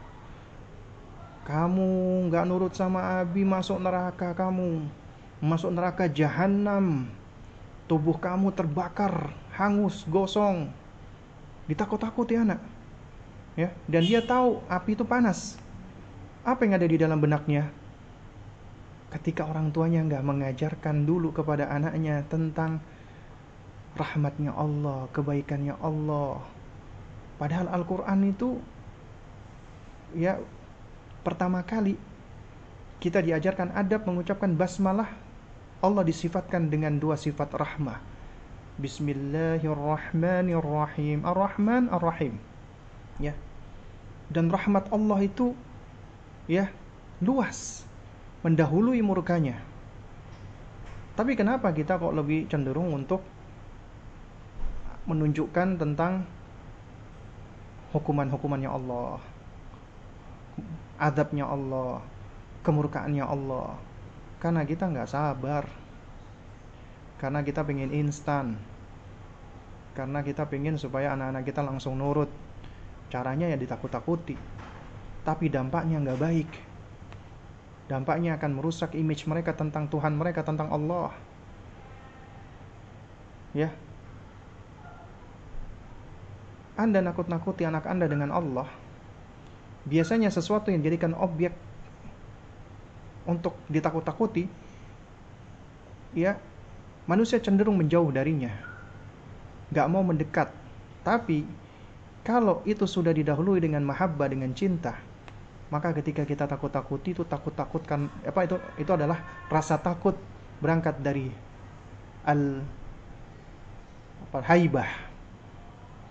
Kamu 1.47 2.27
nggak 2.27 2.45
nurut 2.51 2.75
sama 2.75 3.23
Abi 3.23 3.47
masuk 3.47 3.79
neraka 3.79 4.35
kamu, 4.35 4.83
masuk 5.39 5.71
neraka 5.71 6.11
jahanam. 6.11 7.07
Tubuh 7.87 8.19
kamu 8.19 8.51
terbakar, 8.51 9.31
hangus, 9.55 10.03
gosong. 10.11 10.75
Ditakut-takuti 11.71 12.35
anak. 12.35 12.59
Ya, 13.55 13.71
dan 13.87 14.03
dia 14.03 14.21
tahu 14.21 14.61
api 14.67 14.99
itu 14.99 15.07
panas 15.07 15.57
apa 16.47 16.63
yang 16.63 16.79
ada 16.79 16.87
di 16.87 16.95
dalam 16.95 17.19
benaknya? 17.19 17.67
Ketika 19.11 19.51
orang 19.51 19.75
tuanya 19.75 20.07
nggak 20.07 20.23
mengajarkan 20.23 21.03
dulu 21.03 21.35
kepada 21.35 21.67
anaknya 21.67 22.23
tentang 22.31 22.79
rahmatnya 23.99 24.55
Allah, 24.55 25.11
kebaikannya 25.11 25.75
Allah. 25.83 26.47
Padahal 27.37 27.69
Al-Quran 27.69 28.33
itu 28.33 28.57
ya 30.17 30.41
pertama 31.21 31.61
kali 31.65 31.97
kita 33.03 33.21
diajarkan 33.21 33.73
adab 33.77 34.07
mengucapkan 34.09 34.57
basmalah 34.57 35.09
Allah 35.85 36.01
disifatkan 36.05 36.71
dengan 36.73 36.97
dua 36.97 37.17
sifat 37.21 37.53
rahmah. 37.53 38.01
Bismillahirrahmanirrahim. 38.81 41.21
Ar-Rahman 41.25 41.89
Ar-Rahim. 41.93 42.41
Ya. 43.21 43.33
Dan 44.33 44.49
rahmat 44.49 44.89
Allah 44.93 45.21
itu 45.25 45.55
ya 46.49 46.69
luas 47.21 47.85
mendahului 48.45 49.01
murkanya 49.01 49.57
tapi 51.17 51.33
kenapa 51.33 51.73
kita 51.73 51.97
kok 51.97 52.13
lebih 52.13 52.45
cenderung 52.53 52.93
untuk 52.93 53.25
menunjukkan 55.09 55.81
tentang 55.81 56.29
hukuman-hukumannya 57.97 58.69
Allah 58.69 59.17
adabnya 61.01 61.49
Allah 61.49 62.05
kemurkaannya 62.61 63.25
Allah 63.25 63.81
karena 64.37 64.69
kita 64.69 64.93
nggak 64.93 65.09
sabar 65.09 65.65
karena 67.17 67.41
kita 67.41 67.65
pengen 67.65 67.89
instan 67.97 68.61
karena 69.97 70.21
kita 70.21 70.45
pengen 70.45 70.77
supaya 70.77 71.17
anak-anak 71.17 71.49
kita 71.49 71.65
langsung 71.65 71.97
nurut 71.97 72.29
caranya 73.09 73.49
ya 73.49 73.57
ditakut-takuti 73.57 74.37
tapi 75.27 75.51
dampaknya 75.51 75.99
nggak 75.99 76.23
baik. 76.23 76.51
Dampaknya 77.91 78.39
akan 78.39 78.63
merusak 78.63 78.95
image 78.95 79.27
mereka 79.27 79.59
tentang 79.59 79.91
Tuhan 79.91 80.15
mereka, 80.15 80.47
tentang 80.47 80.71
Allah. 80.71 81.11
Ya. 83.51 83.75
Anda 86.77 87.01
nakut-nakuti 87.01 87.65
anak 87.65 87.89
Anda 87.89 88.05
dengan 88.07 88.31
Allah. 88.31 88.69
Biasanya 89.89 90.29
sesuatu 90.29 90.69
yang 90.69 90.85
dijadikan 90.85 91.17
objek 91.17 91.57
untuk 93.25 93.57
ditakut-takuti, 93.73 94.47
ya, 96.13 96.37
manusia 97.09 97.41
cenderung 97.41 97.81
menjauh 97.81 98.13
darinya. 98.13 98.53
Gak 99.73 99.89
mau 99.89 100.05
mendekat. 100.05 100.53
Tapi, 101.03 101.49
kalau 102.23 102.61
itu 102.69 102.85
sudah 102.85 103.15
didahului 103.15 103.63
dengan 103.63 103.83
mahabbah, 103.87 104.29
dengan 104.31 104.53
cinta, 104.53 104.99
maka 105.71 105.91
ketika 105.99 106.23
kita 106.23 106.47
takut-takuti 106.47 107.11
itu 107.11 107.27
takut-takutkan 107.27 108.07
apa 108.23 108.47
itu 108.47 108.57
itu 108.79 108.91
adalah 108.95 109.19
rasa 109.51 109.75
takut 109.83 110.15
berangkat 110.63 110.95
dari 111.03 111.27
al 112.23 112.63
apa 114.31 114.39
haibah 114.47 114.87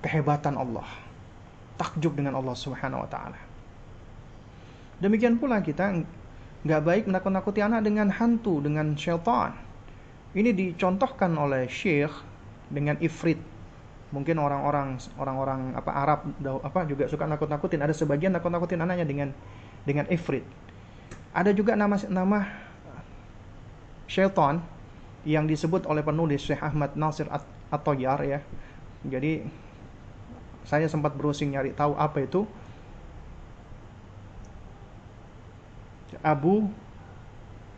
kehebatan 0.03 0.59
Allah 0.59 0.87
takjub 1.75 2.15
dengan 2.15 2.39
Allah 2.39 2.55
Subhanahu 2.55 3.03
wa 3.03 3.09
taala. 3.09 3.39
Demikian 5.03 5.35
pula 5.35 5.59
kita 5.59 6.03
nggak 6.65 6.81
baik 6.81 7.03
menakut-nakuti 7.11 7.59
anak 7.59 7.83
dengan 7.83 8.07
hantu 8.09 8.63
dengan 8.63 8.95
syaitan. 8.95 9.53
Ini 10.35 10.51
dicontohkan 10.51 11.31
oleh 11.35 11.67
Syekh 11.67 12.11
dengan 12.71 12.99
ifrit. 12.99 13.39
Mungkin 14.11 14.39
orang-orang 14.39 14.99
orang-orang 15.19 15.75
apa 15.75 15.91
Arab 15.91 16.19
apa 16.63 16.79
juga 16.87 17.07
suka 17.11 17.27
nakut-nakutin. 17.27 17.83
Ada 17.83 17.91
sebagian 17.95 18.35
nakut-nakutin 18.35 18.79
anaknya 18.79 19.03
dengan 19.07 19.29
dengan 19.83 20.07
ifrit. 20.07 20.43
Ada 21.35 21.51
juga 21.51 21.75
nama 21.75 21.99
nama 22.07 22.47
syaitan 24.07 24.63
yang 25.27 25.43
disebut 25.49 25.83
oleh 25.89 26.05
penulis 26.05 26.39
Syekh 26.47 26.63
Ahmad 26.63 26.95
Nasir 26.95 27.27
Yar 27.99 28.21
ya. 28.23 28.39
Jadi 29.05 29.43
saya 30.65 30.89
sempat 30.89 31.13
browsing 31.13 31.53
nyari 31.53 31.71
tahu 31.71 31.93
apa 31.95 32.25
itu 32.25 32.43
Abu 36.25 36.65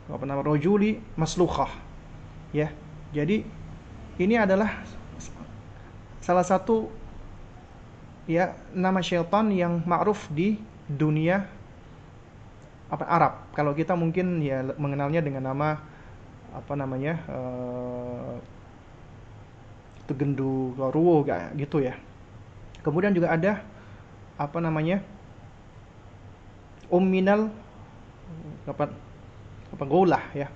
apa 0.07 0.23
nama 0.23 0.39
Rojuli 0.39 1.03
Maslukhah 1.19 1.71
ya 2.55 2.71
jadi 3.11 3.43
ini 4.17 4.35
adalah 4.39 4.83
salah 6.23 6.43
satu 6.43 6.91
ya 8.27 8.51
nama 8.75 8.99
syaitan 8.99 9.47
yang 9.51 9.83
ma'ruf 9.87 10.27
di 10.27 10.59
dunia 10.87 11.47
apa 12.87 13.03
Arab. 13.07 13.33
Kalau 13.55 13.75
kita 13.75 13.95
mungkin 13.95 14.39
ya 14.39 14.63
mengenalnya 14.79 15.19
dengan 15.23 15.51
nama 15.51 15.79
apa 16.51 16.73
namanya 16.75 17.19
uh, 17.27 18.35
Tegendu 20.07 20.71
Ruwo 20.79 21.23
kayak 21.27 21.55
gitu 21.59 21.83
ya. 21.83 21.95
Kemudian 22.87 23.11
juga 23.11 23.35
ada 23.35 23.67
apa 24.39 24.63
namanya 24.63 25.03
Umminal 26.87 27.51
apa 28.63 28.87
apa 29.75 29.83
golah 29.83 30.23
ya. 30.31 30.47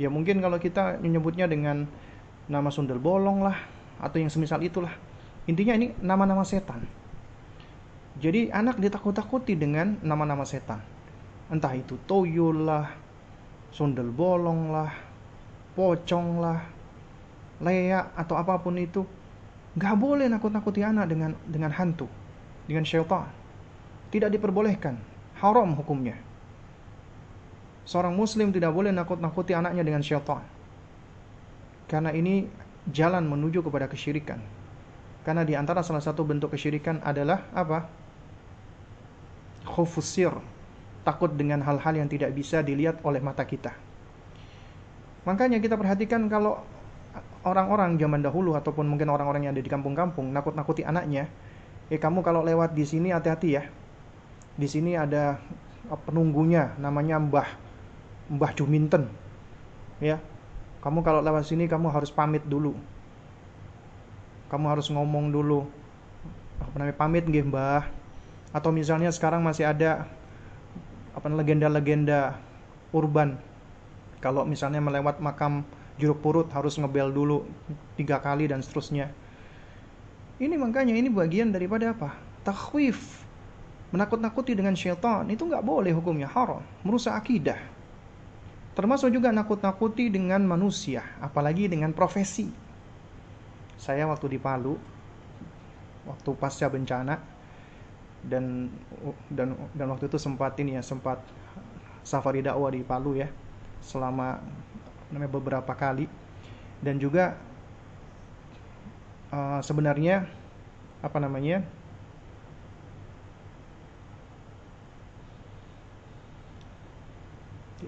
Ya 0.00 0.08
mungkin 0.08 0.40
kalau 0.40 0.56
kita 0.56 0.96
menyebutnya 1.04 1.44
dengan 1.44 1.84
nama 2.48 2.72
sundel 2.72 2.96
bolong 2.96 3.44
lah 3.44 3.60
atau 4.00 4.16
yang 4.16 4.32
semisal 4.32 4.64
itulah. 4.64 4.96
Intinya 5.44 5.76
ini 5.76 5.92
nama-nama 6.00 6.48
setan. 6.48 6.88
Jadi 8.16 8.48
anak 8.48 8.80
ditakut-takuti 8.80 9.52
dengan 9.52 10.00
nama-nama 10.00 10.48
setan. 10.48 10.80
Entah 11.52 11.76
itu 11.76 12.00
toyol 12.08 12.64
lah, 12.64 12.88
sundel 13.68 14.08
bolong 14.08 14.72
lah, 14.72 14.96
pocong 15.76 16.40
lah, 16.40 16.64
leak 17.60 18.16
atau 18.16 18.34
apa 18.40 18.56
pun 18.64 18.80
itu. 18.80 19.04
Gak 19.78 19.94
boleh 19.94 20.26
nakut-nakuti 20.26 20.82
anak 20.82 21.06
dengan 21.06 21.30
dengan 21.46 21.70
hantu, 21.70 22.10
dengan 22.66 22.82
syaitan. 22.82 23.30
Tidak 24.10 24.26
diperbolehkan, 24.26 24.98
haram 25.38 25.70
hukumnya. 25.78 26.18
Seorang 27.86 28.14
muslim 28.18 28.50
tidak 28.50 28.74
boleh 28.74 28.90
nakut-nakuti 28.90 29.54
anaknya 29.54 29.86
dengan 29.86 30.02
syaitan. 30.02 30.42
Karena 31.86 32.10
ini 32.10 32.50
jalan 32.90 33.26
menuju 33.26 33.62
kepada 33.62 33.86
kesyirikan. 33.86 34.42
Karena 35.22 35.46
di 35.46 35.54
antara 35.54 35.84
salah 35.86 36.02
satu 36.02 36.26
bentuk 36.26 36.50
kesyirikan 36.50 36.98
adalah 37.06 37.46
apa? 37.54 37.86
Khufusir, 39.68 40.32
takut 41.06 41.30
dengan 41.36 41.60
hal-hal 41.62 41.94
yang 41.94 42.08
tidak 42.08 42.34
bisa 42.34 42.64
dilihat 42.64 42.98
oleh 43.04 43.22
mata 43.22 43.44
kita. 43.44 43.70
Makanya 45.28 45.60
kita 45.60 45.76
perhatikan 45.76 46.24
kalau 46.32 46.64
orang-orang 47.44 47.96
zaman 47.96 48.20
dahulu 48.20 48.52
ataupun 48.56 48.84
mungkin 48.84 49.08
orang-orang 49.08 49.48
yang 49.48 49.52
ada 49.56 49.64
di 49.64 49.70
kampung-kampung 49.72 50.28
nakut-nakuti 50.32 50.84
anaknya, 50.84 51.28
eh 51.88 51.96
kamu 51.96 52.20
kalau 52.20 52.44
lewat 52.44 52.76
di 52.76 52.84
sini 52.84 53.10
hati-hati 53.10 53.48
ya. 53.56 53.64
Di 54.60 54.68
sini 54.68 54.92
ada 54.92 55.40
penunggunya 56.04 56.76
namanya 56.76 57.16
Mbah 57.16 57.48
Mbah 58.30 58.52
Juminten. 58.54 59.08
Ya. 59.98 60.20
Kamu 60.80 61.04
kalau 61.04 61.20
lewat 61.20 61.44
sini 61.48 61.68
kamu 61.68 61.92
harus 61.92 62.12
pamit 62.12 62.44
dulu. 62.44 62.76
Kamu 64.52 64.66
harus 64.68 64.88
ngomong 64.92 65.32
dulu. 65.32 65.64
Apa 66.60 66.76
namanya 66.76 66.96
pamit 66.96 67.24
nggih 67.24 67.48
Mbah. 67.48 67.88
Atau 68.52 68.70
misalnya 68.74 69.08
sekarang 69.12 69.40
masih 69.40 69.64
ada 69.64 70.08
apa 71.16 71.26
legenda-legenda 71.26 72.36
urban. 72.92 73.40
Kalau 74.20 74.44
misalnya 74.44 74.84
melewat 74.84 75.18
makam 75.24 75.64
jeruk 76.00 76.24
purut 76.24 76.48
harus 76.56 76.80
ngebel 76.80 77.12
dulu 77.12 77.44
tiga 78.00 78.16
kali 78.18 78.48
dan 78.48 78.64
seterusnya. 78.64 79.12
Ini 80.40 80.56
makanya 80.56 80.96
ini 80.96 81.12
bagian 81.12 81.52
daripada 81.52 81.92
apa? 81.92 82.16
Takhwif. 82.40 83.28
Menakut-nakuti 83.92 84.56
dengan 84.56 84.72
syaitan 84.72 85.28
itu 85.28 85.44
nggak 85.44 85.60
boleh 85.60 85.92
hukumnya 85.92 86.30
haram, 86.30 86.64
merusak 86.80 87.12
akidah. 87.12 87.60
Termasuk 88.72 89.12
juga 89.12 89.28
nakut-nakuti 89.34 90.08
dengan 90.08 90.40
manusia, 90.46 91.04
apalagi 91.20 91.68
dengan 91.68 91.92
profesi. 91.92 92.48
Saya 93.76 94.06
waktu 94.08 94.32
di 94.32 94.38
Palu, 94.38 94.78
waktu 96.06 96.30
pasca 96.38 96.70
bencana, 96.70 97.18
dan 98.24 98.70
dan 99.32 99.58
dan 99.72 99.86
waktu 99.90 100.06
itu 100.06 100.16
sempat 100.20 100.56
ini 100.60 100.76
ya 100.78 100.82
sempat 100.84 101.20
safari 102.04 102.44
dakwah 102.44 102.72
di 102.72 102.84
Palu 102.84 103.16
ya 103.16 103.28
selama 103.80 104.40
namanya 105.10 105.30
beberapa 105.30 105.72
kali. 105.74 106.06
Dan 106.80 106.96
juga 106.96 107.36
uh, 109.30 109.60
sebenarnya 109.60 110.24
apa 111.00 111.18
namanya 111.20 111.64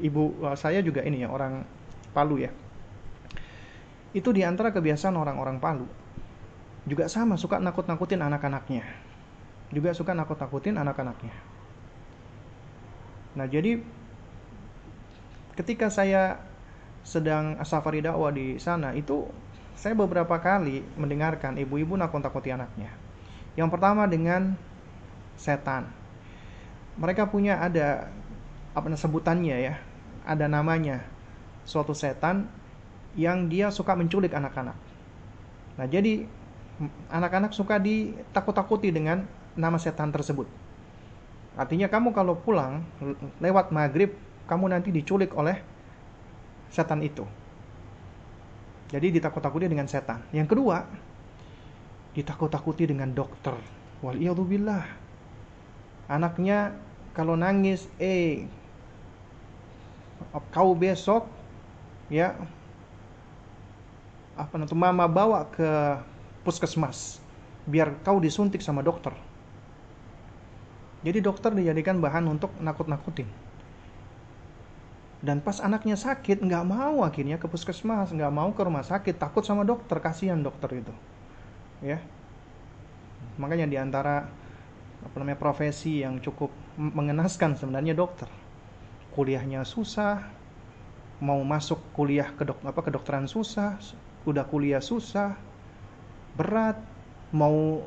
ibu 0.01 0.33
uh, 0.41 0.57
saya 0.57 0.81
juga 0.81 1.05
ini 1.05 1.25
ya 1.25 1.29
orang 1.29 1.65
Palu 2.13 2.45
ya. 2.45 2.53
Itu 4.13 4.37
di 4.37 4.45
antara 4.45 4.69
kebiasaan 4.69 5.17
orang-orang 5.17 5.57
Palu. 5.57 5.89
Juga 6.85 7.09
sama 7.09 7.41
suka 7.41 7.57
nakut-nakutin 7.57 8.21
anak-anaknya. 8.21 8.85
Juga 9.73 9.97
suka 9.97 10.13
nakut-nakutin 10.13 10.77
anak-anaknya. 10.77 11.33
Nah 13.33 13.49
jadi 13.49 13.81
ketika 15.57 15.89
saya 15.89 16.52
sedang 17.03 17.59
safari 17.67 18.01
dakwah 18.03 18.31
di 18.31 18.57
sana 18.63 18.95
itu 18.95 19.27
saya 19.75 19.99
beberapa 19.99 20.39
kali 20.39 20.87
mendengarkan 20.95 21.59
ibu-ibu 21.59 21.99
nakut-nakuti 21.99 22.55
anaknya. 22.55 22.95
Yang 23.59 23.69
pertama 23.75 24.07
dengan 24.07 24.55
setan. 25.35 25.91
Mereka 26.97 27.29
punya 27.29 27.59
ada 27.59 28.13
apa 28.73 28.89
sebutannya 28.95 29.57
ya, 29.59 29.75
ada 30.25 30.47
namanya 30.47 31.05
suatu 31.65 31.93
setan 31.93 32.49
yang 33.19 33.49
dia 33.49 33.69
suka 33.69 33.93
menculik 33.93 34.33
anak-anak. 34.33 34.77
Nah, 35.77 35.87
jadi 35.89 36.25
anak-anak 37.13 37.53
suka 37.53 37.77
ditakut-takuti 37.77 38.93
dengan 38.93 39.25
nama 39.57 39.77
setan 39.77 40.13
tersebut. 40.13 40.49
Artinya 41.53 41.89
kamu 41.93 42.17
kalau 42.17 42.39
pulang 42.41 42.81
lewat 43.43 43.69
maghrib, 43.75 44.17
kamu 44.49 44.73
nanti 44.73 44.89
diculik 44.89 45.37
oleh 45.37 45.61
setan 46.73 47.05
itu. 47.05 47.29
Jadi 48.89 49.13
ditakut-takuti 49.21 49.69
dengan 49.69 49.85
setan. 49.89 50.25
Yang 50.33 50.57
kedua, 50.57 50.85
ditakut-takuti 52.17 52.89
dengan 52.89 53.13
dokter. 53.13 53.57
Wal 54.01 54.17
billah. 54.21 54.85
Anaknya 56.09 56.77
kalau 57.13 57.37
nangis, 57.37 57.89
eh 58.01 58.49
kau 60.53 60.73
besok 60.73 61.29
ya 62.07 62.33
apa 64.39 64.55
nanti 64.55 64.73
mama 64.73 65.05
bawa 65.11 65.45
ke 65.51 65.69
puskesmas 66.47 67.21
biar 67.69 68.01
kau 68.01 68.17
disuntik 68.17 68.65
sama 68.65 68.81
dokter. 68.81 69.13
Jadi 71.03 71.19
dokter 71.19 71.51
dijadikan 71.51 71.99
bahan 71.99 72.31
untuk 72.31 72.55
nakut-nakutin 72.63 73.42
dan 75.23 75.39
pas 75.39 75.63
anaknya 75.63 75.95
sakit 75.95 76.43
nggak 76.43 76.65
mau 76.67 77.07
akhirnya 77.07 77.39
ke 77.39 77.47
puskesmas 77.47 78.11
nggak 78.11 78.33
mau 78.35 78.51
ke 78.51 78.63
rumah 78.67 78.83
sakit 78.83 79.23
takut 79.23 79.47
sama 79.47 79.63
dokter 79.63 80.03
kasihan 80.03 80.43
dokter 80.43 80.83
itu. 80.83 80.95
Ya. 81.79 82.03
Makanya 83.39 83.71
di 83.71 83.79
antara 83.79 84.27
apa 85.03 85.17
namanya 85.19 85.39
profesi 85.39 86.03
yang 86.03 86.19
cukup 86.19 86.51
mengenaskan 86.75 87.55
sebenarnya 87.55 87.95
dokter. 87.95 88.27
Kuliahnya 89.15 89.63
susah 89.63 90.43
mau 91.23 91.39
masuk 91.47 91.79
kuliah 91.95 92.35
ke 92.35 92.43
dok 92.43 92.59
apa 92.67 92.83
kedokteran 92.83 93.31
susah 93.31 93.79
udah 94.27 94.43
kuliah 94.43 94.83
susah 94.83 95.39
berat 96.35 96.75
mau 97.31 97.79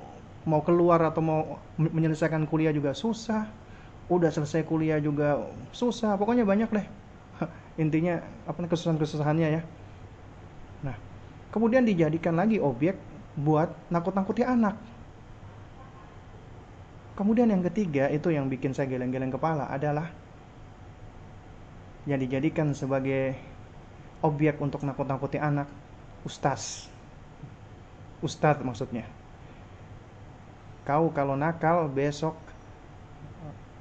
mau 0.47 0.61
keluar 0.63 1.03
atau 1.03 1.19
mau 1.19 1.41
menyelesaikan 1.75 2.47
kuliah 2.47 2.71
juga 2.71 2.95
susah 2.95 3.51
udah 4.07 4.31
selesai 4.31 4.63
kuliah 4.63 5.03
juga 5.03 5.51
susah 5.75 6.15
pokoknya 6.15 6.47
banyak 6.47 6.69
deh 6.71 6.87
intinya 7.75 8.23
apa 8.47 8.63
kesusahan-kesusahannya 8.65 9.47
ya. 9.59 9.61
Nah 10.83 10.95
kemudian 11.51 11.83
dijadikan 11.83 12.35
lagi 12.35 12.59
objek 12.59 12.95
buat 13.35 13.71
nakut-nakuti 13.91 14.47
anak. 14.47 14.79
Kemudian 17.15 17.47
yang 17.47 17.63
ketiga 17.63 18.11
itu 18.11 18.27
yang 18.31 18.51
bikin 18.51 18.75
saya 18.75 18.91
geleng-geleng 18.91 19.31
kepala 19.31 19.71
adalah 19.71 20.11
yang 22.03 22.19
dijadikan 22.19 22.75
sebagai 22.75 23.39
objek 24.19 24.59
untuk 24.59 24.83
nakut-nakuti 24.83 25.39
anak 25.39 25.67
ustaz. 26.27 26.91
Ustaz 28.19 28.59
maksudnya. 28.63 29.07
Kau 30.85 31.09
kalau 31.09 31.33
nakal 31.33 31.89
besok 31.89 32.37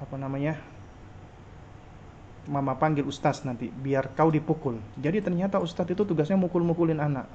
apa 0.01 0.15
namanya 0.19 0.59
mama 2.47 2.77
panggil 2.77 3.05
ustaz 3.05 3.41
nanti 3.45 3.69
biar 3.69 4.13
kau 4.13 4.29
dipukul. 4.29 4.77
Jadi 4.97 5.21
ternyata 5.21 5.57
ustaz 5.61 5.89
itu 5.89 6.05
tugasnya 6.05 6.37
mukul-mukulin 6.37 7.01
anak. 7.01 7.25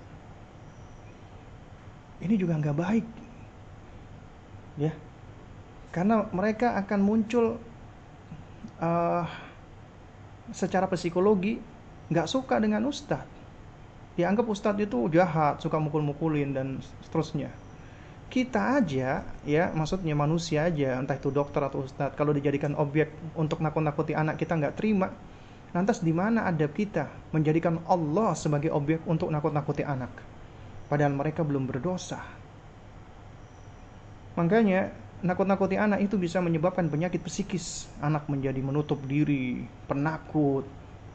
Ini 2.21 2.35
juga 2.37 2.59
nggak 2.59 2.77
baik. 2.77 3.07
Ya. 4.79 4.93
Karena 5.91 6.29
mereka 6.31 6.79
akan 6.79 7.01
muncul 7.03 7.59
uh, 8.79 9.25
secara 10.55 10.87
psikologi 10.91 11.59
nggak 12.11 12.29
suka 12.31 12.59
dengan 12.63 12.87
ustaz. 12.87 13.27
Dianggap 14.15 14.47
ustaz 14.47 14.77
itu 14.79 15.11
jahat 15.11 15.63
suka 15.63 15.79
mukul-mukulin 15.79 16.55
dan 16.55 16.83
seterusnya 17.07 17.51
kita 18.31 18.79
aja 18.79 19.27
ya 19.43 19.65
maksudnya 19.75 20.15
manusia 20.15 20.71
aja 20.71 21.03
entah 21.03 21.19
itu 21.19 21.35
dokter 21.35 21.61
atau 21.67 21.83
ustadz 21.83 22.15
kalau 22.15 22.31
dijadikan 22.31 22.79
objek 22.79 23.11
untuk 23.35 23.59
nakut-nakuti 23.59 24.15
anak 24.15 24.39
kita 24.39 24.55
nggak 24.55 24.79
terima 24.79 25.11
lantas 25.71 26.03
di 26.03 26.11
mana 26.11 26.51
adab 26.51 26.75
kita 26.75 27.07
menjadikan 27.31 27.79
Allah 27.87 28.35
sebagai 28.35 28.75
objek 28.75 29.07
untuk 29.07 29.31
nakut-nakuti 29.31 29.87
anak? 29.87 30.11
Padahal 30.91 31.15
mereka 31.15 31.47
belum 31.47 31.71
berdosa. 31.71 32.19
Makanya 34.35 34.91
nakut-nakuti 35.23 35.79
anak 35.79 36.03
itu 36.03 36.19
bisa 36.19 36.43
menyebabkan 36.43 36.91
penyakit 36.91 37.23
psikis. 37.23 37.87
Anak 38.03 38.27
menjadi 38.27 38.59
menutup 38.59 38.99
diri 39.07 39.67
penakut 39.87 40.67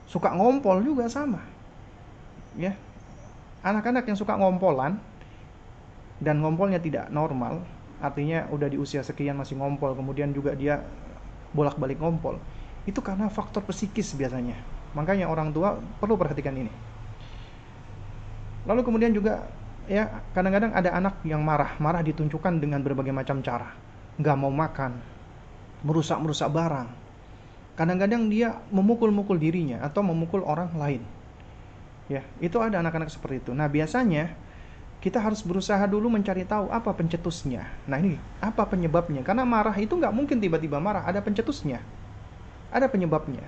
suka 0.07 0.32
ngompol 0.32 0.80
juga 0.86 1.11
sama 1.11 1.43
ya. 2.55 2.72
Anak-anak 3.66 4.05
yang 4.07 4.16
suka 4.16 4.38
ngompolan 4.39 5.01
dan 6.20 6.39
ngompolnya 6.39 6.80
tidak 6.80 7.11
normal, 7.11 7.63
artinya 7.99 8.47
udah 8.51 8.68
di 8.72 8.80
usia 8.80 9.03
sekian 9.03 9.36
masih 9.36 9.59
ngompol, 9.59 9.95
kemudian 9.95 10.32
juga 10.32 10.55
dia 10.55 10.84
bolak-balik 11.51 11.99
ngompol, 11.99 12.39
itu 12.88 12.99
karena 12.99 13.28
faktor 13.32 13.63
psikis 13.68 14.16
biasanya. 14.16 14.55
Makanya 14.95 15.28
orang 15.28 15.51
tua 15.51 15.76
perlu 15.99 16.16
perhatikan 16.16 16.55
ini. 16.55 16.72
Lalu 18.66 18.82
kemudian 18.82 19.11
juga 19.11 19.43
ya 19.86 20.24
kadang-kadang 20.34 20.72
ada 20.74 20.89
anak 20.95 21.22
yang 21.28 21.43
marah, 21.43 21.78
marah 21.78 22.01
ditunjukkan 22.01 22.57
dengan 22.57 22.82
berbagai 22.82 23.13
macam 23.13 23.43
cara, 23.43 23.76
nggak 24.18 24.38
mau 24.39 24.49
makan, 24.49 24.97
merusak-merusak 25.84 26.49
barang. 26.49 26.89
Kadang-kadang 27.76 28.32
dia 28.32 28.55
memukul-mukul 28.72 29.36
dirinya 29.36 29.84
atau 29.84 29.99
memukul 29.99 30.47
orang 30.47 30.72
lain. 30.80 31.03
Ya, 32.07 32.24
itu 32.39 32.55
ada 32.61 32.80
anak-anak 32.80 33.11
seperti 33.11 33.43
itu. 33.43 33.51
Nah, 33.51 33.68
biasanya 33.68 34.32
kita 35.05 35.21
harus 35.21 35.45
berusaha 35.45 35.85
dulu 35.85 36.09
mencari 36.09 36.49
tahu 36.49 36.73
apa 36.73 36.89
pencetusnya. 36.97 37.69
Nah 37.85 38.01
ini 38.01 38.17
apa 38.41 38.65
penyebabnya? 38.65 39.21
Karena 39.21 39.45
marah 39.45 39.77
itu 39.77 39.93
nggak 39.93 40.09
mungkin 40.09 40.41
tiba-tiba 40.41 40.81
marah, 40.81 41.05
ada 41.05 41.21
pencetusnya, 41.21 41.77
ada 42.73 42.89
penyebabnya. 42.89 43.45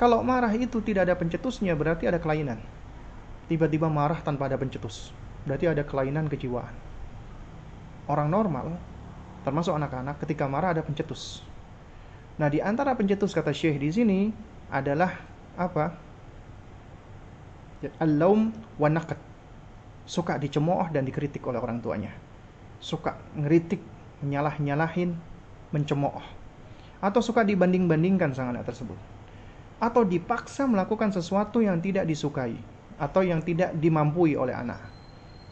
Kalau 0.00 0.24
marah 0.24 0.48
itu 0.56 0.80
tidak 0.80 1.04
ada 1.04 1.12
pencetusnya 1.12 1.76
berarti 1.76 2.08
ada 2.08 2.16
kelainan. 2.16 2.56
Tiba-tiba 3.52 3.92
marah 3.92 4.16
tanpa 4.24 4.48
ada 4.48 4.56
pencetus, 4.56 5.12
berarti 5.44 5.68
ada 5.68 5.84
kelainan 5.84 6.24
kejiwaan. 6.24 6.72
Orang 8.08 8.32
normal, 8.32 8.80
termasuk 9.44 9.76
anak-anak, 9.76 10.16
ketika 10.24 10.48
marah 10.48 10.72
ada 10.72 10.80
pencetus. 10.80 11.44
Nah 12.40 12.48
di 12.48 12.64
antara 12.64 12.96
pencetus 12.96 13.36
kata 13.36 13.52
Syekh 13.52 13.76
di 13.76 13.92
sini 13.92 14.20
adalah 14.72 15.20
apa? 15.52 15.92
Al-laum 18.00 18.56
wa 18.80 18.88
naqd 18.88 19.27
suka 20.08 20.40
dicemooh 20.40 20.88
dan 20.88 21.04
dikritik 21.04 21.44
oleh 21.44 21.60
orang 21.60 21.84
tuanya. 21.84 22.16
Suka 22.80 23.20
ngeritik, 23.36 23.84
menyalah-nyalahin, 24.24 25.12
mencemooh. 25.68 26.24
Atau 27.04 27.20
suka 27.20 27.44
dibanding-bandingkan 27.44 28.32
sang 28.32 28.56
anak 28.56 28.64
tersebut. 28.64 28.96
Atau 29.78 30.08
dipaksa 30.08 30.64
melakukan 30.64 31.12
sesuatu 31.12 31.60
yang 31.60 31.78
tidak 31.78 32.08
disukai 32.08 32.56
atau 32.98 33.22
yang 33.22 33.44
tidak 33.44 33.76
dimampui 33.76 34.34
oleh 34.34 34.56
anak. 34.56 34.80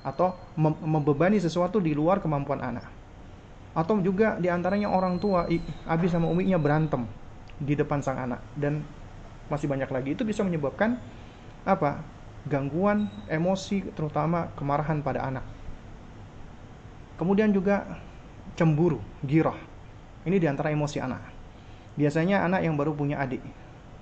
Atau 0.02 0.34
membebani 0.56 1.36
sesuatu 1.38 1.78
di 1.78 1.92
luar 1.92 2.18
kemampuan 2.24 2.64
anak. 2.64 2.88
Atau 3.76 4.00
juga 4.00 4.40
di 4.40 4.48
antaranya 4.48 4.88
orang 4.88 5.20
tua, 5.20 5.44
Abi 5.86 6.06
sama 6.08 6.32
Uminya 6.32 6.56
berantem 6.56 7.04
di 7.60 7.76
depan 7.76 8.00
sang 8.00 8.18
anak. 8.18 8.40
Dan 8.56 8.82
masih 9.52 9.68
banyak 9.70 9.90
lagi. 9.92 10.08
Itu 10.16 10.24
bisa 10.26 10.42
menyebabkan 10.42 10.98
apa 11.66 12.15
gangguan 12.46 13.10
emosi 13.26 13.90
terutama 13.92 14.54
kemarahan 14.54 15.02
pada 15.02 15.26
anak. 15.26 15.44
Kemudian 17.18 17.50
juga 17.50 17.98
cemburu, 18.54 19.02
girah. 19.26 19.58
Ini 20.22 20.36
di 20.38 20.46
antara 20.46 20.70
emosi 20.70 21.02
anak. 21.02 21.22
Biasanya 21.98 22.46
anak 22.46 22.62
yang 22.62 22.78
baru 22.78 22.94
punya 22.94 23.18
adik. 23.18 23.42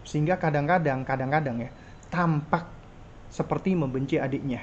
Sehingga 0.05 0.37
kadang-kadang, 0.37 1.07
kadang-kadang 1.09 1.57
ya, 1.65 1.71
tampak 2.13 2.69
seperti 3.33 3.73
membenci 3.73 4.21
adiknya. 4.21 4.61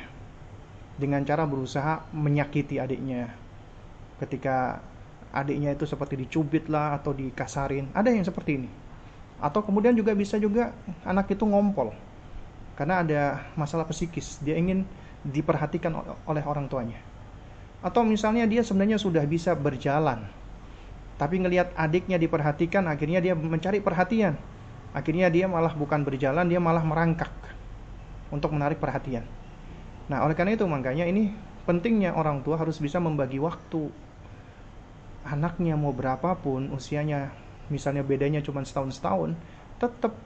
Dengan 1.00 1.26
cara 1.26 1.48
berusaha 1.50 2.06
menyakiti 2.14 2.78
adiknya. 2.78 3.34
Ketika 4.22 4.84
adiknya 5.34 5.74
itu 5.74 5.88
seperti 5.90 6.22
dicubit 6.22 6.70
lah 6.70 7.02
atau 7.02 7.16
dikasarin. 7.16 7.90
Ada 7.96 8.14
yang 8.14 8.28
seperti 8.28 8.62
ini. 8.62 8.70
Atau 9.42 9.66
kemudian 9.66 9.98
juga 9.98 10.14
bisa 10.14 10.38
juga 10.38 10.76
anak 11.02 11.34
itu 11.34 11.48
ngompol 11.48 12.11
karena 12.76 13.04
ada 13.04 13.22
masalah 13.60 13.88
psikis. 13.90 14.40
Dia 14.42 14.58
ingin 14.58 14.88
diperhatikan 15.22 15.94
oleh 16.26 16.44
orang 16.46 16.66
tuanya. 16.72 17.00
Atau 17.82 18.06
misalnya 18.06 18.46
dia 18.46 18.62
sebenarnya 18.62 19.02
sudah 19.02 19.26
bisa 19.26 19.58
berjalan 19.58 20.42
tapi 21.22 21.38
ngelihat 21.38 21.78
adiknya 21.78 22.18
diperhatikan 22.18 22.90
akhirnya 22.90 23.22
dia 23.22 23.38
mencari 23.38 23.78
perhatian. 23.78 24.34
Akhirnya 24.90 25.30
dia 25.30 25.46
malah 25.46 25.70
bukan 25.78 26.02
berjalan 26.02 26.50
dia 26.50 26.58
malah 26.58 26.82
merangkak 26.82 27.30
untuk 28.34 28.50
menarik 28.58 28.82
perhatian. 28.82 29.22
Nah 30.10 30.26
oleh 30.26 30.34
karena 30.34 30.58
itu 30.58 30.66
makanya 30.66 31.06
ini 31.06 31.30
pentingnya 31.70 32.18
orang 32.18 32.42
tua 32.42 32.58
harus 32.58 32.82
bisa 32.82 32.98
membagi 32.98 33.38
waktu. 33.38 33.94
Anaknya 35.22 35.78
mau 35.78 35.94
berapapun 35.94 36.74
usianya 36.74 37.30
misalnya 37.70 38.02
bedanya 38.02 38.42
cuma 38.42 38.66
setahun 38.66 38.98
setahun 38.98 39.38
tetap 39.78 40.18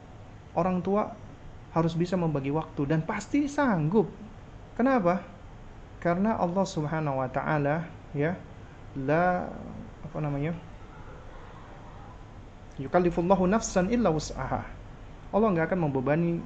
orang 0.55 0.79
tua 0.79 1.11
harus 1.75 1.91
bisa 1.91 2.15
membagi 2.15 2.55
waktu 2.55 2.87
dan 2.87 3.03
pasti 3.03 3.51
sanggup. 3.51 4.07
Kenapa? 4.79 5.19
Karena 5.99 6.39
Allah 6.39 6.63
Subhanahu 6.63 7.19
wa 7.19 7.27
taala 7.27 7.83
ya 8.15 8.39
la 8.95 9.51
apa 10.07 10.17
namanya? 10.23 10.55
Yukallifullahu 12.79 13.43
nafsan 13.51 13.91
illa 13.91 14.07
wus'aha. 14.07 14.63
Allah 15.35 15.47
nggak 15.51 15.75
akan 15.75 15.91
membebani 15.91 16.39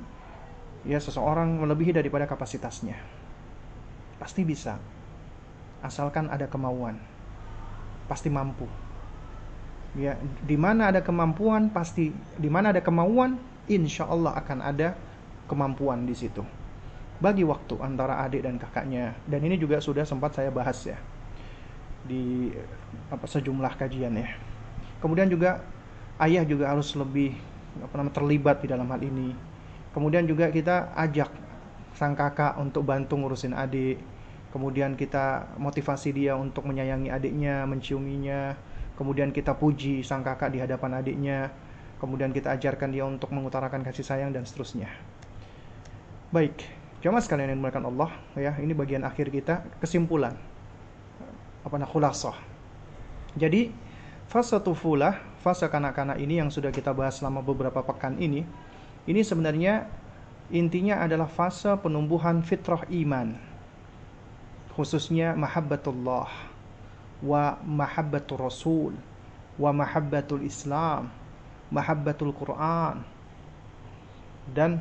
ya 0.82 0.98
seseorang 0.98 1.62
melebihi 1.62 1.94
daripada 1.94 2.26
kapasitasnya. 2.26 2.98
Pasti 4.18 4.42
bisa. 4.42 4.82
Asalkan 5.86 6.26
ada 6.34 6.50
kemauan. 6.50 6.98
Pasti 8.10 8.34
mampu. 8.34 8.66
Ya, 9.98 10.18
di 10.46 10.54
mana 10.54 10.94
ada 10.94 11.02
kemampuan 11.02 11.74
pasti 11.74 12.14
di 12.38 12.46
mana 12.46 12.70
ada 12.70 12.82
kemauan 12.82 13.42
insya 13.66 14.06
Allah 14.06 14.38
akan 14.38 14.62
ada 14.62 14.94
kemampuan 15.50 16.06
di 16.06 16.14
situ. 16.14 16.46
Bagi 17.20 17.44
waktu 17.44 17.76
antara 17.82 18.22
adik 18.24 18.46
dan 18.46 18.56
kakaknya. 18.62 19.18
Dan 19.26 19.44
ini 19.44 19.58
juga 19.58 19.82
sudah 19.82 20.06
sempat 20.06 20.38
saya 20.38 20.54
bahas 20.54 20.78
ya 20.86 20.96
di 22.06 22.54
apa 23.12 23.26
sejumlah 23.28 23.74
kajian 23.76 24.16
ya. 24.16 24.30
Kemudian 25.04 25.28
juga 25.28 25.64
ayah 26.22 26.44
juga 26.48 26.72
harus 26.72 26.94
lebih 26.96 27.36
apa 27.80 27.94
namanya 28.00 28.16
terlibat 28.16 28.58
di 28.64 28.68
dalam 28.70 28.88
hal 28.88 29.02
ini. 29.04 29.36
Kemudian 29.92 30.24
juga 30.30 30.54
kita 30.54 30.94
ajak 30.96 31.32
sang 31.98 32.14
kakak 32.16 32.56
untuk 32.62 32.86
bantu 32.86 33.18
ngurusin 33.20 33.56
adik. 33.58 34.00
Kemudian 34.50 34.98
kita 34.98 35.54
motivasi 35.62 36.10
dia 36.10 36.34
untuk 36.34 36.66
menyayangi 36.66 37.14
adiknya, 37.14 37.70
menciuminya. 37.70 38.58
Kemudian 38.98 39.30
kita 39.30 39.56
puji 39.56 40.02
sang 40.02 40.26
kakak 40.26 40.52
di 40.52 40.60
hadapan 40.60 41.00
adiknya. 41.00 41.54
Kemudian 42.02 42.32
kita 42.32 42.56
ajarkan 42.56 42.90
dia 42.90 43.06
untuk 43.06 43.30
mengutarakan 43.30 43.84
kasih 43.86 44.08
sayang 44.08 44.32
dan 44.34 44.48
seterusnya. 44.48 44.90
Baik, 46.30 46.62
jamaah 47.02 47.26
sekalian 47.26 47.50
yang 47.50 47.58
dimuliakan 47.58 47.90
Allah, 47.90 48.14
ya, 48.38 48.54
ini 48.62 48.78
bagian 48.78 49.02
akhir 49.02 49.34
kita, 49.34 49.66
kesimpulan. 49.82 50.38
Apa 51.66 51.82
khulasah. 51.90 52.38
Jadi, 53.34 53.74
fase 54.30 54.54
tufulah, 54.62 55.18
fase 55.42 55.66
kanak-kanak 55.66 56.22
ini 56.22 56.38
yang 56.38 56.54
sudah 56.54 56.70
kita 56.70 56.94
bahas 56.94 57.18
selama 57.18 57.42
beberapa 57.42 57.82
pekan 57.82 58.22
ini, 58.22 58.46
ini 59.10 59.26
sebenarnya 59.26 59.90
intinya 60.54 61.02
adalah 61.02 61.26
fase 61.26 61.74
penumbuhan 61.82 62.46
fitrah 62.46 62.86
iman. 62.94 63.34
Khususnya 64.78 65.34
mahabbatullah 65.34 66.30
wa 67.26 67.58
mahabbatul 67.66 68.38
rasul 68.38 68.94
wa 69.58 69.74
mahabbatul 69.74 70.46
islam, 70.46 71.10
mahabbatul 71.74 72.38
Quran 72.38 73.02
dan 74.54 74.78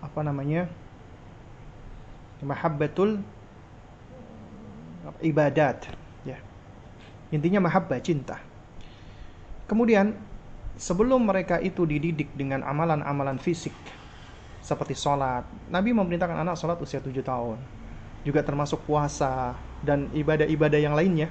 apa 0.00 0.20
namanya 0.20 0.68
mahabbatul 2.44 3.20
ibadat 5.24 5.88
ya. 6.26 6.38
Intinya 7.32 7.64
mahabbah 7.64 7.98
cinta. 8.02 8.38
Kemudian 9.66 10.14
sebelum 10.78 11.26
mereka 11.26 11.58
itu 11.58 11.88
dididik 11.88 12.30
dengan 12.36 12.62
amalan-amalan 12.62 13.40
fisik 13.40 13.74
seperti 14.62 14.98
sholat 14.98 15.46
Nabi 15.70 15.94
memerintahkan 15.94 16.42
anak 16.42 16.58
sholat 16.58 16.78
usia 16.82 16.98
7 16.98 17.14
tahun. 17.22 17.58
Juga 18.26 18.42
termasuk 18.42 18.82
puasa 18.82 19.54
dan 19.86 20.10
ibadah-ibadah 20.10 20.80
yang 20.82 20.98
lainnya 20.98 21.30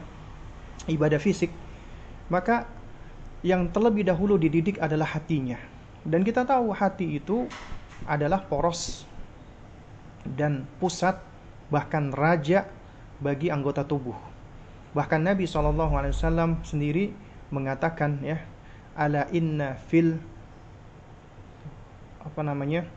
ibadah 0.87 1.19
fisik. 1.19 1.51
Maka 2.31 2.65
yang 3.45 3.69
terlebih 3.69 4.07
dahulu 4.07 4.39
dididik 4.39 4.81
adalah 4.81 5.05
hatinya. 5.13 5.59
Dan 6.05 6.25
kita 6.25 6.47
tahu 6.47 6.73
hati 6.73 7.19
itu 7.21 7.45
adalah 8.05 8.45
poros 8.45 9.05
dan 10.25 10.65
pusat 10.81 11.17
bahkan 11.69 12.13
raja 12.13 12.65
bagi 13.21 13.49
anggota 13.49 13.85
tubuh. 13.85 14.17
Bahkan 14.95 15.21
Nabi 15.21 15.43
SAW 15.43 16.61
sendiri 16.63 17.11
mengatakan 17.51 18.21
ya, 18.23 18.39
ala 18.95 19.27
inna 19.35 19.75
fil 19.91 20.17
apa 22.23 22.41
namanya 22.41 22.87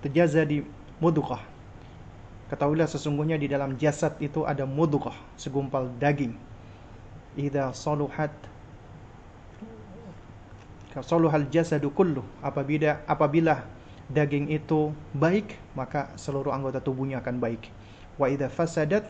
terjadi 0.00 0.64
mudukah. 1.02 1.42
Ketahuilah 2.48 2.84
sesungguhnya 2.84 3.40
di 3.40 3.48
dalam 3.48 3.80
jasad 3.80 4.12
itu 4.20 4.44
ada 4.44 4.68
mudukah, 4.68 5.16
segumpal 5.40 5.88
daging. 5.96 6.36
Idza 7.32 7.72
saluhat 7.72 8.28
Soluhal 11.00 11.48
jasadu 11.48 11.88
kullu. 11.96 12.20
Apabila 12.44 13.00
apabila 13.08 13.64
daging 14.12 14.52
itu 14.52 14.92
baik, 15.16 15.56
maka 15.72 16.12
seluruh 16.20 16.52
anggota 16.52 16.84
tubuhnya 16.84 17.24
akan 17.24 17.40
baik. 17.40 17.72
Wa 18.20 18.28
idza 18.28 18.52
fasadat 18.52 19.08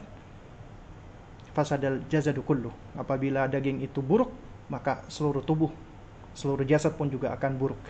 fasadal 1.50 2.06
jasadu 2.06 2.46
kullu. 2.46 2.70
Apabila 2.94 3.50
daging 3.50 3.82
itu 3.82 3.98
buruk, 3.98 4.30
maka 4.70 5.02
seluruh 5.10 5.42
tubuh, 5.42 5.74
seluruh 6.38 6.62
jasad 6.62 6.94
pun 6.94 7.10
juga 7.10 7.34
akan 7.34 7.58
buruk. 7.58 7.82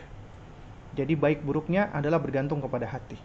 Jadi 0.96 1.12
baik 1.12 1.44
buruknya 1.44 1.92
adalah 1.92 2.16
bergantung 2.20 2.64
kepada 2.64 2.88
hati. 2.88 3.16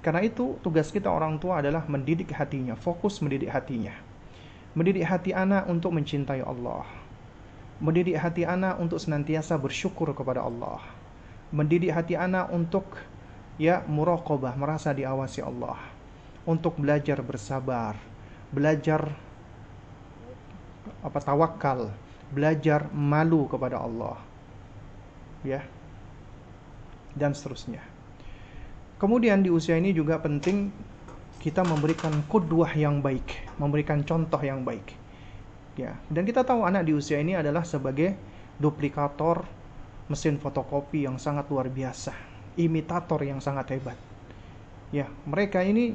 Karena 0.00 0.24
itu 0.24 0.56
tugas 0.64 0.88
kita 0.88 1.12
orang 1.12 1.36
tua 1.36 1.60
adalah 1.60 1.84
mendidik 1.84 2.32
hatinya, 2.32 2.72
fokus 2.72 3.20
mendidik 3.20 3.52
hatinya. 3.52 3.92
Mendidik 4.72 5.04
hati 5.04 5.36
anak 5.36 5.68
untuk 5.68 5.92
mencintai 5.92 6.40
Allah. 6.40 6.99
Mendidik 7.80 8.20
hati 8.20 8.44
anak 8.44 8.76
untuk 8.76 9.00
senantiasa 9.00 9.56
bersyukur 9.56 10.12
kepada 10.12 10.44
Allah. 10.44 10.84
Mendidik 11.48 11.96
hati 11.96 12.12
anak 12.12 12.52
untuk 12.52 12.84
ya 13.56 13.80
muraqabah, 13.88 14.52
merasa 14.54 14.92
diawasi 14.92 15.40
Allah. 15.40 15.80
Untuk 16.44 16.76
belajar 16.76 17.24
bersabar, 17.24 17.96
belajar 18.52 19.08
apa 21.00 21.18
tawakal, 21.24 21.88
belajar 22.28 22.92
malu 22.92 23.48
kepada 23.48 23.80
Allah. 23.80 24.20
Ya. 25.40 25.64
Dan 27.16 27.32
seterusnya. 27.32 27.80
Kemudian 29.00 29.40
di 29.40 29.48
usia 29.48 29.80
ini 29.80 29.96
juga 29.96 30.20
penting 30.20 30.68
kita 31.40 31.64
memberikan 31.64 32.12
kudwah 32.28 32.68
yang 32.76 33.00
baik, 33.00 33.56
memberikan 33.56 34.04
contoh 34.04 34.36
yang 34.44 34.60
baik. 34.60 34.99
Ya, 35.78 35.94
dan 36.10 36.26
kita 36.26 36.42
tahu 36.42 36.66
anak 36.66 36.86
di 36.86 36.92
usia 36.92 37.22
ini 37.22 37.38
adalah 37.38 37.62
sebagai 37.62 38.18
duplikator 38.58 39.46
mesin 40.10 40.36
fotokopi 40.42 41.06
yang 41.06 41.16
sangat 41.16 41.46
luar 41.46 41.70
biasa, 41.70 42.10
imitator 42.58 43.22
yang 43.22 43.38
sangat 43.38 43.78
hebat. 43.78 43.98
Ya, 44.90 45.06
mereka 45.22 45.62
ini 45.62 45.94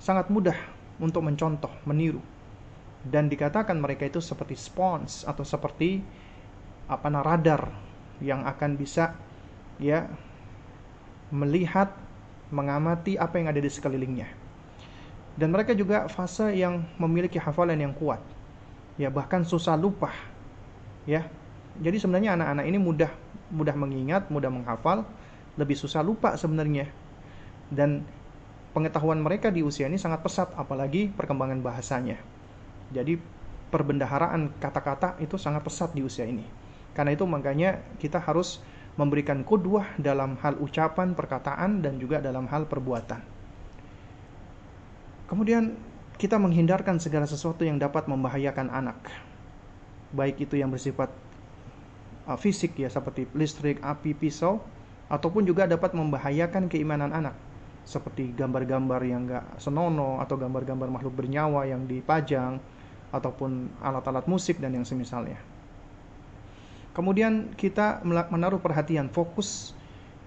sangat 0.00 0.32
mudah 0.32 0.56
untuk 0.96 1.20
mencontoh, 1.20 1.70
meniru. 1.84 2.24
Dan 3.04 3.28
dikatakan 3.28 3.76
mereka 3.80 4.08
itu 4.08 4.20
seperti 4.20 4.56
spons 4.56 5.24
atau 5.24 5.44
seperti 5.44 6.00
apa 6.88 7.08
radar 7.20 7.68
yang 8.20 8.44
akan 8.44 8.76
bisa 8.76 9.16
ya 9.80 10.04
melihat 11.32 11.94
mengamati 12.50 13.16
apa 13.16 13.40
yang 13.40 13.48
ada 13.48 13.60
di 13.62 13.70
sekelilingnya. 13.70 14.28
Dan 15.38 15.54
mereka 15.54 15.72
juga 15.72 16.10
fase 16.10 16.52
yang 16.58 16.84
memiliki 17.00 17.40
hafalan 17.40 17.78
yang 17.78 17.94
kuat. 17.96 18.20
Ya, 19.00 19.08
bahkan 19.08 19.48
susah 19.48 19.80
lupa. 19.80 20.12
Ya. 21.08 21.24
Jadi 21.80 21.96
sebenarnya 21.96 22.36
anak-anak 22.36 22.64
ini 22.68 22.76
mudah 22.76 23.08
mudah 23.48 23.72
mengingat, 23.72 24.28
mudah 24.28 24.52
menghafal, 24.52 25.08
lebih 25.56 25.72
susah 25.72 26.04
lupa 26.04 26.36
sebenarnya. 26.36 26.84
Dan 27.72 28.04
pengetahuan 28.76 29.24
mereka 29.24 29.48
di 29.48 29.64
usia 29.64 29.88
ini 29.88 29.96
sangat 29.96 30.20
pesat 30.20 30.52
apalagi 30.52 31.08
perkembangan 31.08 31.64
bahasanya. 31.64 32.20
Jadi 32.92 33.16
perbendaharaan 33.72 34.60
kata-kata 34.60 35.16
itu 35.22 35.40
sangat 35.40 35.64
pesat 35.64 35.96
di 35.96 36.04
usia 36.04 36.28
ini. 36.28 36.44
Karena 36.92 37.14
itu 37.16 37.24
makanya 37.24 37.80
kita 38.02 38.20
harus 38.20 38.60
memberikan 38.98 39.46
kudwah 39.46 39.86
dalam 39.96 40.36
hal 40.42 40.58
ucapan, 40.58 41.14
perkataan, 41.14 41.80
dan 41.80 41.96
juga 41.96 42.18
dalam 42.18 42.50
hal 42.50 42.66
perbuatan. 42.66 43.22
Kemudian 45.30 45.78
kita 46.20 46.36
menghindarkan 46.36 47.00
segala 47.00 47.24
sesuatu 47.24 47.64
yang 47.64 47.80
dapat 47.80 48.04
membahayakan 48.04 48.68
anak. 48.68 49.08
Baik 50.12 50.44
itu 50.44 50.60
yang 50.60 50.68
bersifat 50.68 51.08
uh, 52.28 52.36
fisik 52.36 52.76
ya 52.76 52.92
seperti 52.92 53.24
listrik, 53.32 53.80
api, 53.80 54.12
pisau 54.12 54.60
ataupun 55.08 55.48
juga 55.48 55.64
dapat 55.64 55.96
membahayakan 55.96 56.68
keimanan 56.68 57.16
anak 57.16 57.32
seperti 57.88 58.36
gambar-gambar 58.36 59.00
yang 59.08 59.24
enggak 59.24 59.48
senonoh 59.56 60.20
atau 60.20 60.36
gambar-gambar 60.36 60.92
makhluk 60.92 61.16
bernyawa 61.16 61.64
yang 61.64 61.88
dipajang 61.88 62.60
ataupun 63.16 63.72
alat-alat 63.80 64.28
musik 64.28 64.60
dan 64.60 64.76
yang 64.76 64.84
semisalnya. 64.84 65.40
Kemudian 66.92 67.56
kita 67.56 68.04
menaruh 68.04 68.60
perhatian 68.60 69.08
fokus 69.08 69.72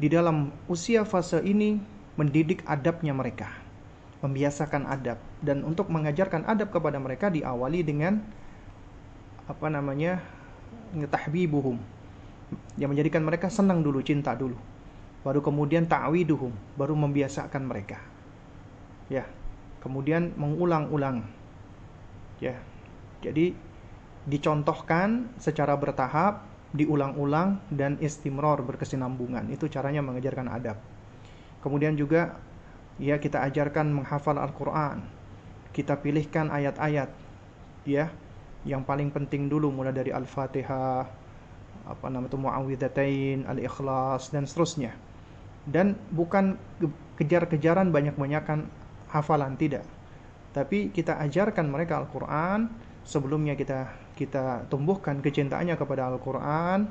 di 0.02 0.10
dalam 0.10 0.50
usia 0.66 1.06
fase 1.06 1.38
ini 1.46 1.78
mendidik 2.18 2.66
adabnya 2.66 3.14
mereka, 3.14 3.54
membiasakan 4.26 4.90
adab 4.90 5.22
dan 5.44 5.62
untuk 5.68 5.92
mengajarkan 5.92 6.48
adab 6.48 6.72
kepada 6.72 6.98
mereka 6.98 7.28
diawali 7.28 7.84
dengan 7.84 8.24
apa 9.44 9.68
namanya 9.68 10.24
ngetahbibuhum 10.96 11.76
yang 12.80 12.90
menjadikan 12.96 13.22
mereka 13.22 13.52
senang 13.52 13.84
dulu, 13.84 14.00
cinta 14.00 14.34
dulu. 14.34 14.56
Baru 15.24 15.40
kemudian 15.40 15.88
ta'widuhum, 15.88 16.52
baru 16.80 16.96
membiasakan 16.96 17.64
mereka. 17.68 18.00
Ya. 19.12 19.28
Kemudian 19.84 20.32
mengulang-ulang. 20.40 21.28
Ya. 22.40 22.60
Jadi 23.24 23.56
dicontohkan 24.24 25.32
secara 25.40 25.76
bertahap 25.76 26.48
diulang-ulang 26.76 27.62
dan 27.72 28.00
istimror 28.00 28.64
berkesinambungan. 28.64 29.48
Itu 29.52 29.68
caranya 29.72 30.04
mengajarkan 30.04 30.48
adab. 30.50 30.78
Kemudian 31.64 31.96
juga 31.96 32.36
ya 33.00 33.16
kita 33.20 33.44
ajarkan 33.48 33.92
menghafal 33.96 34.36
Al-Qur'an. 34.36 35.23
Kita 35.74 35.98
pilihkan 35.98 36.54
ayat-ayat 36.54 37.10
ya 37.84 38.14
yang 38.64 38.86
paling 38.88 39.12
penting 39.12 39.52
dulu 39.52 39.74
mulai 39.74 39.92
dari 39.92 40.14
Al-Fatihah 40.14 41.04
apa 41.84 42.06
nama 42.08 42.30
itu 42.32 42.40
Muawwidzatain, 42.40 43.44
Al-Ikhlas 43.44 44.32
dan 44.32 44.48
seterusnya. 44.48 44.96
Dan 45.68 46.00
bukan 46.16 46.56
kejar-kejaran 47.20 47.92
banyak-banyakan 47.92 48.70
hafalan 49.12 49.60
tidak. 49.60 49.84
Tapi 50.56 50.94
kita 50.94 51.20
ajarkan 51.20 51.68
mereka 51.68 52.00
Al-Qur'an 52.00 52.72
sebelumnya 53.04 53.58
kita 53.60 53.92
kita 54.16 54.70
tumbuhkan 54.72 55.20
kecintaannya 55.20 55.76
kepada 55.76 56.08
Al-Quran 56.10 56.88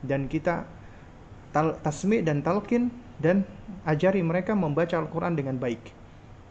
dan 0.00 0.30
kita 0.30 0.64
tasmi 1.82 2.22
dan 2.22 2.40
talqin 2.40 2.88
dan 3.20 3.44
ajari 3.84 4.22
mereka 4.24 4.56
membaca 4.56 4.96
Al-Quran 4.96 5.36
dengan 5.36 5.58
baik 5.60 5.99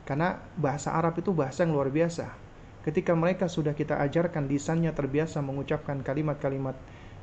karena 0.09 0.41
bahasa 0.57 0.89
Arab 0.97 1.21
itu 1.21 1.29
bahasa 1.29 1.61
yang 1.61 1.77
luar 1.77 1.93
biasa 1.93 2.33
ketika 2.81 3.13
mereka 3.13 3.45
sudah 3.45 3.77
kita 3.77 4.01
ajarkan 4.01 4.49
lisannya 4.49 4.89
terbiasa 4.89 5.45
mengucapkan 5.45 6.01
kalimat-kalimat 6.01 6.73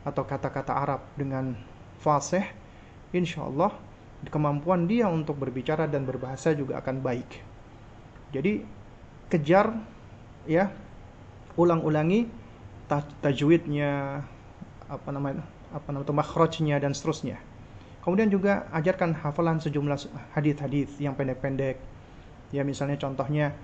atau 0.06 0.22
kata-kata 0.22 0.70
Arab 0.70 1.02
dengan 1.18 1.58
fasih 1.98 2.46
insya 3.10 3.42
Allah 3.42 3.74
kemampuan 4.30 4.86
dia 4.86 5.10
untuk 5.10 5.34
berbicara 5.34 5.90
dan 5.90 6.06
berbahasa 6.06 6.54
juga 6.54 6.78
akan 6.78 7.02
baik 7.02 7.42
jadi 8.30 8.62
kejar 9.26 9.74
ya 10.46 10.70
ulang-ulangi 11.58 12.30
tajwidnya 13.20 14.22
apa 14.86 15.08
namanya 15.10 15.42
apa 15.74 15.88
namanya 15.90 16.14
makhrajnya 16.14 16.78
dan 16.78 16.94
seterusnya. 16.94 17.38
Kemudian 18.06 18.30
juga 18.30 18.70
ajarkan 18.70 19.18
hafalan 19.18 19.58
sejumlah 19.58 19.98
hadis-hadis 20.38 20.94
yang 21.02 21.18
pendek-pendek. 21.18 21.82
Ya 22.54 22.62
misalnya 22.62 22.98
contohnya 23.00 23.54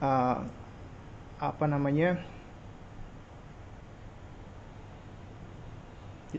uh, 0.00 0.44
apa 1.40 1.64
namanya? 1.64 2.20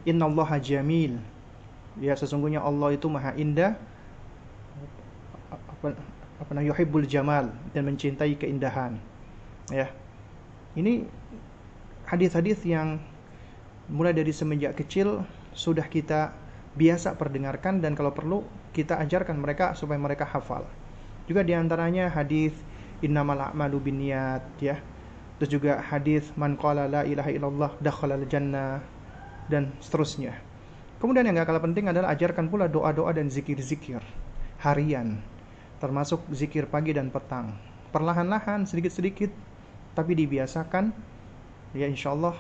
Inna 0.04 0.28
Allah 0.28 0.50
jamil. 0.60 1.18
Ya 1.98 2.14
sesungguhnya 2.14 2.60
Allah 2.60 2.94
itu 2.94 3.08
maha 3.08 3.32
indah. 3.40 3.80
Apa, 5.50 5.96
apa 6.42 6.50
namanya? 6.52 6.76
Yuhibbul 6.76 7.08
jamal 7.08 7.50
dan 7.72 7.88
mencintai 7.88 8.36
keindahan. 8.36 9.00
Ya. 9.72 9.90
Ini 10.76 11.08
hadis-hadis 12.06 12.60
yang 12.68 13.00
mulai 13.88 14.12
dari 14.12 14.36
semenjak 14.36 14.76
kecil 14.76 15.24
sudah 15.56 15.88
kita 15.88 16.36
biasa 16.76 17.16
perdengarkan 17.16 17.80
dan 17.80 17.96
kalau 17.96 18.12
perlu 18.12 18.44
kita 18.76 19.00
ajarkan 19.00 19.40
mereka 19.40 19.72
supaya 19.80 19.96
mereka 19.96 20.28
hafal. 20.28 20.68
Juga 21.26 21.42
di 21.42 21.54
antaranya 21.58 22.10
hadis 22.10 22.54
innamal 23.02 23.38
a'malu 23.42 23.82
binniyat 23.82 24.44
ya. 24.62 24.78
Terus 25.38 25.50
juga 25.52 25.84
hadis 25.84 26.32
man 26.40 26.56
qala 26.56 26.88
la 26.88 27.02
ilaha 27.04 27.32
illallah 27.34 27.72
dakhalal 27.84 28.24
jannah 28.30 28.80
dan 29.52 29.76
seterusnya. 29.84 30.38
Kemudian 30.96 31.28
yang 31.28 31.36
gak 31.38 31.52
kalah 31.52 31.62
penting 31.62 31.92
adalah 31.92 32.16
ajarkan 32.16 32.48
pula 32.48 32.72
doa-doa 32.72 33.12
dan 33.12 33.28
zikir-zikir 33.28 34.00
harian 34.64 35.20
termasuk 35.84 36.24
zikir 36.32 36.66
pagi 36.72 36.96
dan 36.96 37.12
petang. 37.12 37.54
Perlahan-lahan 37.92 38.64
sedikit-sedikit 38.64 39.30
tapi 39.96 40.16
dibiasakan 40.16 40.92
ya 41.76 41.88
insya 41.88 42.12
Allah 42.16 42.36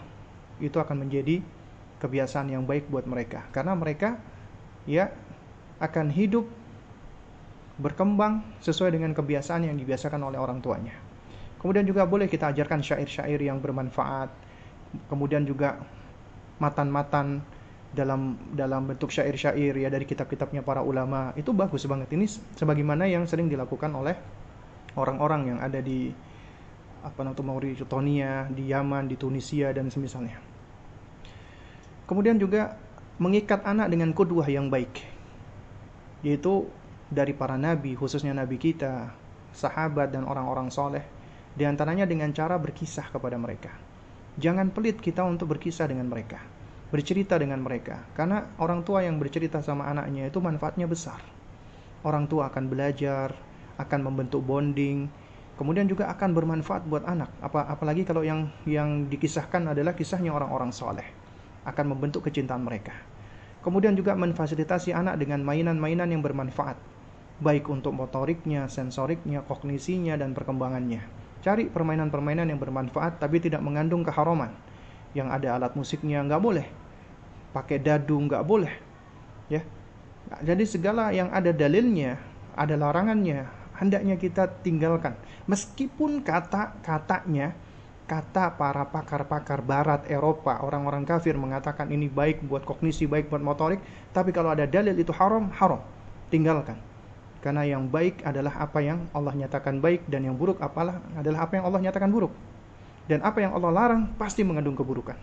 itu 0.60 0.76
akan 0.80 1.08
menjadi 1.08 1.44
kebiasaan 2.00 2.52
yang 2.52 2.64
baik 2.68 2.88
buat 2.92 3.08
mereka 3.08 3.48
karena 3.56 3.76
mereka 3.76 4.20
ya 4.84 5.12
akan 5.80 6.12
hidup 6.12 6.48
berkembang 7.76 8.60
sesuai 8.64 8.96
dengan 8.96 9.12
kebiasaan 9.12 9.68
yang 9.68 9.76
dibiasakan 9.76 10.22
oleh 10.24 10.40
orang 10.40 10.64
tuanya. 10.64 10.96
Kemudian 11.60 11.84
juga 11.84 12.06
boleh 12.06 12.30
kita 12.30 12.54
ajarkan 12.54 12.80
syair-syair 12.86 13.42
yang 13.42 13.60
bermanfaat. 13.60 14.30
Kemudian 15.10 15.44
juga 15.44 15.82
matan-matan 16.62 17.44
dalam 17.96 18.36
dalam 18.52 18.92
bentuk 18.92 19.12
syair-syair 19.12 19.76
ya 19.76 19.88
dari 19.88 20.04
kitab-kitabnya 20.04 20.64
para 20.64 20.84
ulama 20.84 21.32
itu 21.40 21.56
bagus 21.56 21.88
banget 21.88 22.12
ini 22.12 22.28
sebagaimana 22.28 23.08
yang 23.08 23.24
sering 23.24 23.48
dilakukan 23.48 23.88
oleh 23.96 24.16
orang-orang 25.00 25.56
yang 25.56 25.60
ada 25.64 25.80
di 25.80 26.12
apa 27.06 27.22
namanya 27.22 27.46
Mauritania, 27.46 28.50
di 28.50 28.74
Yaman, 28.74 29.06
di 29.06 29.16
Tunisia 29.16 29.70
dan 29.70 29.94
semisalnya. 29.94 30.42
Kemudian 32.10 32.42
juga 32.42 32.78
mengikat 33.22 33.62
anak 33.62 33.94
dengan 33.94 34.10
kedua 34.12 34.50
yang 34.50 34.74
baik, 34.74 35.06
yaitu 36.26 36.66
dari 37.10 37.38
para 37.38 37.56
nabi, 37.60 37.94
khususnya 37.94 38.34
nabi 38.34 38.58
kita, 38.58 39.14
sahabat 39.54 40.12
dan 40.12 40.26
orang-orang 40.26 40.74
soleh, 40.74 41.06
di 41.56 41.64
antaranya 41.64 42.04
dengan 42.04 42.34
cara 42.36 42.60
berkisah 42.60 43.08
kepada 43.14 43.40
mereka. 43.40 43.72
Jangan 44.36 44.74
pelit 44.76 45.00
kita 45.00 45.24
untuk 45.24 45.56
berkisah 45.56 45.88
dengan 45.88 46.12
mereka, 46.12 46.44
bercerita 46.92 47.40
dengan 47.40 47.64
mereka, 47.64 48.04
karena 48.18 48.52
orang 48.60 48.84
tua 48.84 49.06
yang 49.06 49.16
bercerita 49.16 49.64
sama 49.64 49.88
anaknya 49.88 50.28
itu 50.28 50.44
manfaatnya 50.44 50.90
besar. 50.90 51.24
Orang 52.04 52.28
tua 52.28 52.52
akan 52.52 52.68
belajar, 52.68 53.32
akan 53.80 54.00
membentuk 54.04 54.44
bonding, 54.44 55.08
kemudian 55.56 55.88
juga 55.88 56.12
akan 56.12 56.36
bermanfaat 56.36 56.84
buat 56.84 57.08
anak. 57.08 57.32
Apa, 57.40 57.66
apalagi 57.72 58.04
kalau 58.04 58.28
yang 58.28 58.52
yang 58.68 59.08
dikisahkan 59.08 59.72
adalah 59.72 59.96
kisahnya 59.96 60.36
orang-orang 60.36 60.76
soleh, 60.76 61.08
akan 61.64 61.96
membentuk 61.96 62.28
kecintaan 62.28 62.68
mereka. 62.68 62.94
Kemudian 63.64 63.98
juga 63.98 64.14
memfasilitasi 64.14 64.94
anak 64.94 65.18
dengan 65.18 65.42
mainan-mainan 65.42 66.12
yang 66.12 66.22
bermanfaat, 66.22 66.78
baik 67.40 67.68
untuk 67.68 67.92
motoriknya, 67.92 68.72
sensoriknya, 68.72 69.44
kognisinya, 69.44 70.16
dan 70.16 70.32
perkembangannya. 70.32 71.04
Cari 71.44 71.68
permainan-permainan 71.70 72.50
yang 72.50 72.58
bermanfaat 72.58 73.22
tapi 73.22 73.44
tidak 73.44 73.62
mengandung 73.62 74.02
keharaman. 74.02 74.56
Yang 75.14 75.28
ada 75.32 75.48
alat 75.60 75.74
musiknya 75.76 76.24
nggak 76.24 76.42
boleh, 76.42 76.68
pakai 77.56 77.80
dadu 77.80 78.20
nggak 78.20 78.44
boleh, 78.44 78.74
ya. 79.48 79.64
Jadi 80.42 80.66
segala 80.66 81.14
yang 81.14 81.30
ada 81.30 81.54
dalilnya, 81.54 82.18
ada 82.58 82.76
larangannya, 82.76 83.46
hendaknya 83.78 84.16
kita 84.18 84.50
tinggalkan. 84.66 85.14
Meskipun 85.46 86.26
kata-katanya 86.26 87.54
kata 88.10 88.58
para 88.58 88.86
pakar-pakar 88.90 89.62
barat 89.62 90.02
Eropa, 90.10 90.62
orang-orang 90.62 91.06
kafir 91.06 91.38
mengatakan 91.38 91.90
ini 91.94 92.10
baik 92.10 92.46
buat 92.46 92.66
kognisi, 92.66 93.06
baik 93.06 93.30
buat 93.30 93.42
motorik, 93.42 93.82
tapi 94.14 94.34
kalau 94.34 94.54
ada 94.54 94.66
dalil 94.66 94.98
itu 94.98 95.14
haram, 95.14 95.54
haram. 95.54 95.82
Tinggalkan. 96.34 96.95
Karena 97.46 97.62
yang 97.62 97.86
baik 97.86 98.26
adalah 98.26 98.58
apa 98.58 98.82
yang 98.82 99.06
Allah 99.14 99.38
nyatakan 99.38 99.78
baik 99.78 100.10
dan 100.10 100.26
yang 100.26 100.34
buruk 100.34 100.58
apalah 100.66 100.98
adalah 101.14 101.46
apa 101.46 101.62
yang 101.62 101.70
Allah 101.70 101.78
nyatakan 101.78 102.10
buruk. 102.10 102.34
Dan 103.06 103.22
apa 103.22 103.38
yang 103.38 103.54
Allah 103.54 103.70
larang 103.70 104.10
pasti 104.18 104.42
mengandung 104.42 104.74
keburukan. 104.74 105.14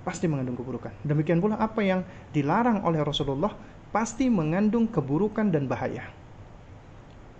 Pasti 0.00 0.24
mengandung 0.24 0.56
keburukan. 0.56 0.96
Demikian 1.04 1.44
pula 1.44 1.60
apa 1.60 1.84
yang 1.84 2.08
dilarang 2.32 2.80
oleh 2.88 3.04
Rasulullah 3.04 3.52
pasti 3.92 4.32
mengandung 4.32 4.88
keburukan 4.88 5.52
dan 5.52 5.68
bahaya. 5.68 6.08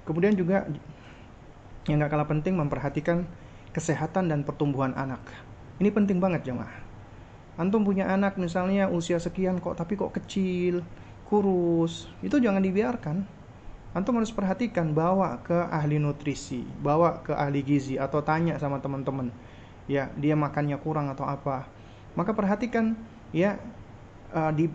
Kemudian 0.05 0.37
juga 0.37 0.69
yang 1.89 2.05
gak 2.05 2.13
kalah 2.13 2.29
penting 2.29 2.61
memperhatikan 2.61 3.25
kesehatan 3.73 4.29
dan 4.29 4.45
pertumbuhan 4.45 4.93
anak. 4.93 5.25
Ini 5.81 5.89
penting 5.89 6.21
banget 6.21 6.53
jemaah. 6.53 6.85
Antum 7.57 7.81
punya 7.81 8.13
anak 8.13 8.37
misalnya 8.37 8.93
usia 8.93 9.17
sekian 9.17 9.57
kok 9.57 9.81
tapi 9.81 9.97
kok 9.97 10.13
kecil, 10.13 10.85
kurus, 11.33 12.13
itu 12.21 12.37
jangan 12.37 12.61
dibiarkan. 12.61 13.40
Antum 13.91 14.23
harus 14.23 14.31
perhatikan 14.31 14.95
bawa 14.95 15.43
ke 15.43 15.67
ahli 15.67 15.99
nutrisi, 15.99 16.63
bawa 16.79 17.27
ke 17.27 17.35
ahli 17.35 17.67
gizi 17.67 17.99
atau 17.99 18.23
tanya 18.23 18.55
sama 18.63 18.79
teman-teman. 18.79 19.35
Ya, 19.91 20.15
dia 20.15 20.39
makannya 20.39 20.79
kurang 20.79 21.11
atau 21.11 21.27
apa. 21.27 21.67
Maka 22.15 22.31
perhatikan 22.31 22.95
ya 23.35 23.59
uh, 24.35 24.55
di 24.55 24.71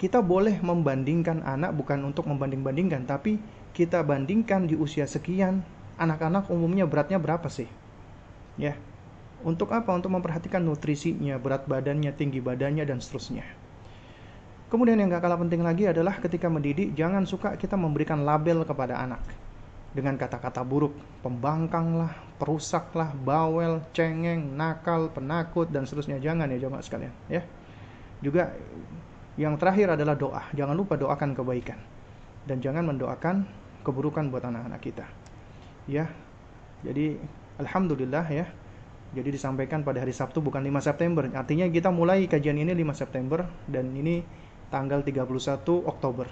kita 0.00 0.24
boleh 0.24 0.56
membandingkan 0.64 1.44
anak 1.44 1.76
bukan 1.76 2.00
untuk 2.08 2.24
membanding-bandingkan 2.24 3.04
tapi 3.04 3.36
kita 3.76 4.00
bandingkan 4.00 4.64
di 4.64 4.74
usia 4.74 5.04
sekian 5.04 5.60
anak-anak 6.00 6.48
umumnya 6.48 6.88
beratnya 6.88 7.20
berapa 7.20 7.46
sih 7.52 7.68
ya 8.56 8.74
untuk 9.44 9.76
apa 9.76 9.92
untuk 9.92 10.08
memperhatikan 10.08 10.64
nutrisinya 10.64 11.36
berat 11.36 11.68
badannya 11.68 12.16
tinggi 12.16 12.40
badannya 12.40 12.88
dan 12.88 13.04
seterusnya 13.04 13.44
kemudian 14.70 14.96
yang 14.96 15.10
gak 15.10 15.26
kalah 15.26 15.36
penting 15.36 15.60
lagi 15.60 15.90
adalah 15.90 16.16
ketika 16.22 16.46
mendidik 16.46 16.94
jangan 16.94 17.26
suka 17.26 17.58
kita 17.58 17.74
memberikan 17.74 18.22
label 18.22 18.62
kepada 18.62 19.02
anak. 19.02 19.20
Dengan 19.90 20.14
kata-kata 20.14 20.62
buruk 20.62 20.94
pembangkang 21.18 21.98
lah 21.98 22.14
perusak 22.38 22.94
lah 22.94 23.10
bawel 23.10 23.82
cengeng 23.90 24.54
nakal 24.54 25.10
penakut 25.10 25.66
dan 25.66 25.82
seterusnya. 25.82 26.22
Jangan 26.22 26.46
ya 26.46 26.62
jamaah 26.62 26.84
sekalian 26.86 27.10
ya. 27.26 27.42
Juga 28.22 28.54
yang 29.34 29.58
terakhir 29.58 29.98
adalah 29.98 30.14
doa. 30.14 30.46
Jangan 30.54 30.78
lupa 30.78 30.94
doakan 30.94 31.34
kebaikan. 31.34 31.82
Dan 32.46 32.62
jangan 32.62 32.86
mendoakan 32.86 33.42
keburukan 33.82 34.30
buat 34.30 34.46
anak-anak 34.46 34.78
kita. 34.78 35.06
Ya. 35.90 36.06
Jadi 36.86 37.18
Alhamdulillah 37.58 38.30
ya. 38.30 38.46
Jadi 39.10 39.34
disampaikan 39.34 39.82
pada 39.82 39.98
hari 39.98 40.14
Sabtu 40.14 40.38
bukan 40.38 40.62
5 40.62 40.86
September. 40.86 41.26
Artinya 41.34 41.66
kita 41.66 41.90
mulai 41.90 42.30
kajian 42.30 42.62
ini 42.62 42.70
5 42.70 42.94
September 42.94 43.42
dan 43.66 43.90
ini 43.90 44.22
tanggal 44.70 45.02
31 45.02 45.26
Oktober. 45.84 46.30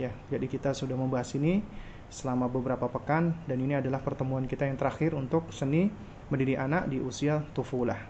Ya, 0.00 0.10
jadi 0.32 0.48
kita 0.48 0.72
sudah 0.72 0.96
membahas 0.96 1.36
ini 1.36 1.60
selama 2.08 2.48
beberapa 2.48 2.88
pekan 2.88 3.36
dan 3.44 3.60
ini 3.60 3.76
adalah 3.76 4.00
pertemuan 4.00 4.48
kita 4.48 4.64
yang 4.68 4.80
terakhir 4.80 5.12
untuk 5.12 5.52
seni 5.52 5.92
mendidik 6.32 6.56
anak 6.56 6.88
di 6.88 6.96
usia 7.00 7.44
tufulah. 7.52 8.00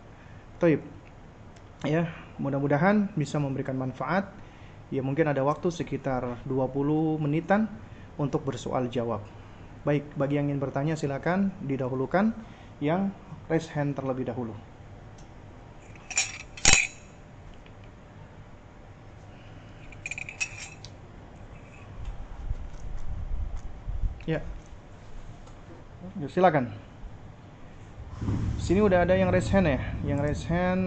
Taib. 0.62 0.78
Ya, 1.82 2.06
mudah-mudahan 2.38 3.10
bisa 3.18 3.42
memberikan 3.42 3.74
manfaat. 3.74 4.30
Ya, 4.94 5.02
mungkin 5.02 5.26
ada 5.26 5.42
waktu 5.42 5.74
sekitar 5.74 6.46
20 6.46 7.18
menitan 7.18 7.66
untuk 8.14 8.46
bersoal 8.46 8.86
jawab. 8.86 9.26
Baik, 9.82 10.06
bagi 10.14 10.38
yang 10.38 10.46
ingin 10.46 10.62
bertanya 10.62 10.94
silakan 10.94 11.50
didahulukan 11.66 12.30
yang 12.78 13.10
raise 13.50 13.66
hand 13.74 13.98
terlebih 13.98 14.30
dahulu. 14.30 14.54
Ya. 24.22 24.38
ya. 26.22 26.26
Silakan. 26.30 26.70
Sini 28.62 28.78
udah 28.78 29.02
ada 29.02 29.18
yang 29.18 29.34
raise 29.34 29.50
hand 29.50 29.66
ya. 29.66 29.82
Yang 30.06 30.18
raise 30.22 30.44
hand 30.46 30.84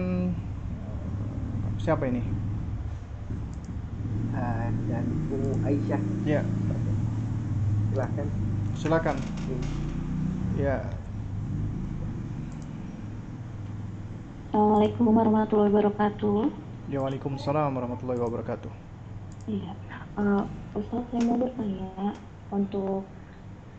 siapa 1.76 2.08
ini? 2.08 2.24
Uh, 4.32 4.68
dan 4.88 5.04
Bu 5.28 5.36
Aisyah. 5.68 6.00
Ya. 6.24 6.40
Silahkan. 7.92 8.26
Silakan. 8.80 9.16
Ya. 10.56 10.80
Assalamualaikum 14.48 15.12
warahmatullahi 15.12 15.68
wabarakatuh. 15.68 16.48
Ya, 16.88 17.04
Waalaikumsalam 17.04 17.76
warahmatullahi 17.76 18.16
wabarakatuh. 18.16 18.72
Iya, 19.44 19.76
uh, 20.16 20.48
Ustaz 20.72 21.04
saya 21.12 21.20
mau 21.28 21.36
bertanya 21.36 22.16
untuk 22.48 23.04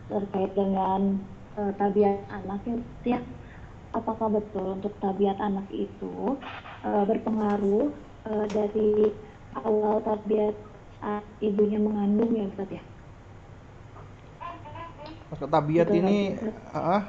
terkait 0.07 0.51
dengan 0.55 1.19
uh, 1.59 1.71
tabiat 1.75 2.23
anak 2.31 2.63
ya, 3.03 3.19
apakah 3.91 4.31
betul 4.31 4.79
untuk 4.79 4.93
tabiat 5.03 5.37
anak 5.39 5.67
itu 5.71 6.39
uh, 6.83 7.03
berpengaruh 7.03 7.91
uh, 8.27 8.45
dari 8.51 9.11
awal 9.59 9.99
tabiat 10.03 10.55
saat 10.97 11.23
ibunya 11.43 11.77
mengandung 11.77 12.33
ya 12.33 12.45
Ustaz 12.49 12.69
ya? 12.71 12.83
tabiat 15.27 15.91
ini 15.91 16.39
uh, 16.71 17.03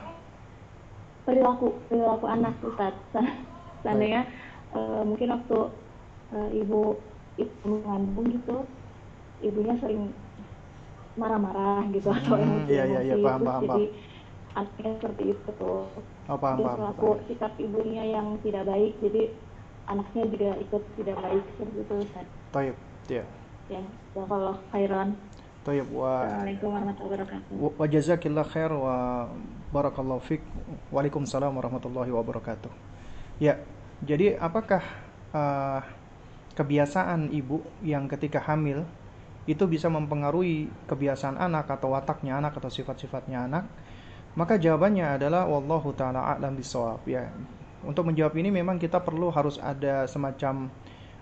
perilaku 1.23 1.79
perilaku 1.87 2.27
anak 2.27 2.55
Ustaz 2.67 2.95
seandainya 3.87 4.27
uh, 4.75 5.07
mungkin 5.07 5.39
waktu 5.39 5.59
uh, 6.35 6.49
ibu 6.51 6.99
ibu 7.39 7.55
mengandung 7.65 8.27
gitu 8.35 8.67
ibunya 9.39 9.79
sering 9.79 10.11
marah-marah 11.19 11.83
gitu 11.91 12.09
hmm, 12.09 12.19
atau 12.23 12.35
emosi 12.39 12.71
iya, 12.71 12.85
iya, 12.87 13.01
iya, 13.03 13.17
paham, 13.19 13.41
paham, 13.43 13.63
jadi 13.67 13.85
anaknya 14.55 14.91
seperti 15.03 15.25
itu 15.35 15.49
tuh 15.59 15.85
oh, 16.31 16.39
paham, 16.39 16.57
paham, 16.63 16.77
perilaku 16.79 17.09
paham. 17.11 17.27
sikap 17.27 17.53
ibunya 17.59 18.05
yang 18.07 18.27
tidak 18.41 18.65
baik 18.65 18.95
jadi 19.03 19.23
anaknya 19.89 20.23
juga 20.29 20.51
ikut 20.61 20.83
tidak 21.01 21.17
baik 21.25 21.45
seperti 21.57 21.79
itu. 21.81 21.97
Taib, 22.53 22.77
ya. 23.09 23.25
Ya, 23.69 23.83
kalau 24.13 24.55
khairan. 24.73 25.17
Tayyib 25.65 25.89
wa 25.93 26.25
Assalamualaikum 26.25 26.69
warahmatullahi 26.73 27.13
wabarakatuh. 27.13 27.53
Wa 27.77 27.87
jazakillah 27.89 28.47
khair 28.49 28.73
wa 28.73 28.97
barakallahu 29.73 30.21
fik. 30.25 30.41
Waalaikumsalam 30.89 31.53
warahmatullahi 31.53 32.09
wabarakatuh. 32.09 32.73
Ya, 33.37 33.61
jadi 34.01 34.41
apakah 34.41 34.81
uh, 35.37 35.85
kebiasaan 36.57 37.29
ibu 37.33 37.61
yang 37.85 38.09
ketika 38.09 38.41
hamil 38.41 38.89
itu 39.49 39.65
bisa 39.65 39.89
mempengaruhi 39.89 40.69
kebiasaan 40.85 41.41
anak 41.41 41.73
atau 41.73 41.97
wataknya 41.97 42.37
anak 42.37 42.61
atau 42.61 42.69
sifat-sifatnya 42.69 43.49
anak? 43.49 43.65
Maka 44.37 44.61
jawabannya 44.61 45.17
adalah 45.17 45.49
wallahu 45.49 45.97
taala 45.97 46.37
a'lam 46.37 46.53
bisawab 46.55 47.01
ya. 47.09 47.33
Untuk 47.81 48.05
menjawab 48.05 48.37
ini 48.37 48.53
memang 48.53 48.77
kita 48.77 49.01
perlu 49.01 49.33
harus 49.33 49.57
ada 49.57 50.05
semacam 50.05 50.69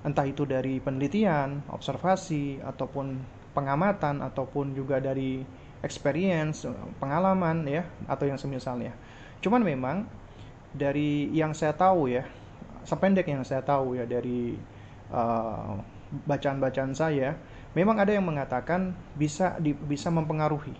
entah 0.02 0.26
itu 0.26 0.42
dari 0.42 0.82
penelitian, 0.82 1.62
observasi 1.70 2.58
ataupun 2.60 3.22
pengamatan 3.54 4.20
ataupun 4.20 4.74
juga 4.74 5.00
dari 5.00 5.40
experience, 5.80 6.66
pengalaman 6.98 7.62
ya 7.64 7.86
atau 8.10 8.26
yang 8.26 8.36
semisalnya. 8.36 8.92
Cuman 9.40 9.62
memang 9.62 10.04
dari 10.74 11.30
yang 11.30 11.54
saya 11.54 11.72
tahu 11.72 12.10
ya, 12.10 12.26
sependek 12.82 13.30
yang 13.30 13.46
saya 13.46 13.62
tahu 13.62 13.96
ya 13.96 14.04
dari 14.04 14.58
uh, 15.14 15.78
bacaan-bacaan 16.28 16.92
saya, 16.92 17.38
memang 17.76 18.00
ada 18.00 18.08
yang 18.16 18.24
mengatakan 18.24 18.96
bisa 19.12 19.60
di, 19.60 19.76
bisa 19.76 20.08
mempengaruhi. 20.08 20.72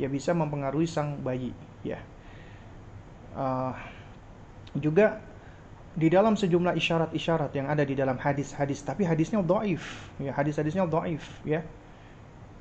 Ya 0.00 0.08
bisa 0.08 0.32
mempengaruhi 0.32 0.88
sang 0.88 1.20
bayi 1.20 1.52
ya. 1.84 2.00
Uh, 3.36 3.76
juga 4.80 5.20
di 5.94 6.10
dalam 6.10 6.34
sejumlah 6.34 6.74
isyarat-isyarat 6.74 7.52
yang 7.54 7.70
ada 7.70 7.86
di 7.86 7.94
dalam 7.94 8.18
hadis-hadis 8.18 8.82
tapi 8.82 9.06
hadisnya 9.06 9.38
dhaif 9.46 10.10
ya 10.18 10.32
hadis-hadisnya 10.32 10.88
dhaif 10.88 11.22
ya. 11.44 11.60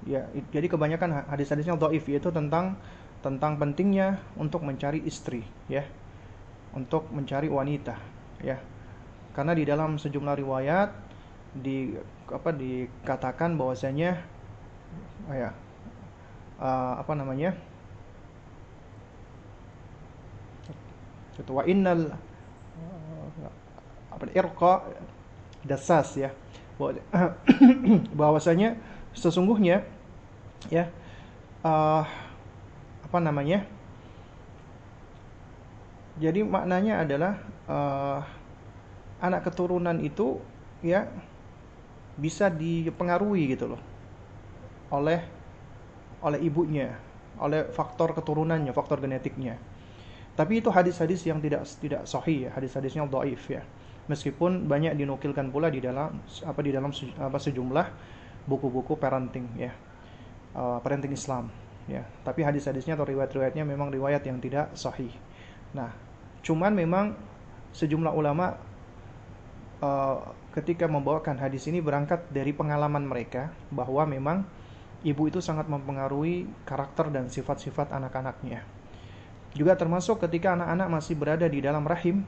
Ya 0.03 0.28
jadi 0.51 0.68
kebanyakan 0.68 1.32
hadis-hadisnya 1.32 1.80
dhaif 1.80 2.03
yaitu 2.11 2.30
tentang 2.36 2.76
tentang 3.24 3.55
pentingnya 3.55 4.20
untuk 4.36 4.61
mencari 4.68 4.99
istri 5.07 5.47
ya. 5.72 5.88
Untuk 6.76 7.07
mencari 7.16 7.47
wanita 7.47 7.95
ya. 8.43 8.59
Karena 9.34 9.55
di 9.57 9.64
dalam 9.66 9.97
sejumlah 9.97 10.36
riwayat 10.38 11.12
di 11.54 11.93
apa 12.30 12.49
dikatakan 12.49 13.54
bahwasanya 13.54 14.26
ya 15.30 15.49
uh, 16.58 16.93
apa 16.97 17.14
namanya? 17.14 17.54
Wa 21.49 21.66
innal 21.66 22.14
apa 24.10 24.24
irqa 24.34 24.74
dasas 25.66 26.18
ya. 26.18 26.30
Bahwasanya 28.18 28.78
sesungguhnya 29.14 29.86
ya 30.74 30.89
uh, 31.62 32.06
apa 33.06 33.18
namanya? 33.22 33.66
Jadi 36.18 36.45
maknanya 36.45 37.01
adalah 37.01 37.34
uh, 37.66 38.22
anak 39.18 39.49
keturunan 39.49 39.97
itu 39.97 40.38
ya 40.86 41.10
bisa 42.18 42.49
dipengaruhi 42.49 43.53
gitu 43.53 43.74
loh. 43.74 43.82
Oleh 44.93 45.22
oleh 46.24 46.39
ibunya 46.39 46.95
oleh 47.41 47.66
faktor 47.74 48.14
keturunannya 48.14 48.72
faktor 48.76 49.01
genetiknya. 49.01 49.57
Tapi 50.34 50.61
itu 50.66 50.70
hadis-hadis 50.74 51.26
yang 51.30 51.38
tidak 51.41 51.66
tidak 51.78 52.05
sahih 52.09 52.49
ya 52.49 52.51
hadis-hadisnya 52.53 53.05
dhaif 53.05 53.41
ya. 53.49 53.61
Meskipun 54.09 54.68
banyak 54.68 54.99
dinukilkan 54.99 55.49
pula 55.49 55.72
di 55.72 55.80
dalam 55.80 56.20
apa 56.43 56.59
di 56.61 56.72
dalam 56.74 56.91
apa 56.93 57.38
sejumlah 57.39 57.88
buku-buku 58.45 58.97
parenting 58.99 59.45
ya. 59.57 59.72
Uh, 60.53 60.78
parenting 60.82 61.14
Islam 61.14 61.49
ya. 61.89 62.05
Tapi 62.22 62.45
hadis-hadisnya 62.45 62.97
atau 62.97 63.05
riwayat-riwayatnya 63.05 63.66
memang 63.66 63.89
riwayat 63.89 64.26
yang 64.26 64.38
tidak 64.41 64.74
sahih. 64.78 65.14
Nah 65.74 65.89
cuman 66.43 66.76
memang 66.76 67.05
sejumlah 67.74 68.14
ulama 68.14 68.57
uh, 69.82 70.18
ketika 70.54 70.86
membawakan 70.86 71.41
hadis 71.41 71.66
ini 71.66 71.82
berangkat 71.82 72.30
dari 72.30 72.54
pengalaman 72.54 73.04
mereka 73.04 73.49
bahwa 73.74 74.06
memang 74.06 74.45
ibu 75.01 75.28
itu 75.28 75.41
sangat 75.41 75.68
mempengaruhi 75.68 76.45
karakter 76.64 77.10
dan 77.10 77.28
sifat-sifat 77.28 77.89
anak-anaknya 77.91 78.62
juga 79.54 79.78
termasuk 79.78 80.22
ketika 80.26 80.58
anak-anak 80.58 80.88
masih 80.89 81.14
berada 81.18 81.45
di 81.45 81.62
dalam 81.62 81.86
rahim 81.86 82.26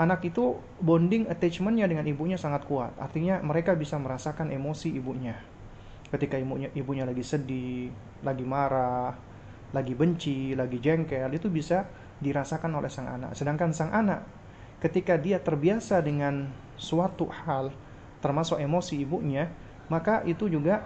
anak 0.00 0.24
itu 0.24 0.56
bonding 0.80 1.28
attachmentnya 1.28 1.84
dengan 1.84 2.08
ibunya 2.08 2.40
sangat 2.40 2.64
kuat. 2.64 2.96
Artinya 2.96 3.44
mereka 3.44 3.76
bisa 3.76 4.00
merasakan 4.00 4.48
emosi 4.48 4.88
ibunya. 4.96 5.36
Ketika 6.08 6.40
ibunya 6.40 6.72
ibunya 6.72 7.04
lagi 7.04 7.24
sedih, 7.24 7.92
lagi 8.24 8.44
marah, 8.44 9.12
lagi 9.72 9.92
benci, 9.92 10.56
lagi 10.56 10.80
jengkel, 10.80 11.28
itu 11.32 11.48
bisa 11.52 11.84
dirasakan 12.20 12.72
oleh 12.72 12.88
sang 12.88 13.08
anak. 13.08 13.36
Sedangkan 13.36 13.76
sang 13.76 13.92
anak 13.92 14.24
ketika 14.82 15.14
dia 15.14 15.38
terbiasa 15.38 16.02
dengan 16.02 16.50
suatu 16.74 17.30
hal 17.30 17.70
termasuk 18.18 18.58
emosi 18.58 18.98
ibunya, 18.98 19.46
maka 19.86 20.26
itu 20.26 20.50
juga 20.50 20.82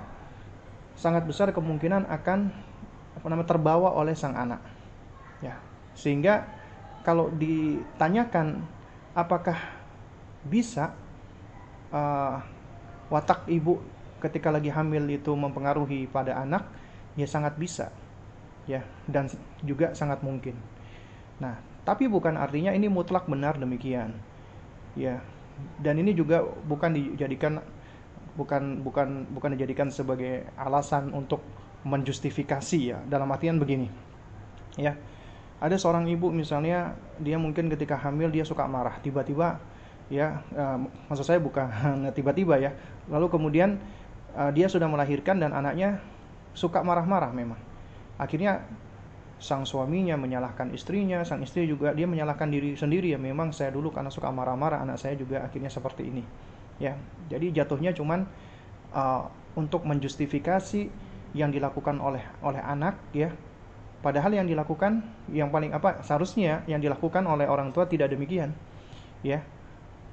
sangat 0.96 1.24
besar 1.24 1.52
kemungkinan 1.52 2.08
akan 2.08 2.52
apa 3.16 3.26
namanya 3.32 3.48
terbawa 3.48 3.96
oleh 3.96 4.12
sang 4.12 4.36
anak. 4.36 4.60
Ya. 5.40 5.56
Sehingga 5.96 6.44
kalau 7.00 7.32
ditanyakan 7.32 8.60
apakah 9.16 9.56
bisa 10.44 10.92
uh, 11.90 12.40
watak 13.08 13.48
ibu 13.48 13.80
ketika 14.20 14.50
lagi 14.50 14.72
hamil 14.72 15.06
itu 15.08 15.32
mempengaruhi 15.32 16.10
pada 16.10 16.40
anak 16.42 16.66
ya 17.14 17.24
sangat 17.28 17.54
bisa 17.56 17.92
ya 18.66 18.82
dan 19.06 19.30
juga 19.62 19.94
sangat 19.94 20.20
mungkin 20.26 20.58
nah 21.38 21.60
tapi 21.86 22.10
bukan 22.10 22.34
artinya 22.34 22.74
ini 22.74 22.90
mutlak 22.90 23.30
benar 23.30 23.54
demikian. 23.62 24.18
Ya. 24.98 25.22
Dan 25.78 26.02
ini 26.02 26.10
juga 26.18 26.42
bukan 26.42 26.90
dijadikan 26.90 27.62
bukan 28.34 28.82
bukan 28.82 29.30
bukan 29.30 29.50
dijadikan 29.54 29.88
sebagai 29.88 30.50
alasan 30.58 31.14
untuk 31.14 31.46
menjustifikasi 31.86 32.78
ya. 32.82 32.98
Dalam 33.06 33.30
artian 33.30 33.62
begini. 33.62 33.86
Ya. 34.74 34.98
Ada 35.62 35.78
seorang 35.78 36.10
ibu 36.10 36.28
misalnya 36.34 36.98
dia 37.22 37.38
mungkin 37.38 37.70
ketika 37.70 37.94
hamil 38.02 38.34
dia 38.34 38.42
suka 38.42 38.66
marah. 38.66 38.98
Tiba-tiba 38.98 39.62
ya 40.10 40.42
uh, 40.58 40.82
maksud 41.06 41.22
saya 41.22 41.38
bukan 41.38 41.70
tiba-tiba 42.18 42.58
ya. 42.58 42.74
Lalu 43.06 43.30
kemudian 43.30 43.78
uh, 44.34 44.50
dia 44.50 44.66
sudah 44.66 44.90
melahirkan 44.90 45.38
dan 45.38 45.54
anaknya 45.54 46.02
suka 46.50 46.82
marah-marah 46.82 47.30
memang. 47.30 47.62
Akhirnya 48.18 48.66
sang 49.36 49.68
suaminya 49.68 50.16
menyalahkan 50.16 50.72
istrinya 50.72 51.20
sang 51.22 51.44
istri 51.44 51.68
juga 51.68 51.92
dia 51.92 52.08
menyalahkan 52.08 52.48
diri 52.48 52.72
sendiri 52.72 53.12
ya 53.12 53.20
memang 53.20 53.52
saya 53.52 53.68
dulu 53.68 53.92
karena 53.92 54.08
suka 54.08 54.32
marah-marah 54.32 54.80
anak 54.80 54.96
saya 54.96 55.12
juga 55.12 55.44
akhirnya 55.44 55.68
seperti 55.68 56.08
ini 56.08 56.24
ya 56.80 56.96
jadi 57.28 57.62
jatuhnya 57.62 57.92
cuman 57.92 58.24
uh, 58.96 59.28
untuk 59.56 59.84
menjustifikasi 59.84 60.88
yang 61.36 61.52
dilakukan 61.52 62.00
oleh 62.00 62.24
oleh 62.40 62.64
anak 62.64 62.96
ya 63.12 63.28
Padahal 64.06 64.30
yang 64.38 64.46
dilakukan 64.46 65.02
yang 65.34 65.50
paling 65.50 65.74
apa 65.74 65.98
seharusnya 66.06 66.62
yang 66.70 66.78
dilakukan 66.78 67.26
oleh 67.26 67.48
orang 67.50 67.74
tua 67.74 67.90
tidak 67.90 68.14
demikian. 68.14 68.54
Ya. 69.26 69.42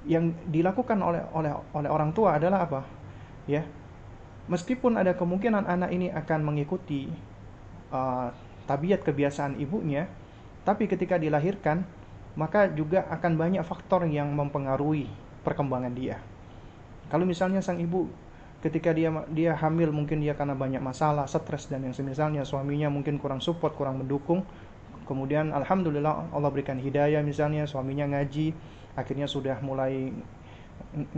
Yang 0.10 0.34
dilakukan 0.50 0.98
oleh 0.98 1.22
oleh 1.30 1.54
oleh 1.78 1.90
orang 1.94 2.10
tua 2.10 2.42
adalah 2.42 2.66
apa? 2.66 2.82
Ya. 3.46 3.62
Meskipun 4.50 4.98
ada 4.98 5.14
kemungkinan 5.14 5.70
anak 5.70 5.94
ini 5.94 6.10
akan 6.10 6.40
mengikuti 6.42 7.06
uh, 7.94 8.34
tabiat 8.66 9.04
kebiasaan 9.04 9.60
ibunya, 9.60 10.08
tapi 10.64 10.88
ketika 10.88 11.20
dilahirkan 11.20 11.84
maka 12.34 12.66
juga 12.66 13.06
akan 13.14 13.38
banyak 13.38 13.62
faktor 13.62 14.10
yang 14.10 14.34
mempengaruhi 14.34 15.06
perkembangan 15.46 15.94
dia. 15.94 16.18
Kalau 17.14 17.30
misalnya 17.30 17.62
sang 17.62 17.78
ibu 17.78 18.10
ketika 18.64 18.96
dia 18.96 19.12
dia 19.30 19.54
hamil 19.60 19.92
mungkin 19.92 20.24
dia 20.24 20.34
karena 20.34 20.56
banyak 20.56 20.80
masalah, 20.80 21.28
stres 21.28 21.68
dan 21.68 21.84
yang 21.84 21.92
semisalnya 21.92 22.48
suaminya 22.48 22.88
mungkin 22.88 23.20
kurang 23.20 23.44
support, 23.44 23.76
kurang 23.76 24.02
mendukung. 24.02 24.42
Kemudian 25.04 25.52
alhamdulillah 25.52 26.32
Allah 26.32 26.50
berikan 26.50 26.80
hidayah 26.80 27.20
misalnya 27.20 27.68
suaminya 27.68 28.08
ngaji, 28.08 28.56
akhirnya 28.96 29.28
sudah 29.28 29.60
mulai 29.60 30.16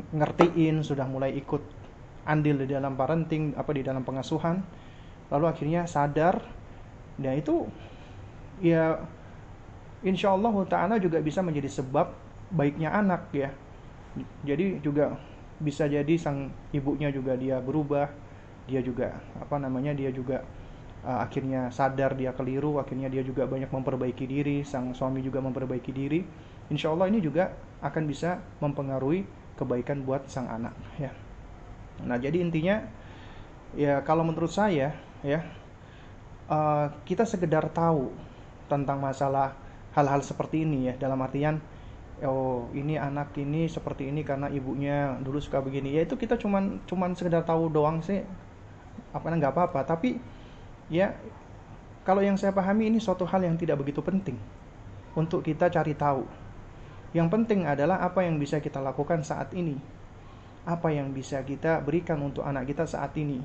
ngertiin, 0.09 0.81
sudah 0.81 1.05
mulai 1.05 1.37
ikut 1.37 1.61
andil 2.25 2.65
di 2.65 2.73
dalam 2.73 2.97
parenting, 2.97 3.53
apa 3.53 3.71
di 3.77 3.85
dalam 3.85 4.01
pengasuhan. 4.01 4.65
Lalu 5.29 5.45
akhirnya 5.45 5.85
sadar 5.85 6.41
dan 7.15 7.39
itu 7.39 7.67
ya 8.59 8.99
insya 10.03 10.35
Allah 10.35 10.53
ta'ala 10.67 10.95
juga 10.99 11.19
bisa 11.19 11.39
menjadi 11.41 11.71
sebab 11.71 12.11
baiknya 12.53 12.91
anak 12.93 13.31
ya. 13.33 13.49
Jadi 14.47 14.79
juga 14.79 15.17
bisa 15.59 15.87
jadi 15.87 16.15
sang 16.15 16.51
ibunya 16.71 17.11
juga 17.11 17.35
dia 17.35 17.59
berubah 17.59 18.11
dia 18.67 18.83
juga 18.83 19.15
apa 19.39 19.55
namanya 19.59 19.95
dia 19.95 20.11
juga 20.11 20.43
uh, 21.03 21.19
akhirnya 21.23 21.71
sadar 21.71 22.15
dia 22.15 22.31
keliru 22.35 22.79
akhirnya 22.81 23.07
dia 23.07 23.23
juga 23.23 23.47
banyak 23.47 23.71
memperbaiki 23.71 24.25
diri 24.27 24.63
sang 24.67 24.91
suami 24.95 25.23
juga 25.23 25.39
memperbaiki 25.43 25.91
diri. 25.91 26.23
Insya 26.71 26.91
Allah 26.91 27.11
ini 27.11 27.21
juga 27.21 27.53
akan 27.85 28.03
bisa 28.09 28.41
mempengaruhi 28.57 29.27
kebaikan 29.55 30.03
buat 30.03 30.25
sang 30.27 30.47
anak 30.49 30.73
ya. 30.97 31.11
Nah 32.03 32.17
jadi 32.19 32.41
intinya 32.41 32.83
ya 33.75 34.01
kalau 34.03 34.23
menurut 34.27 34.51
saya 34.51 34.95
ya 35.23 35.43
uh, 36.49 36.91
kita 37.05 37.25
sekedar 37.25 37.69
tahu 37.73 38.13
tentang 38.65 38.97
masalah 39.01 39.53
hal-hal 39.93 40.21
seperti 40.21 40.65
ini 40.65 40.91
ya. 40.91 40.93
Dalam 40.97 41.21
artian 41.21 41.61
oh 42.23 42.71
ini 42.71 42.95
anak 42.95 43.35
ini 43.35 43.67
seperti 43.67 44.07
ini 44.07 44.23
karena 44.23 44.47
ibunya 44.51 45.15
dulu 45.21 45.39
suka 45.41 45.61
begini. 45.61 45.95
Ya 45.95 46.05
itu 46.05 46.17
kita 46.17 46.37
cuman 46.37 46.83
cuman 46.85 47.13
sekedar 47.15 47.45
tahu 47.45 47.71
doang 47.71 48.01
sih. 48.03 48.21
Apa 49.15 49.31
nggak 49.31 49.53
apa-apa. 49.55 49.87
Tapi 49.87 50.19
ya 50.91 51.15
kalau 52.05 52.21
yang 52.21 52.37
saya 52.37 52.53
pahami 52.53 52.93
ini 52.93 52.99
suatu 53.01 53.25
hal 53.25 53.41
yang 53.41 53.57
tidak 53.57 53.81
begitu 53.81 54.03
penting 54.03 54.37
untuk 55.17 55.41
kita 55.41 55.71
cari 55.71 55.95
tahu. 55.97 56.25
Yang 57.15 57.27
penting 57.31 57.63
adalah 57.63 58.03
apa 58.03 58.27
yang 58.27 58.35
bisa 58.35 58.59
kita 58.59 58.83
lakukan 58.83 59.23
saat 59.23 59.55
ini. 59.55 59.79
Apa 60.67 60.91
yang 60.91 61.15
bisa 61.15 61.39
kita 61.45 61.79
berikan 61.79 62.19
untuk 62.19 62.43
anak 62.43 62.67
kita 62.67 62.83
saat 62.83 63.15
ini. 63.15 63.39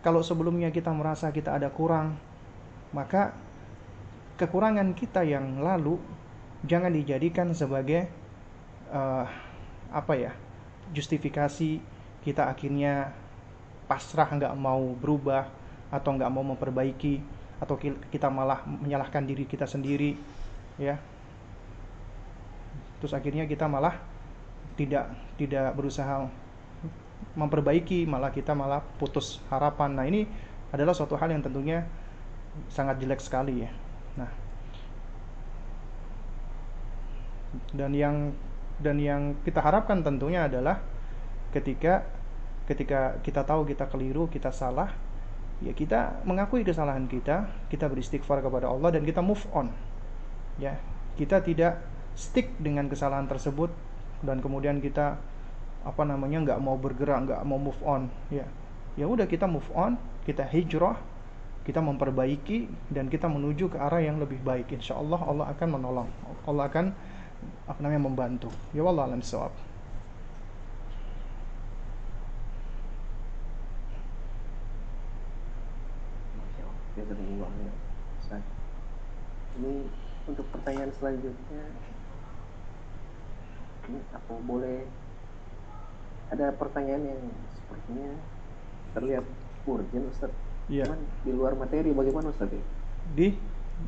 Kalau 0.00 0.24
sebelumnya 0.24 0.72
kita 0.72 0.90
merasa 0.90 1.30
kita 1.30 1.54
ada 1.54 1.70
kurang 1.70 2.31
maka 2.92 3.32
kekurangan 4.36 4.92
kita 4.92 5.24
yang 5.24 5.60
lalu 5.60 5.96
jangan 6.64 6.92
dijadikan 6.92 7.50
sebagai 7.52 8.06
uh, 8.92 9.26
apa 9.92 10.12
ya 10.16 10.32
justifikasi 10.92 11.80
kita 12.22 12.48
akhirnya 12.48 13.12
pasrah 13.90 14.28
nggak 14.30 14.54
mau 14.56 14.94
berubah 14.96 15.48
atau 15.92 16.10
nggak 16.16 16.32
mau 16.32 16.44
memperbaiki 16.54 17.20
atau 17.60 17.78
kita 17.78 18.26
malah 18.32 18.64
menyalahkan 18.66 19.22
diri 19.22 19.46
kita 19.46 19.68
sendiri 19.68 20.16
ya. 20.80 20.98
Terus 22.98 23.12
akhirnya 23.14 23.46
kita 23.46 23.66
malah 23.66 23.98
tidak 24.74 25.12
tidak 25.36 25.74
berusaha 25.74 26.26
memperbaiki 27.38 28.08
malah 28.08 28.34
kita 28.34 28.56
malah 28.56 28.82
putus 28.98 29.38
harapan. 29.52 29.90
Nah 29.94 30.04
ini 30.08 30.26
adalah 30.74 30.96
suatu 30.96 31.14
hal 31.14 31.30
yang 31.30 31.44
tentunya 31.44 31.86
sangat 32.68 33.00
jelek 33.00 33.20
sekali 33.20 33.64
ya. 33.64 33.70
Nah. 34.20 34.30
Dan 37.72 37.92
yang 37.96 38.16
dan 38.80 38.96
yang 38.98 39.36
kita 39.44 39.60
harapkan 39.62 40.00
tentunya 40.00 40.48
adalah 40.48 40.80
ketika 41.52 42.04
ketika 42.64 43.20
kita 43.20 43.44
tahu 43.44 43.68
kita 43.68 43.86
keliru 43.90 44.26
kita 44.32 44.48
salah 44.48 44.88
ya 45.60 45.70
kita 45.76 46.24
mengakui 46.24 46.64
kesalahan 46.64 47.04
kita 47.06 47.46
kita 47.68 47.86
beristighfar 47.86 48.40
kepada 48.40 48.72
Allah 48.72 48.90
dan 48.96 49.04
kita 49.04 49.20
move 49.20 49.42
on. 49.52 49.70
Ya 50.56 50.80
kita 51.16 51.44
tidak 51.44 51.80
stick 52.16 52.52
dengan 52.60 52.88
kesalahan 52.88 53.28
tersebut 53.28 53.72
dan 54.24 54.40
kemudian 54.40 54.80
kita 54.80 55.20
apa 55.82 56.02
namanya 56.06 56.38
nggak 56.46 56.60
mau 56.62 56.78
bergerak 56.78 57.28
nggak 57.28 57.40
mau 57.44 57.60
move 57.60 57.80
on 57.84 58.08
ya. 58.32 58.44
Ya 58.96 59.08
udah 59.08 59.24
kita 59.24 59.48
move 59.48 59.68
on 59.72 59.96
kita 60.24 60.44
hijrah 60.48 61.11
kita 61.62 61.78
memperbaiki 61.78 62.90
dan 62.90 63.06
kita 63.06 63.30
menuju 63.30 63.70
ke 63.70 63.78
arah 63.78 64.02
yang 64.02 64.18
lebih 64.18 64.42
baik. 64.42 64.70
Insya 64.74 64.98
Allah 64.98 65.20
Allah 65.22 65.46
akan 65.54 65.68
menolong. 65.78 66.08
Allah 66.46 66.66
akan 66.66 66.86
apa 67.70 67.78
namanya 67.78 68.02
membantu. 68.02 68.50
Ya 68.74 68.82
Allah 68.82 69.06
alam 69.06 69.22
sawab 69.22 69.54
Ini 79.52 79.84
untuk 80.26 80.48
pertanyaan 80.48 80.92
selanjutnya. 80.96 81.64
Ini 83.84 83.98
apa 84.16 84.32
boleh? 84.48 84.88
Ada 86.32 86.56
pertanyaan 86.56 87.04
yang 87.04 87.22
sepertinya 87.52 88.16
terlihat 88.96 89.24
urgent 89.68 90.08
Ustaz. 90.08 90.32
Iya. 90.70 90.84
Cuman 90.86 91.00
di 91.26 91.30
luar 91.34 91.52
materi 91.58 91.90
bagaimana 91.90 92.30
Ustaz? 92.30 92.50
Di 93.16 93.34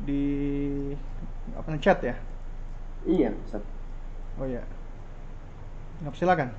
di 0.03 0.23
apa 1.55 1.69
chat 1.79 2.03
ya? 2.03 2.15
Iya 3.07 3.31
Ustaz. 3.47 3.63
Oh 4.35 4.47
iya. 4.47 4.63
Nah, 6.03 6.11
silakan. 6.11 6.51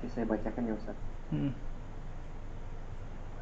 Oke, 0.00 0.06
saya 0.08 0.24
bacakan 0.24 0.62
ya 0.64 0.74
Ustaz. 0.80 0.96
Hmm. 1.28 1.52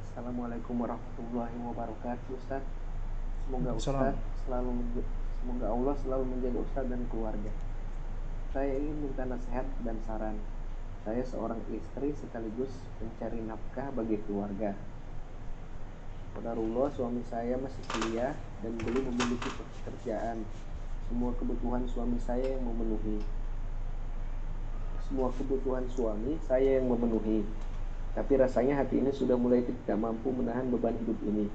Assalamualaikum 0.03 0.75
warahmatullahi 0.83 1.55
wabarakatuh 1.63 2.35
Ustaz. 2.35 2.65
Semoga. 3.47 3.79
Ustaz 3.79 4.19
selalu 4.49 4.83
semoga 5.39 5.67
Allah 5.71 5.95
selalu 6.03 6.25
menjaga 6.35 6.59
Ustaz 6.67 6.85
dan 6.91 7.07
keluarga. 7.13 7.53
Saya 8.51 8.75
ingin 8.75 8.97
minta 9.07 9.23
nasihat 9.29 9.67
dan 9.87 9.97
saran. 10.03 10.35
Saya 11.07 11.23
seorang 11.23 11.61
istri 11.71 12.11
sekaligus 12.19 12.73
pencari 12.99 13.39
nafkah 13.45 13.95
bagi 13.95 14.19
keluarga. 14.27 14.75
Qadarullah 16.39 16.91
suami 16.95 17.23
saya 17.27 17.59
masih 17.59 17.83
kuliah 17.91 18.35
dan 18.63 18.73
belum 18.79 19.11
memiliki 19.11 19.51
pekerjaan. 19.51 20.43
Semua 21.09 21.35
kebutuhan 21.35 21.83
suami 21.89 22.19
saya 22.23 22.59
yang 22.59 22.63
memenuhi. 22.63 23.19
Semua 25.09 25.33
kebutuhan 25.35 25.89
suami 25.89 26.37
saya 26.45 26.79
yang 26.79 26.87
memenuhi. 26.93 27.43
Tapi 28.13 28.33
rasanya 28.35 28.83
hati 28.83 29.01
ini 29.01 29.15
sudah 29.15 29.39
mulai 29.39 29.65
tidak 29.65 29.97
mampu 29.97 30.29
menahan 30.35 30.69
beban 30.69 30.95
hidup 31.01 31.17
ini. 31.27 31.49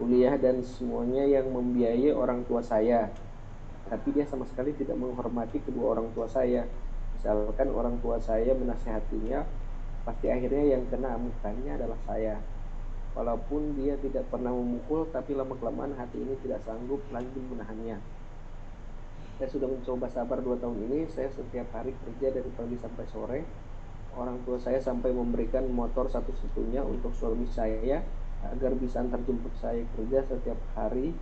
Kuliah 0.00 0.34
dan 0.40 0.64
semuanya 0.64 1.28
yang 1.28 1.54
membiayai 1.54 2.10
orang 2.10 2.42
tua 2.48 2.64
saya. 2.64 3.10
Tapi 3.86 4.16
dia 4.16 4.24
sama 4.26 4.48
sekali 4.48 4.74
tidak 4.74 4.96
menghormati 4.96 5.60
kedua 5.60 5.98
orang 5.98 6.08
tua 6.16 6.26
saya. 6.26 6.64
Misalkan 7.24 7.72
orang 7.72 7.96
tua 8.04 8.20
saya 8.20 8.52
menasehatinya, 8.52 9.48
pasti 10.04 10.28
akhirnya 10.28 10.76
yang 10.76 10.84
kena 10.92 11.16
amukannya 11.16 11.72
adalah 11.72 11.96
saya. 12.04 12.36
Walaupun 13.16 13.80
dia 13.80 13.96
tidak 13.96 14.28
pernah 14.28 14.52
memukul, 14.52 15.08
tapi 15.08 15.32
lama-kelamaan 15.32 15.96
hati 15.96 16.20
ini 16.20 16.36
tidak 16.44 16.60
sanggup 16.68 17.00
lagi 17.08 17.40
menahannya. 17.48 17.96
Saya 19.40 19.48
sudah 19.48 19.72
mencoba 19.72 20.12
sabar 20.12 20.44
dua 20.44 20.60
tahun 20.60 20.76
ini, 20.84 21.08
saya 21.16 21.32
setiap 21.32 21.64
hari 21.72 21.96
kerja 22.04 22.28
dari 22.28 22.50
pagi 22.52 22.76
sampai 22.76 23.04
sore. 23.08 23.40
Orang 24.20 24.44
tua 24.44 24.60
saya 24.60 24.84
sampai 24.84 25.08
memberikan 25.16 25.64
motor 25.72 26.12
satu-satunya 26.12 26.84
untuk 26.84 27.16
suami 27.16 27.48
saya 27.48 28.04
agar 28.52 28.76
bisa 28.76 29.00
antar 29.00 29.24
jemput 29.24 29.56
saya 29.64 29.80
kerja 29.96 30.28
setiap 30.28 30.60
hari. 30.76 31.16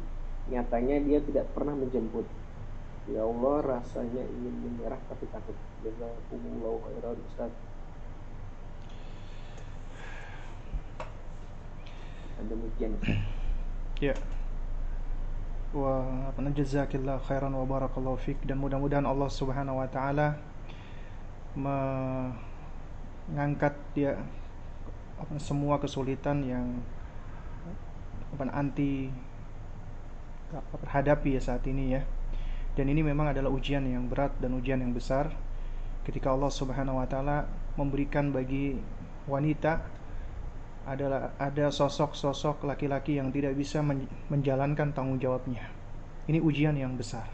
Nyatanya 0.51 0.99
dia 1.07 1.23
tidak 1.23 1.47
pernah 1.55 1.79
menjemput. 1.79 2.27
Ya 3.11 3.27
Allah, 3.27 3.57
rasanya 3.67 4.23
ingin 4.23 4.55
menyerah 4.63 5.03
tapi 5.11 5.27
takut. 5.35 5.59
Jazakumullah 5.83 6.79
khairan 6.87 7.19
Ustaz. 7.27 7.51
Demikian. 12.43 12.99
Ya. 14.03 14.19
Wa 15.73 16.05
apa 16.29 16.43
jazakillah 16.53 17.17
khairan 17.25 17.55
wa 17.55 17.65
barakallahu 17.65 18.19
fik 18.21 18.45
dan 18.45 18.59
mudah-mudahan 18.61 19.07
Allah 19.07 19.31
Subhanahu 19.31 19.79
wa 19.81 19.87
taala 19.89 20.37
mengangkat 21.57 23.73
dia 23.97 24.21
apa 25.17 25.39
semua 25.39 25.79
kesulitan 25.79 26.43
yang 26.45 26.83
apa 28.37 28.45
anti 28.53 29.09
apa, 30.53 31.17
ya 31.25 31.41
saat 31.41 31.65
ini 31.65 31.97
ya. 31.97 32.05
Dan 32.73 32.89
ini 32.89 33.05
memang 33.05 33.33
adalah 33.37 33.53
ujian 33.53 33.85
yang 33.85 34.09
berat 34.09 34.33
dan 34.41 34.57
ujian 34.57 34.81
yang 34.81 34.97
besar 34.97 35.29
ketika 36.09 36.33
Allah 36.33 36.49
Subhanahu 36.49 36.99
wa 36.99 37.07
taala 37.07 37.45
memberikan 37.77 38.33
bagi 38.33 38.81
wanita 39.29 39.85
adalah 40.83 41.37
ada 41.39 41.71
sosok-sosok 41.71 42.67
laki-laki 42.67 43.21
yang 43.21 43.31
tidak 43.31 43.55
bisa 43.55 43.85
men- 43.85 44.11
menjalankan 44.27 44.91
tanggung 44.91 45.23
jawabnya. 45.23 45.63
Ini 46.27 46.43
ujian 46.43 46.75
yang 46.75 46.99
besar 46.99 47.29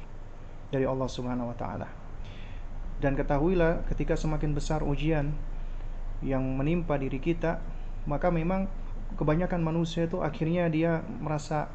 dari 0.69 0.85
Allah 0.85 1.09
Subhanahu 1.09 1.49
wa 1.49 1.57
taala. 1.57 1.89
Dan 2.99 3.15
ketahuilah 3.15 3.89
ketika 3.89 4.19
semakin 4.19 4.53
besar 4.53 4.83
ujian 4.83 5.33
yang 6.21 6.43
menimpa 6.59 6.99
diri 6.99 7.23
kita, 7.23 7.63
maka 8.11 8.29
memang 8.29 8.67
kebanyakan 9.17 9.63
manusia 9.63 10.05
itu 10.05 10.21
akhirnya 10.21 10.69
dia 10.69 11.01
merasa 11.23 11.71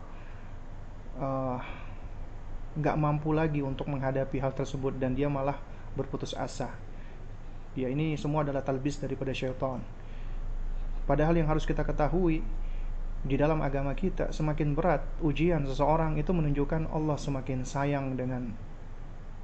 uh, 1.18 1.58
nggak 2.74 2.98
mampu 2.98 3.32
lagi 3.34 3.62
untuk 3.62 3.86
menghadapi 3.86 4.42
hal 4.42 4.54
tersebut 4.54 4.98
dan 4.98 5.14
dia 5.14 5.30
malah 5.30 5.58
berputus 5.94 6.34
asa. 6.34 6.74
Ya 7.78 7.90
ini 7.90 8.18
semua 8.18 8.42
adalah 8.46 8.62
talbis 8.66 8.98
daripada 9.02 9.34
syaitan. 9.34 9.82
Padahal 11.06 11.38
yang 11.38 11.50
harus 11.50 11.66
kita 11.66 11.86
ketahui 11.86 12.42
di 13.24 13.36
dalam 13.40 13.64
agama 13.64 13.96
kita 13.96 14.36
semakin 14.36 14.76
berat 14.76 15.02
ujian 15.24 15.64
seseorang 15.64 16.20
itu 16.20 16.36
menunjukkan 16.36 16.92
Allah 16.92 17.16
semakin 17.16 17.64
sayang 17.64 18.20
dengan 18.20 18.52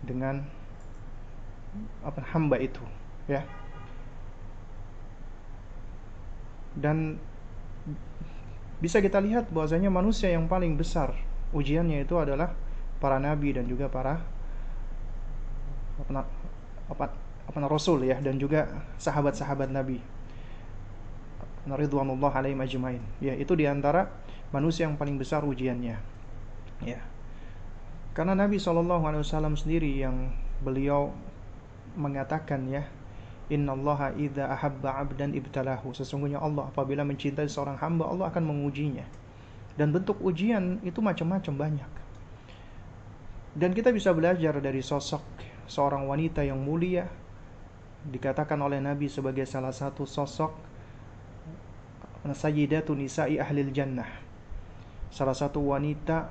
dengan 0.03 0.43
apa 2.01 2.23
hamba 2.33 2.57
itu, 2.57 2.81
ya. 3.29 3.45
Dan 6.75 7.19
bisa 8.79 9.03
kita 9.03 9.19
lihat 9.19 9.51
bahwasanya 9.51 9.91
manusia 9.91 10.31
yang 10.31 10.47
paling 10.47 10.79
besar 10.79 11.11
ujiannya 11.51 12.07
itu 12.07 12.15
adalah 12.15 12.55
para 12.99 13.17
nabi 13.19 13.55
dan 13.55 13.65
juga 13.67 13.87
para 13.87 14.19
apa 16.89 17.11
apa, 17.47 17.57
rasul 17.67 18.07
ya 18.07 18.19
dan 18.23 18.39
juga 18.39 18.67
sahabat-sahabat 18.99 19.71
nabi 19.71 19.99
ridwanullah 21.67 22.31
alaihim 22.31 22.61
ajmain. 22.63 23.03
Ya, 23.19 23.35
itu 23.35 23.53
di 23.53 23.67
antara 23.67 24.09
manusia 24.49 24.87
yang 24.87 24.95
paling 24.95 25.19
besar 25.19 25.43
ujiannya. 25.43 25.99
Ya. 26.81 26.99
Karena 28.15 28.33
Nabi 28.33 28.57
SAW 28.57 29.03
sendiri 29.53 29.99
yang 29.99 30.33
beliau 30.63 31.13
mengatakan 31.99 32.65
ya, 32.71 32.87
Innallaha 33.49 34.13
idza 34.13 34.45
ahabba 34.45 35.01
'abdan 35.01 35.33
ibtalahu. 35.33 35.93
Sesungguhnya 35.93 36.37
Allah 36.37 36.69
apabila 36.69 37.01
mencintai 37.01 37.49
seorang 37.49 37.77
hamba, 37.81 38.09
Allah 38.09 38.29
akan 38.29 38.45
mengujinya. 38.45 39.05
Dan 39.73 39.95
bentuk 39.95 40.21
ujian 40.21 40.81
itu 40.85 40.99
macam-macam 41.01 41.53
banyak. 41.55 41.91
Dan 43.57 43.73
kita 43.73 43.89
bisa 43.89 44.13
belajar 44.13 44.57
dari 44.61 44.81
sosok 44.85 45.21
seorang 45.65 46.05
wanita 46.05 46.45
yang 46.45 46.61
mulia 46.61 47.09
dikatakan 48.05 48.57
oleh 48.61 48.77
Nabi 48.79 49.09
sebagai 49.09 49.43
salah 49.49 49.73
satu 49.73 50.05
sosok 50.05 50.53
Sayyidatu 52.29 52.93
Nisa'i 52.93 53.41
Ahlil 53.41 53.73
Jannah. 53.73 54.07
Salah 55.09 55.33
satu 55.33 55.73
wanita 55.73 56.29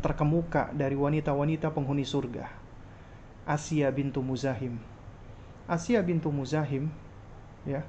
terkemuka 0.00 0.72
dari 0.72 0.96
wanita-wanita 0.96 1.68
penghuni 1.68 2.08
surga. 2.08 2.48
Asia 3.44 3.92
bintu 3.92 4.24
Muzahim. 4.24 4.80
Asia 5.68 6.00
bintu 6.00 6.32
Muzahim 6.32 6.88
ya 7.68 7.84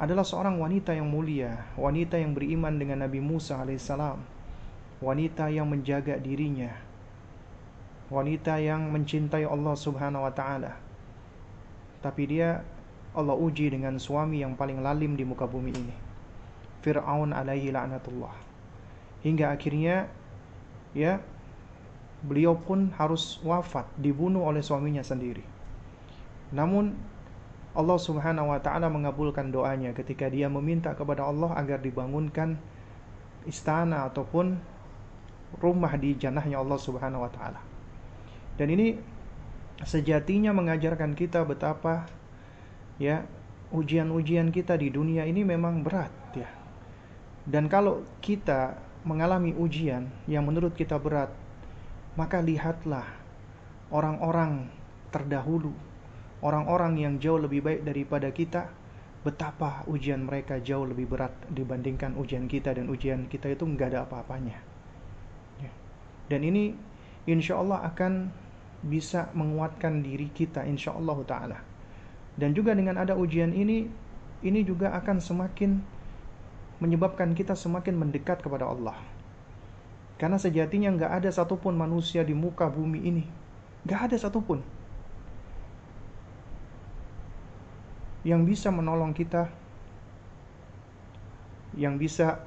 adalah 0.00 0.24
seorang 0.24 0.56
wanita 0.56 0.96
yang 0.96 1.12
mulia, 1.12 1.68
wanita 1.76 2.16
yang 2.16 2.32
beriman 2.32 2.80
dengan 2.80 3.04
Nabi 3.04 3.20
Musa 3.20 3.60
alaihissalam, 3.60 4.16
wanita 5.04 5.52
yang 5.52 5.68
menjaga 5.68 6.16
dirinya, 6.16 6.72
wanita 8.10 8.58
yang 8.58 8.90
mencintai 8.90 9.46
Allah 9.46 9.74
Subhanahu 9.78 10.26
wa 10.26 10.34
taala. 10.34 10.74
Tapi 12.02 12.22
dia 12.26 12.60
Allah 13.14 13.38
uji 13.38 13.70
dengan 13.70 13.98
suami 14.02 14.42
yang 14.42 14.58
paling 14.58 14.82
lalim 14.82 15.14
di 15.14 15.22
muka 15.22 15.46
bumi 15.46 15.70
ini. 15.70 15.94
Fir'aun 16.82 17.30
alaihi 17.30 17.70
la'natullah. 17.70 18.34
Hingga 19.22 19.54
akhirnya 19.54 20.10
ya 20.90 21.22
beliau 22.26 22.58
pun 22.58 22.90
harus 22.98 23.38
wafat, 23.46 23.86
dibunuh 23.94 24.42
oleh 24.42 24.60
suaminya 24.60 25.06
sendiri. 25.06 25.46
Namun 26.50 26.98
Allah 27.70 27.98
Subhanahu 28.02 28.50
wa 28.50 28.58
taala 28.58 28.90
mengabulkan 28.90 29.54
doanya 29.54 29.94
ketika 29.94 30.26
dia 30.26 30.50
meminta 30.50 30.90
kepada 30.98 31.22
Allah 31.22 31.54
agar 31.54 31.78
dibangunkan 31.78 32.58
istana 33.46 34.10
ataupun 34.10 34.58
rumah 35.62 35.94
di 35.94 36.18
jannahnya 36.18 36.58
Allah 36.58 36.78
Subhanahu 36.78 37.22
wa 37.22 37.30
taala. 37.30 37.69
Dan 38.56 38.72
ini 38.72 38.98
sejatinya 39.84 40.52
mengajarkan 40.52 41.16
kita 41.16 41.42
betapa 41.46 42.06
ya 43.00 43.24
ujian-ujian 43.70 44.52
kita 44.52 44.76
di 44.76 44.90
dunia 44.90 45.24
ini 45.26 45.46
memang 45.46 45.84
berat 45.84 46.12
ya. 46.34 46.50
Dan 47.46 47.70
kalau 47.70 48.04
kita 48.20 48.76
mengalami 49.02 49.56
ujian 49.56 50.12
yang 50.28 50.44
menurut 50.44 50.76
kita 50.76 51.00
berat, 51.00 51.32
maka 52.18 52.44
lihatlah 52.44 53.08
orang-orang 53.90 54.68
terdahulu 55.10 55.74
orang-orang 56.40 56.96
yang 56.96 57.14
jauh 57.20 57.36
lebih 57.36 57.60
baik 57.60 57.80
daripada 57.84 58.28
kita 58.32 58.72
betapa 59.20 59.84
ujian 59.84 60.24
mereka 60.24 60.56
jauh 60.64 60.88
lebih 60.88 61.04
berat 61.04 61.34
dibandingkan 61.52 62.16
ujian 62.16 62.48
kita 62.48 62.72
dan 62.72 62.88
ujian 62.88 63.28
kita 63.28 63.52
itu 63.52 63.68
nggak 63.68 63.92
ada 63.92 64.08
apa-apanya 64.08 64.56
ya. 65.60 65.72
dan 66.32 66.40
ini 66.40 66.72
insya 67.30 67.62
Allah 67.62 67.86
akan 67.86 68.32
bisa 68.80 69.28
menguatkan 69.36 70.00
diri 70.02 70.32
kita 70.32 70.64
insya 70.66 70.96
Allah 70.96 71.18
taala. 71.28 71.58
Dan 72.34 72.56
juga 72.56 72.72
dengan 72.72 72.98
ada 72.98 73.14
ujian 73.14 73.52
ini 73.52 73.86
ini 74.40 74.60
juga 74.64 74.96
akan 74.96 75.20
semakin 75.20 75.78
menyebabkan 76.80 77.36
kita 77.36 77.52
semakin 77.52 77.94
mendekat 77.94 78.40
kepada 78.40 78.66
Allah. 78.66 78.96
Karena 80.16 80.40
sejatinya 80.40 80.90
nggak 80.96 81.12
ada 81.22 81.30
satupun 81.32 81.76
manusia 81.76 82.24
di 82.24 82.32
muka 82.32 82.68
bumi 82.68 83.00
ini. 83.04 83.24
Nggak 83.84 84.00
ada 84.12 84.16
satupun 84.16 84.60
yang 88.20 88.44
bisa 88.44 88.68
menolong 88.68 89.16
kita, 89.16 89.48
yang 91.76 91.96
bisa 91.96 92.44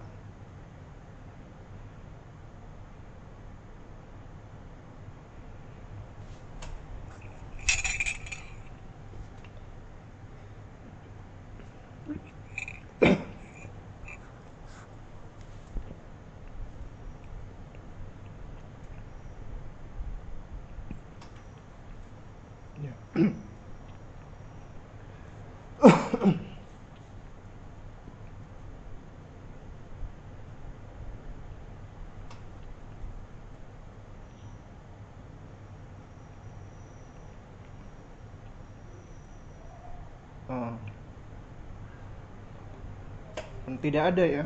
tidak 43.84 44.16
ada 44.16 44.24
ya. 44.24 44.44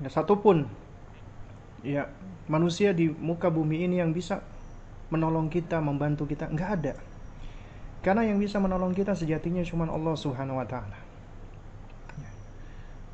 Ada 0.00 0.08
satupun 0.16 0.64
ya 1.84 2.08
manusia 2.48 2.96
di 2.96 3.12
muka 3.12 3.52
bumi 3.52 3.84
ini 3.84 4.00
yang 4.00 4.16
bisa 4.16 4.40
menolong 5.12 5.52
kita 5.52 5.76
membantu 5.84 6.24
kita 6.24 6.48
nggak 6.48 6.70
ada. 6.80 6.94
Karena 8.00 8.24
yang 8.24 8.40
bisa 8.40 8.56
menolong 8.56 8.96
kita 8.96 9.12
sejatinya 9.12 9.60
cuma 9.60 9.84
Allah 9.84 10.16
Subhanahu 10.16 10.56
Wa 10.56 10.66
Taala. 10.66 10.98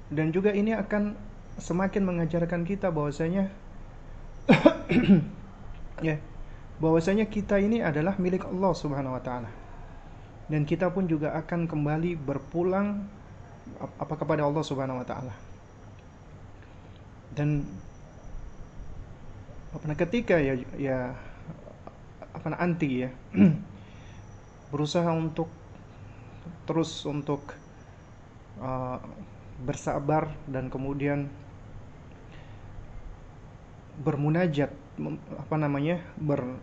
Dan 0.07 0.31
juga 0.31 0.55
ini 0.55 0.71
akan 0.71 1.19
semakin 1.59 2.07
mengajarkan 2.07 2.63
kita 2.63 2.95
bahwasanya 2.95 3.51
ya 6.07 6.23
bahwasanya 6.79 7.27
kita 7.27 7.59
ini 7.59 7.83
adalah 7.83 8.15
milik 8.23 8.47
Allah 8.47 8.73
Subhanahu 8.79 9.19
Wa 9.19 9.23
Taala. 9.27 9.51
Dan 10.47 10.63
kita 10.63 10.95
pun 10.95 11.11
juga 11.11 11.35
akan 11.35 11.67
kembali 11.67 12.15
berpulang 12.15 13.11
apa 14.01 14.15
kepada 14.17 14.43
Allah 14.47 14.65
Subhanahu 14.65 15.01
wa 15.03 15.07
taala. 15.07 15.35
Dan 17.37 17.65
apa 19.77 19.93
ketika 20.09 20.41
ya 20.41 20.57
ya 20.81 21.13
apa 22.33 22.49
anti 22.57 23.05
ya 23.05 23.11
berusaha 24.73 25.09
untuk 25.13 25.53
terus 26.65 27.05
untuk 27.05 27.53
uh, 28.61 28.99
bersabar 29.65 30.33
dan 30.49 30.73
kemudian 30.73 31.29
bermunajat 34.01 34.73
apa 35.37 35.57
namanya 35.57 36.01
ber 36.21 36.61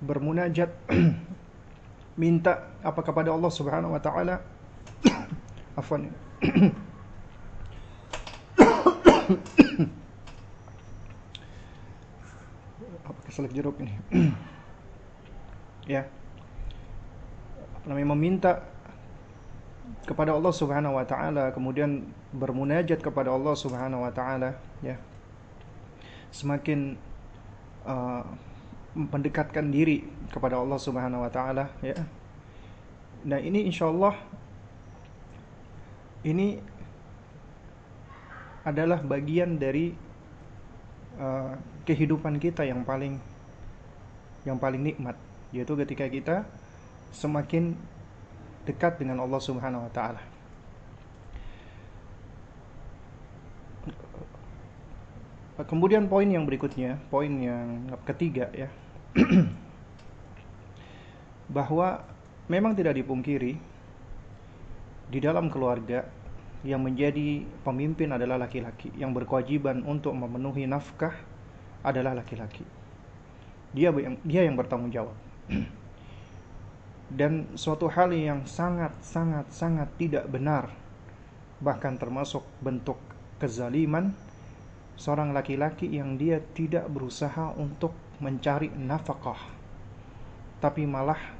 bermunajat 0.00 0.72
minta 2.20 2.72
apa 2.80 3.00
kepada 3.04 3.32
Allah 3.32 3.52
Subhanahu 3.52 3.92
wa 3.92 4.00
taala 4.00 4.40
afwan. 5.80 6.12
Apa 13.08 13.20
keselak 13.24 13.56
jeruk 13.56 13.80
ini? 13.80 13.96
Ya. 15.88 16.04
Apa 17.80 17.84
namanya? 17.88 18.08
Meminta 18.12 18.52
kepada 20.06 20.36
Allah 20.36 20.52
Subhanahu 20.54 20.94
wa 21.00 21.06
taala 21.06 21.50
kemudian 21.50 22.06
bermunajat 22.30 23.02
kepada 23.02 23.32
Allah 23.34 23.54
Subhanahu 23.56 24.04
wa 24.04 24.12
taala 24.12 24.54
ya. 24.84 25.00
Semakin 26.30 26.94
uh, 27.88 28.22
mendekatkan 28.94 29.70
diri 29.70 30.06
kepada 30.30 30.58
Allah 30.58 30.78
Subhanahu 30.78 31.26
wa 31.26 31.30
taala 31.30 31.70
ya. 31.82 31.98
Nah 33.26 33.38
ini 33.42 33.66
insyaallah 33.66 34.14
ini 36.26 36.60
adalah 38.66 39.00
bagian 39.00 39.56
dari 39.56 39.96
uh, 41.16 41.56
kehidupan 41.88 42.36
kita 42.36 42.68
yang 42.68 42.84
paling 42.84 43.16
yang 44.44 44.60
paling 44.60 44.80
nikmat 44.84 45.16
yaitu 45.52 45.74
ketika 45.74 46.06
kita 46.06 46.36
semakin 47.10 47.74
dekat 48.68 49.00
dengan 49.00 49.24
Allah 49.24 49.40
Subhanahu 49.42 49.88
wa 49.88 49.92
taala. 49.92 50.22
Kemudian 55.60 56.08
poin 56.08 56.24
yang 56.24 56.48
berikutnya, 56.48 56.96
poin 57.12 57.28
yang 57.36 57.92
ketiga 58.08 58.48
ya. 58.56 58.72
bahwa 61.50 62.06
memang 62.46 62.72
tidak 62.78 62.96
dipungkiri 62.96 63.58
di 65.10 65.18
dalam 65.18 65.50
keluarga 65.50 66.06
yang 66.62 66.86
menjadi 66.86 67.42
pemimpin 67.66 68.14
adalah 68.14 68.38
laki-laki. 68.38 68.94
Yang 68.94 69.22
berkewajiban 69.22 69.82
untuk 69.82 70.14
memenuhi 70.14 70.70
nafkah 70.70 71.12
adalah 71.82 72.14
laki-laki. 72.14 72.62
Dia 73.74 73.90
yang 73.90 74.16
dia 74.22 74.46
yang 74.46 74.54
bertanggung 74.54 74.94
jawab. 74.94 75.16
Dan 77.18 77.58
suatu 77.58 77.90
hal 77.90 78.14
yang 78.14 78.46
sangat 78.46 78.94
sangat 79.02 79.50
sangat 79.50 79.90
tidak 79.98 80.30
benar 80.30 80.70
bahkan 81.60 81.98
termasuk 82.00 82.46
bentuk 82.64 82.96
kezaliman 83.36 84.16
seorang 84.96 85.36
laki-laki 85.36 85.92
yang 85.92 86.16
dia 86.16 86.40
tidak 86.56 86.88
berusaha 86.88 87.52
untuk 87.58 87.92
mencari 88.22 88.72
nafkah 88.72 89.36
tapi 90.60 90.84
malah 90.88 91.39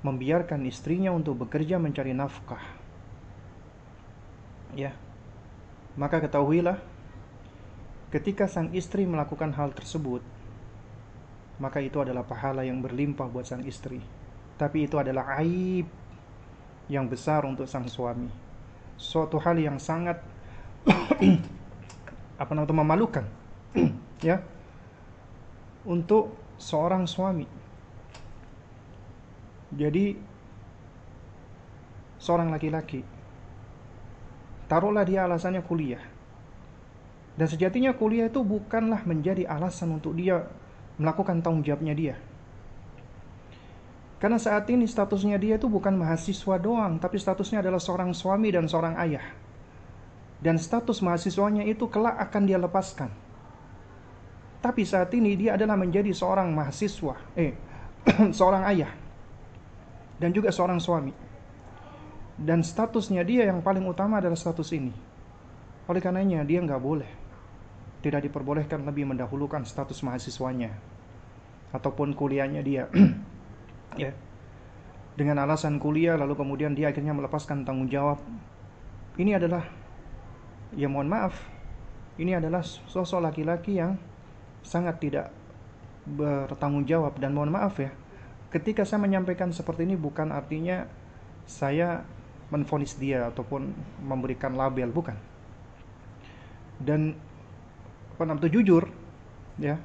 membiarkan 0.00 0.64
istrinya 0.64 1.12
untuk 1.12 1.44
bekerja 1.44 1.76
mencari 1.76 2.16
nafkah. 2.16 2.62
Ya. 4.72 4.96
Maka 5.98 6.22
ketahuilah 6.24 6.80
ketika 8.14 8.48
sang 8.48 8.72
istri 8.72 9.04
melakukan 9.04 9.52
hal 9.52 9.74
tersebut, 9.76 10.22
maka 11.60 11.84
itu 11.84 12.00
adalah 12.00 12.24
pahala 12.24 12.64
yang 12.64 12.80
berlimpah 12.80 13.28
buat 13.28 13.44
sang 13.44 13.62
istri. 13.68 14.00
Tapi 14.56 14.88
itu 14.88 14.96
adalah 14.96 15.36
aib 15.44 15.88
yang 16.88 17.06
besar 17.06 17.44
untuk 17.44 17.68
sang 17.68 17.86
suami. 17.86 18.28
Suatu 18.96 19.36
hal 19.40 19.60
yang 19.60 19.76
sangat 19.76 20.20
apa 22.40 22.50
namanya 22.56 22.72
memalukan 22.72 23.24
ya 24.28 24.40
untuk 25.84 26.32
seorang 26.56 27.04
suami. 27.04 27.59
Jadi 29.70 30.18
seorang 32.20 32.50
laki-laki 32.50 33.20
taruhlah 34.70 35.02
dia 35.02 35.26
alasannya 35.26 35.66
kuliah. 35.66 36.02
Dan 37.34 37.50
sejatinya 37.50 37.90
kuliah 37.98 38.30
itu 38.30 38.46
bukanlah 38.46 39.02
menjadi 39.02 39.50
alasan 39.50 39.98
untuk 39.98 40.14
dia 40.14 40.46
melakukan 40.94 41.42
tanggung 41.42 41.66
jawabnya 41.66 41.94
dia. 41.98 42.14
Karena 44.20 44.36
saat 44.36 44.68
ini 44.68 44.84
statusnya 44.84 45.40
dia 45.40 45.56
itu 45.56 45.66
bukan 45.66 45.96
mahasiswa 45.96 46.60
doang, 46.60 47.00
tapi 47.00 47.16
statusnya 47.16 47.64
adalah 47.64 47.80
seorang 47.80 48.12
suami 48.12 48.52
dan 48.52 48.68
seorang 48.68 48.94
ayah. 49.00 49.24
Dan 50.44 50.60
status 50.60 51.00
mahasiswanya 51.00 51.64
itu 51.64 51.88
kelak 51.88 52.20
akan 52.28 52.42
dia 52.44 52.60
lepaskan. 52.60 53.08
Tapi 54.60 54.84
saat 54.84 55.08
ini 55.16 55.40
dia 55.40 55.56
adalah 55.56 55.80
menjadi 55.80 56.12
seorang 56.12 56.52
mahasiswa, 56.52 57.16
eh, 57.32 57.56
seorang 58.38 58.68
ayah, 58.68 58.92
dan 60.20 60.30
juga 60.36 60.52
seorang 60.52 60.78
suami. 60.78 61.10
Dan 62.40 62.60
statusnya 62.60 63.24
dia 63.24 63.48
yang 63.48 63.64
paling 63.64 63.84
utama 63.84 64.20
adalah 64.20 64.36
status 64.36 64.72
ini. 64.76 64.92
Oleh 65.88 66.00
karenanya 66.00 66.44
dia 66.44 66.60
nggak 66.60 66.80
boleh, 66.80 67.08
tidak 68.04 68.28
diperbolehkan 68.28 68.84
lebih 68.84 69.08
mendahulukan 69.08 69.64
status 69.64 70.04
mahasiswanya 70.04 70.76
ataupun 71.72 72.12
kuliahnya 72.12 72.60
dia. 72.60 72.84
ya 74.00 74.14
dengan 75.20 75.42
alasan 75.42 75.76
kuliah 75.76 76.16
lalu 76.16 76.38
kemudian 76.38 76.72
dia 76.72 76.88
akhirnya 76.88 77.12
melepaskan 77.12 77.66
tanggung 77.66 77.92
jawab 77.92 78.22
ini 79.18 79.36
adalah 79.36 79.68
ya 80.72 80.88
mohon 80.88 81.12
maaf 81.12 81.36
ini 82.16 82.32
adalah 82.32 82.64
sosok 82.64 83.20
laki-laki 83.20 83.76
yang 83.76 84.00
sangat 84.64 84.96
tidak 84.96 85.26
bertanggung 86.08 86.88
jawab 86.88 87.20
dan 87.20 87.36
mohon 87.36 87.52
maaf 87.52 87.76
ya 87.76 87.92
ketika 88.50 88.82
saya 88.82 89.00
menyampaikan 89.06 89.54
seperti 89.54 89.86
ini 89.86 89.94
bukan 89.94 90.34
artinya 90.34 90.84
saya 91.46 92.02
menfonis 92.50 92.98
dia 92.98 93.30
ataupun 93.30 93.70
memberikan 94.02 94.58
label 94.58 94.90
bukan. 94.90 95.14
Dan 96.82 97.14
apa 98.14 98.22
namanya 98.28 98.52
jujur 98.52 98.84
ya 99.56 99.80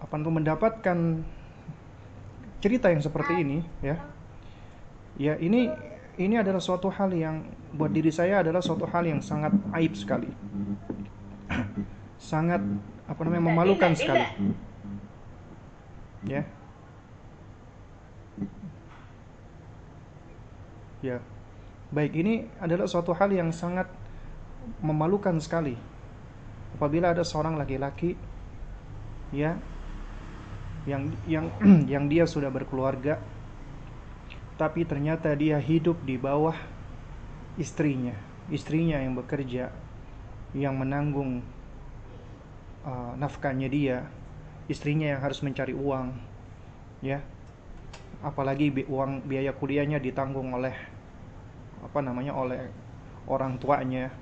apa 0.00 0.14
untuk 0.16 0.40
mendapatkan 0.40 1.20
cerita 2.64 2.88
yang 2.88 3.04
seperti 3.04 3.44
ini 3.44 3.60
ya 3.84 4.00
ya 5.20 5.36
ini 5.36 5.68
ini 6.16 6.34
adalah 6.40 6.64
suatu 6.64 6.88
hal 6.88 7.12
yang 7.12 7.44
buat 7.76 7.92
diri 7.92 8.08
saya 8.08 8.40
adalah 8.40 8.64
suatu 8.64 8.88
hal 8.88 9.04
yang 9.04 9.20
sangat 9.20 9.52
aib 9.76 9.92
sekali. 9.92 10.30
Sangat 12.18 12.60
apa 13.06 13.20
namanya 13.24 13.52
memalukan 13.52 13.92
sekali 13.94 14.26
ya. 16.26 16.42
Ya. 20.98 21.22
Baik 21.94 22.18
ini 22.18 22.50
adalah 22.58 22.90
suatu 22.90 23.14
hal 23.14 23.30
yang 23.30 23.54
sangat 23.54 23.86
memalukan 24.82 25.38
sekali. 25.38 25.78
Apabila 26.74 27.14
ada 27.14 27.22
seorang 27.24 27.56
laki-laki 27.56 28.18
ya 29.32 29.56
yang 30.88 31.12
yang 31.28 31.46
yang 31.92 32.04
dia 32.08 32.24
sudah 32.24 32.48
berkeluarga 32.48 33.20
tapi 34.56 34.82
ternyata 34.88 35.30
dia 35.36 35.60
hidup 35.60 36.00
di 36.02 36.16
bawah 36.16 36.56
istrinya 37.60 38.16
istrinya 38.48 38.96
yang 38.98 39.12
bekerja 39.14 39.68
yang 40.56 40.80
menanggung 40.80 41.44
uh, 42.88 43.12
nafkahnya 43.20 43.68
dia 43.68 44.08
istrinya 44.68 45.08
yang 45.16 45.20
harus 45.24 45.40
mencari 45.40 45.72
uang 45.72 46.12
ya. 47.00 47.24
Apalagi 48.20 48.70
bi 48.70 48.82
uang 48.84 49.24
biaya 49.24 49.56
kuliahnya 49.56 49.98
ditanggung 49.98 50.52
oleh 50.52 50.74
apa 51.80 51.98
namanya 52.04 52.36
oleh 52.36 52.68
orang 53.26 53.56
tuanya. 53.56 54.12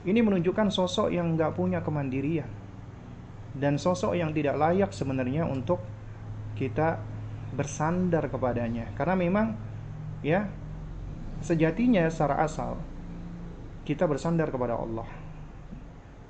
Ini 0.00 0.24
menunjukkan 0.24 0.72
sosok 0.72 1.12
yang 1.12 1.36
nggak 1.36 1.52
punya 1.52 1.84
kemandirian 1.84 2.48
dan 3.52 3.76
sosok 3.76 4.16
yang 4.16 4.32
tidak 4.32 4.56
layak 4.56 4.90
sebenarnya 4.96 5.44
untuk 5.44 5.84
kita 6.56 7.02
bersandar 7.52 8.32
kepadanya. 8.32 8.88
Karena 8.96 9.14
memang 9.18 9.46
ya 10.24 10.48
sejatinya 11.44 12.08
secara 12.08 12.40
asal 12.44 12.80
kita 13.84 14.08
bersandar 14.08 14.48
kepada 14.48 14.76
Allah 14.76 15.19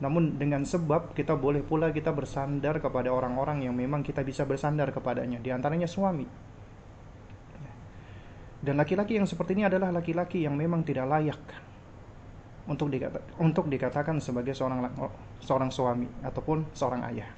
namun 0.00 0.40
dengan 0.40 0.64
sebab 0.64 1.12
kita 1.12 1.36
boleh 1.36 1.60
pula 1.60 1.92
kita 1.92 2.10
bersandar 2.10 2.80
kepada 2.80 3.12
orang-orang 3.12 3.68
yang 3.68 3.76
memang 3.76 4.00
kita 4.00 4.24
bisa 4.24 4.48
bersandar 4.48 4.88
kepadanya 4.90 5.36
di 5.36 5.52
antaranya 5.52 5.84
suami 5.86 6.24
dan 8.60 8.76
laki-laki 8.76 9.16
yang 9.16 9.24
seperti 9.24 9.56
ini 9.56 9.64
adalah 9.64 9.88
laki-laki 9.88 10.44
yang 10.44 10.52
memang 10.52 10.84
tidak 10.84 11.08
layak 11.08 11.40
untuk 12.68 12.92
dikata, 12.92 13.18
untuk 13.40 13.72
dikatakan 13.72 14.20
sebagai 14.20 14.52
seorang 14.52 14.92
seorang 15.40 15.72
suami 15.72 16.06
ataupun 16.20 16.68
seorang 16.76 17.00
ayah. 17.08 17.30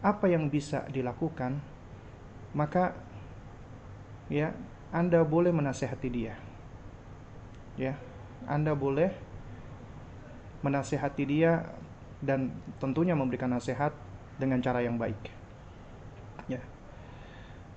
Apa 0.00 0.32
yang 0.32 0.48
bisa 0.48 0.88
dilakukan? 0.88 1.60
Maka 2.56 2.96
ya, 4.32 4.56
Anda 4.88 5.20
boleh 5.20 5.52
menasehati 5.52 6.08
dia. 6.08 6.34
Ya, 7.76 8.00
Anda 8.48 8.72
boleh 8.72 9.12
menasehati 10.64 11.24
dia 11.24 11.66
dan 12.18 12.50
tentunya 12.82 13.14
memberikan 13.14 13.50
nasihat 13.50 13.94
dengan 14.38 14.58
cara 14.58 14.82
yang 14.82 14.98
baik. 14.98 15.18
Ya. 16.50 16.62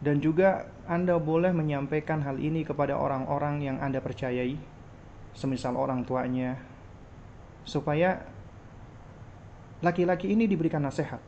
Dan 0.02 0.18
juga 0.18 0.66
Anda 0.90 1.22
boleh 1.22 1.53
menyampaikan 1.53 2.26
hal 2.26 2.41
ini 2.41 2.66
kepada 2.66 2.98
orang-orang 2.98 3.62
yang 3.62 3.78
Anda 3.78 4.02
percayai, 4.02 4.58
semisal 5.38 5.78
orang 5.78 6.02
tuanya, 6.10 6.58
supaya 7.62 8.26
laki-laki 9.86 10.34
ini 10.34 10.49
diberikan 10.49 10.82
nasihat 10.82 11.22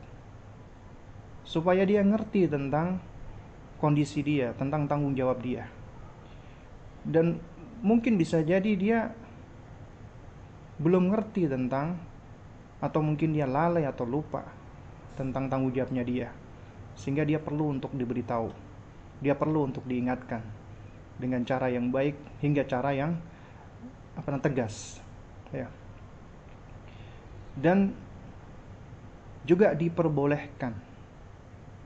supaya 1.44 1.84
dia 1.84 2.00
ngerti 2.00 2.48
tentang 2.48 2.98
kondisi 3.78 4.24
dia, 4.24 4.56
tentang 4.56 4.88
tanggung 4.88 5.12
jawab 5.12 5.44
dia. 5.44 5.68
Dan 7.04 7.38
mungkin 7.84 8.16
bisa 8.16 8.40
jadi 8.40 8.72
dia 8.74 9.12
belum 10.80 11.14
ngerti 11.14 11.46
tentang 11.46 11.98
atau 12.82 13.00
mungkin 13.00 13.32
dia 13.32 13.46
lalai 13.46 13.86
atau 13.86 14.04
lupa 14.04 14.44
tentang 15.14 15.46
tanggung 15.46 15.72
jawabnya 15.72 16.02
dia. 16.02 16.28
Sehingga 16.94 17.26
dia 17.26 17.42
perlu 17.42 17.74
untuk 17.74 17.90
diberitahu. 17.94 18.50
Dia 19.22 19.34
perlu 19.34 19.66
untuk 19.70 19.86
diingatkan 19.86 20.42
dengan 21.18 21.46
cara 21.46 21.70
yang 21.70 21.90
baik 21.94 22.18
hingga 22.42 22.66
cara 22.66 22.90
yang 22.94 23.14
apa 24.14 24.26
namanya 24.30 24.46
tegas. 24.50 24.98
Ya 25.54 25.70
dan 27.54 27.94
juga 29.46 29.76
diperbolehkan 29.76 30.74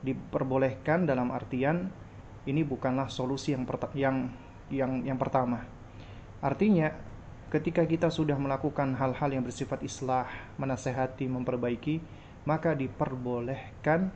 diperbolehkan 0.01 1.05
dalam 1.05 1.29
artian 1.35 1.93
ini 2.49 2.65
bukanlah 2.65 3.13
solusi 3.13 3.53
yang 3.53 3.67
yang 3.93 4.17
yang 4.73 4.93
yang 5.05 5.19
pertama 5.21 5.67
artinya 6.41 6.95
ketika 7.49 7.85
kita 7.85 8.13
sudah 8.13 8.37
melakukan 8.37 8.93
hal-hal 8.97 9.31
yang 9.33 9.45
bersifat 9.45 9.81
islah 9.85 10.29
menasehati 10.61 11.29
memperbaiki 11.29 12.01
maka 12.45 12.77
diperbolehkan 12.77 14.13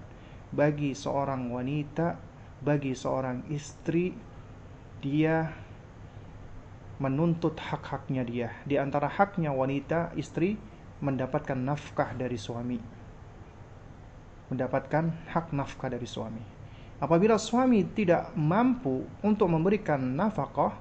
bagi 0.52 0.92
seorang 0.92 1.48
wanita 1.48 2.16
bagi 2.60 2.92
seorang 2.92 3.48
istri 3.48 4.14
dia 5.02 5.50
menuntut 7.02 7.58
hak-haknya 7.58 8.22
dia 8.22 8.48
di 8.62 8.78
antara 8.78 9.10
haknya 9.10 9.50
wanita 9.50 10.14
istri 10.14 10.54
mendapatkan 11.02 11.58
nafkah 11.58 12.14
dari 12.14 12.38
suami. 12.38 12.78
Mendapatkan 14.48 15.10
hak 15.34 15.50
nafkah 15.50 15.90
dari 15.90 16.06
suami. 16.06 16.40
Apabila 17.02 17.34
suami 17.34 17.82
tidak 17.90 18.30
mampu 18.38 19.02
untuk 19.26 19.50
memberikan 19.50 19.98
nafkah, 19.98 20.78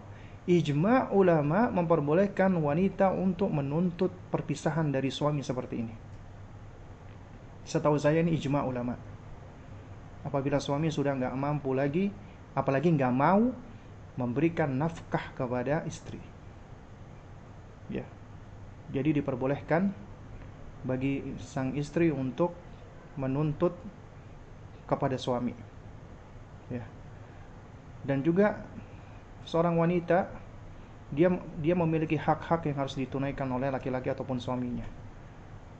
ijma 0.50 1.14
ulama 1.14 1.70
memperbolehkan 1.70 2.50
wanita 2.58 3.14
untuk 3.14 3.54
menuntut 3.54 4.10
perpisahan 4.34 4.90
dari 4.90 5.14
suami 5.14 5.46
seperti 5.46 5.76
ini. 5.78 5.96
Setahu 7.62 7.98
saya 8.02 8.26
ini 8.26 8.34
ijma 8.34 8.66
ulama. 8.66 8.98
Apabila 10.26 10.58
suami 10.58 10.90
sudah 10.90 11.14
nggak 11.18 11.34
mampu 11.38 11.74
lagi, 11.78 12.10
apalagi 12.58 12.90
nggak 12.94 13.14
mau 13.14 13.54
memberikan 14.18 14.70
nafkah 14.74 15.34
kepada 15.38 15.86
istri. 15.86 16.20
Ya. 17.90 18.06
Jadi 18.92 19.22
diperbolehkan 19.22 19.94
bagi 20.82 21.38
sang 21.38 21.78
istri 21.78 22.10
untuk 22.10 22.58
menuntut 23.16 23.78
kepada 24.90 25.16
suami. 25.16 25.54
Ya. 26.74 26.84
Dan 28.02 28.26
juga 28.26 28.66
seorang 29.46 29.78
wanita 29.78 30.30
dia 31.12 31.28
dia 31.60 31.76
memiliki 31.76 32.16
hak-hak 32.16 32.72
yang 32.72 32.78
harus 32.80 32.96
ditunaikan 32.96 33.48
oleh 33.52 33.68
laki-laki 33.68 34.08
ataupun 34.12 34.40
suaminya. 34.40 34.88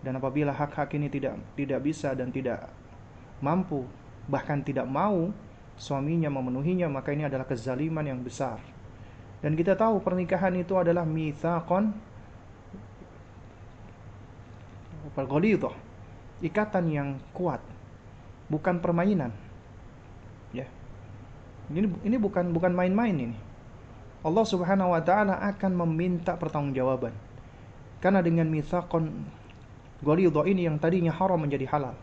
Dan 0.02 0.18
apabila 0.18 0.52
hak-hak 0.52 0.92
ini 0.98 1.08
tidak 1.08 1.38
tidak 1.56 1.80
bisa 1.86 2.12
dan 2.18 2.34
tidak 2.34 2.68
mampu 3.40 3.86
bahkan 4.30 4.62
tidak 4.62 4.86
mau 4.86 5.34
suaminya 5.78 6.30
memenuhinya 6.30 6.90
maka 6.90 7.14
ini 7.14 7.26
adalah 7.26 7.48
kezaliman 7.48 8.06
yang 8.06 8.20
besar. 8.20 8.60
Dan 9.42 9.58
kita 9.58 9.74
tahu 9.74 10.04
pernikahan 10.04 10.54
itu 10.54 10.78
adalah 10.78 11.02
mitsaqon 11.02 12.12
itu 15.42 15.72
ikatan 16.42 16.86
yang 16.90 17.10
kuat 17.36 17.60
bukan 18.50 18.80
permainan 18.80 19.32
ya 20.52 20.66
ini 21.72 21.88
ini 22.04 22.18
bukan 22.18 22.52
bukan 22.52 22.72
main-main 22.74 23.16
ini 23.16 23.38
Allah 24.22 24.46
Subhanahu 24.46 24.94
wa 24.94 25.02
taala 25.02 25.42
akan 25.42 25.72
meminta 25.86 26.38
pertanggungjawaban 26.38 27.14
karena 28.02 28.22
dengan 28.22 28.50
mitsaqon 28.50 29.10
ghalidha 30.02 30.42
ini 30.46 30.66
yang 30.70 30.78
tadinya 30.78 31.14
haram 31.14 31.42
menjadi 31.42 31.66
halal 31.70 31.98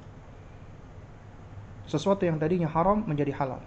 sesuatu 1.88 2.28
yang 2.28 2.36
tadinya 2.36 2.68
haram 2.68 3.00
menjadi 3.08 3.32
halal. 3.32 3.64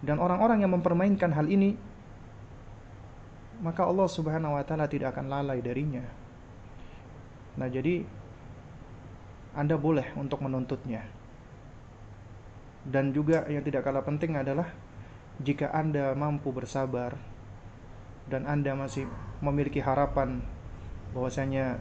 Dan 0.00 0.22
orang-orang 0.22 0.62
yang 0.62 0.72
mempermainkan 0.72 1.34
hal 1.34 1.50
ini 1.50 1.74
maka 3.58 3.82
Allah 3.82 4.06
Subhanahu 4.06 4.54
wa 4.54 4.62
taala 4.62 4.86
tidak 4.86 5.18
akan 5.18 5.26
lalai 5.26 5.58
darinya. 5.58 6.06
Nah, 7.58 7.66
jadi 7.70 8.06
Anda 9.54 9.74
boleh 9.78 10.14
untuk 10.14 10.42
menuntutnya. 10.42 11.02
Dan 12.86 13.14
juga 13.14 13.46
yang 13.50 13.64
tidak 13.64 13.86
kalah 13.86 14.04
penting 14.04 14.38
adalah 14.38 14.68
jika 15.42 15.70
Anda 15.74 16.14
mampu 16.14 16.54
bersabar 16.54 17.18
dan 18.30 18.46
Anda 18.46 18.76
masih 18.78 19.08
memiliki 19.42 19.82
harapan 19.82 20.40
bahwasanya 21.12 21.78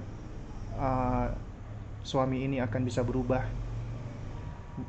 uh, 0.78 1.30
suami 2.04 2.44
ini 2.46 2.60
akan 2.60 2.82
bisa 2.84 3.06
berubah 3.06 3.46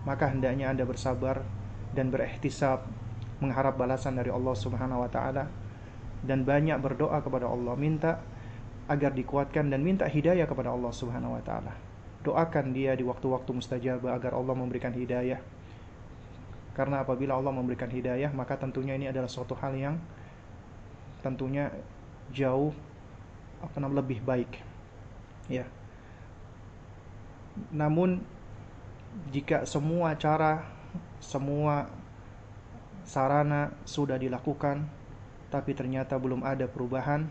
maka 0.09 0.33
hendaknya 0.33 0.73
Anda 0.73 0.89
bersabar 0.89 1.45
dan 1.93 2.09
berihtisab 2.09 2.83
mengharap 3.45 3.77
balasan 3.77 4.17
dari 4.17 4.33
Allah 4.33 4.57
Subhanahu 4.57 5.05
wa 5.05 5.11
taala 5.13 5.47
dan 6.25 6.49
banyak 6.49 6.81
berdoa 6.81 7.21
kepada 7.21 7.45
Allah 7.45 7.77
minta 7.77 8.25
agar 8.89 9.13
dikuatkan 9.13 9.69
dan 9.69 9.81
minta 9.85 10.09
hidayah 10.09 10.49
kepada 10.49 10.73
Allah 10.73 10.93
Subhanahu 10.93 11.37
wa 11.37 11.43
taala. 11.45 11.73
Doakan 12.25 12.73
dia 12.73 12.97
di 12.97 13.05
waktu-waktu 13.05 13.53
mustajab 13.53 14.09
agar 14.09 14.33
Allah 14.33 14.57
memberikan 14.57 14.93
hidayah. 14.93 15.41
Karena 16.75 17.07
apabila 17.07 17.39
Allah 17.39 17.55
memberikan 17.55 17.87
hidayah, 17.87 18.35
maka 18.35 18.59
tentunya 18.59 18.99
ini 18.99 19.07
adalah 19.07 19.31
suatu 19.31 19.55
hal 19.55 19.73
yang 19.79 19.97
tentunya 21.23 21.71
jauh 22.35 22.75
apa 23.63 23.79
namanya 23.79 24.03
lebih 24.03 24.21
baik. 24.27 24.51
Ya. 25.47 25.65
Namun 27.71 28.21
jika 29.31 29.63
semua 29.65 30.19
cara, 30.19 30.67
semua 31.23 31.87
sarana 33.07 33.71
sudah 33.87 34.19
dilakukan, 34.19 34.83
tapi 35.55 35.73
ternyata 35.79 36.19
belum 36.19 36.43
ada 36.43 36.67
perubahan, 36.67 37.31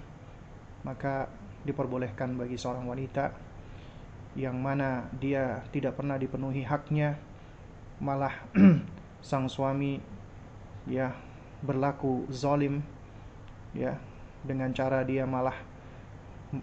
maka 0.88 1.28
diperbolehkan 1.68 2.40
bagi 2.40 2.56
seorang 2.56 2.88
wanita 2.88 3.36
yang 4.34 4.58
mana 4.58 5.06
dia 5.20 5.62
tidak 5.70 6.00
pernah 6.00 6.18
dipenuhi 6.18 6.66
haknya, 6.66 7.20
malah 8.02 8.34
sang 9.24 9.48
suami 9.48 10.04
ya 10.84 11.16
berlaku 11.64 12.28
zalim 12.28 12.84
ya 13.72 13.96
dengan 14.44 14.76
cara 14.76 15.08
dia 15.08 15.24
malah 15.24 15.56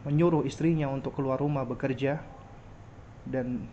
menyuruh 0.05 0.45
istrinya 0.45 0.87
untuk 0.93 1.17
keluar 1.17 1.41
rumah 1.41 1.65
bekerja 1.65 2.21
dan 3.25 3.65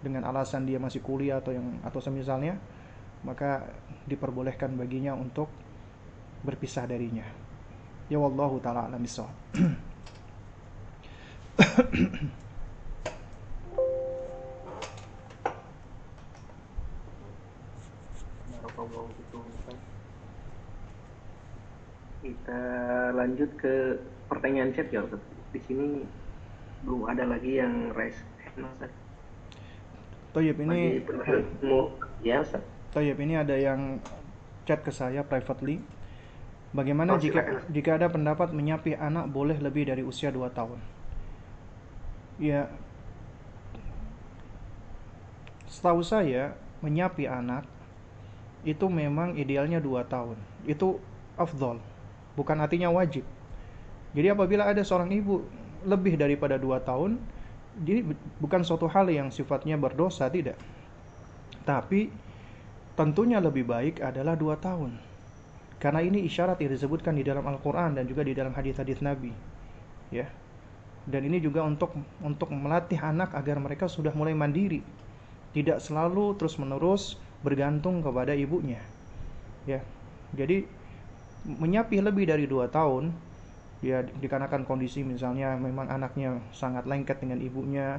dengan 0.00 0.24
alasan 0.30 0.64
dia 0.64 0.78
masih 0.78 1.02
kuliah 1.02 1.42
atau 1.42 1.52
yang 1.52 1.82
atau 1.82 2.00
semisalnya 2.00 2.56
maka 3.26 3.66
diperbolehkan 4.06 4.74
baginya 4.74 5.14
untuk 5.14 5.46
berpisah 6.42 6.86
darinya. 6.90 7.22
Ya 8.10 8.18
wallahu 8.18 8.58
taala 8.58 8.90
alam 8.90 9.06
kita 22.22 22.60
lanjut 23.18 23.50
ke 23.58 23.98
pertanyaan 24.30 24.70
chat 24.70 24.86
ya 24.94 25.02
di 25.50 25.60
sini 25.66 26.06
belum 26.86 27.10
ada 27.10 27.26
lagi 27.26 27.58
yang 27.58 27.90
raise 27.94 28.22
hand 28.54 28.90
Toyib 30.32 30.56
ini 30.64 31.02
ya 32.24 32.40
Toyib 32.92 33.18
ini 33.20 33.34
ada 33.36 33.56
yang 33.56 34.00
chat 34.64 34.80
ke 34.80 34.92
saya 34.94 35.24
privately. 35.26 35.82
Bagaimana 36.72 37.16
oh, 37.16 37.20
jika 37.20 37.68
jika 37.68 38.00
ada 38.00 38.08
pendapat 38.08 38.48
menyapi 38.56 38.96
anak 38.96 39.28
boleh 39.28 39.60
lebih 39.60 39.92
dari 39.92 40.00
usia 40.00 40.32
2 40.32 40.48
tahun? 40.56 40.80
Ya, 42.40 42.72
setahu 45.68 46.00
saya 46.00 46.56
menyapi 46.80 47.28
anak 47.28 47.68
itu 48.62 48.86
memang 48.86 49.34
idealnya 49.34 49.82
2 49.82 50.06
tahun. 50.06 50.38
Itu 50.66 51.02
afdol, 51.34 51.82
bukan 52.38 52.56
artinya 52.62 52.90
wajib. 52.90 53.26
Jadi 54.12 54.28
apabila 54.28 54.68
ada 54.68 54.84
seorang 54.84 55.10
ibu 55.10 55.42
lebih 55.82 56.14
daripada 56.14 56.60
2 56.60 56.78
tahun, 56.84 57.18
jadi 57.80 58.04
bukan 58.36 58.60
suatu 58.60 58.84
hal 58.84 59.08
yang 59.08 59.32
sifatnya 59.32 59.80
berdosa 59.80 60.28
tidak 60.28 60.60
tapi 61.64 62.12
tentunya 62.98 63.40
lebih 63.40 63.64
baik 63.64 64.04
adalah 64.04 64.36
dua 64.36 64.60
tahun 64.60 64.98
karena 65.80 66.04
ini 66.04 66.26
isyarat 66.28 66.60
yang 66.60 66.70
disebutkan 66.74 67.16
di 67.16 67.24
dalam 67.24 67.42
Al-Quran 67.48 67.96
dan 67.96 68.04
juga 68.04 68.22
di 68.26 68.36
dalam 68.36 68.52
hadis-hadis 68.52 69.00
Nabi 69.00 69.32
ya 70.12 70.28
dan 71.08 71.24
ini 71.26 71.40
juga 71.42 71.64
untuk 71.64 71.96
untuk 72.20 72.52
melatih 72.52 73.00
anak 73.00 73.34
agar 73.34 73.58
mereka 73.58 73.88
sudah 73.88 74.12
mulai 74.12 74.36
mandiri 74.36 74.84
tidak 75.56 75.80
selalu 75.80 76.36
terus 76.36 76.60
menerus 76.60 77.16
bergantung 77.42 78.00
kepada 78.00 78.32
ibunya. 78.32 78.80
Ya. 79.68 79.82
Jadi 80.32 80.64
menyapi 81.46 81.98
lebih 81.98 82.30
dari 82.30 82.46
dua 82.46 82.70
tahun 82.70 83.10
ya 83.82 84.06
dikarenakan 84.06 84.62
kondisi 84.62 85.02
misalnya 85.02 85.58
memang 85.58 85.90
anaknya 85.90 86.38
sangat 86.54 86.86
lengket 86.86 87.18
dengan 87.18 87.42
ibunya 87.42 87.98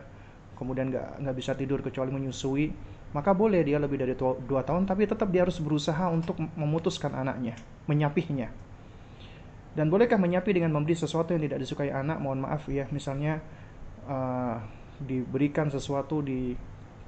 kemudian 0.55 0.87
nggak 0.87 1.19
nggak 1.19 1.35
bisa 1.35 1.51
tidur 1.59 1.83
kecuali 1.83 2.07
menyusui 2.07 2.71
maka 3.11 3.35
boleh 3.35 3.67
dia 3.67 3.83
lebih 3.83 3.99
dari 3.99 4.15
dua 4.17 4.63
tahun 4.63 4.87
tapi 4.87 5.03
tetap 5.11 5.27
dia 5.27 5.43
harus 5.43 5.59
berusaha 5.59 6.07
untuk 6.07 6.39
memutuskan 6.55 7.11
anaknya 7.13 7.59
menyapihnya. 7.85 8.49
Dan 9.73 9.89
bolehkah 9.89 10.21
menyapi 10.21 10.53
dengan 10.53 10.69
memberi 10.69 10.93
sesuatu 10.93 11.33
yang 11.33 11.49
tidak 11.49 11.65
disukai 11.65 11.89
anak? 11.89 12.21
Mohon 12.21 12.45
maaf 12.45 12.69
ya. 12.69 12.85
Misalnya 12.93 13.41
uh, 14.05 14.61
diberikan 15.01 15.73
sesuatu 15.73 16.21
di 16.21 16.53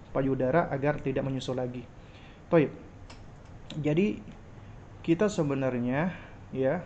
payudara 0.10 0.74
agar 0.74 0.98
tidak 0.98 1.22
menyusul 1.22 1.62
lagi 1.62 1.86
Toib 2.50 2.72
jadi 3.76 4.24
kita 5.04 5.28
sebenarnya 5.28 6.16
ya 6.56 6.82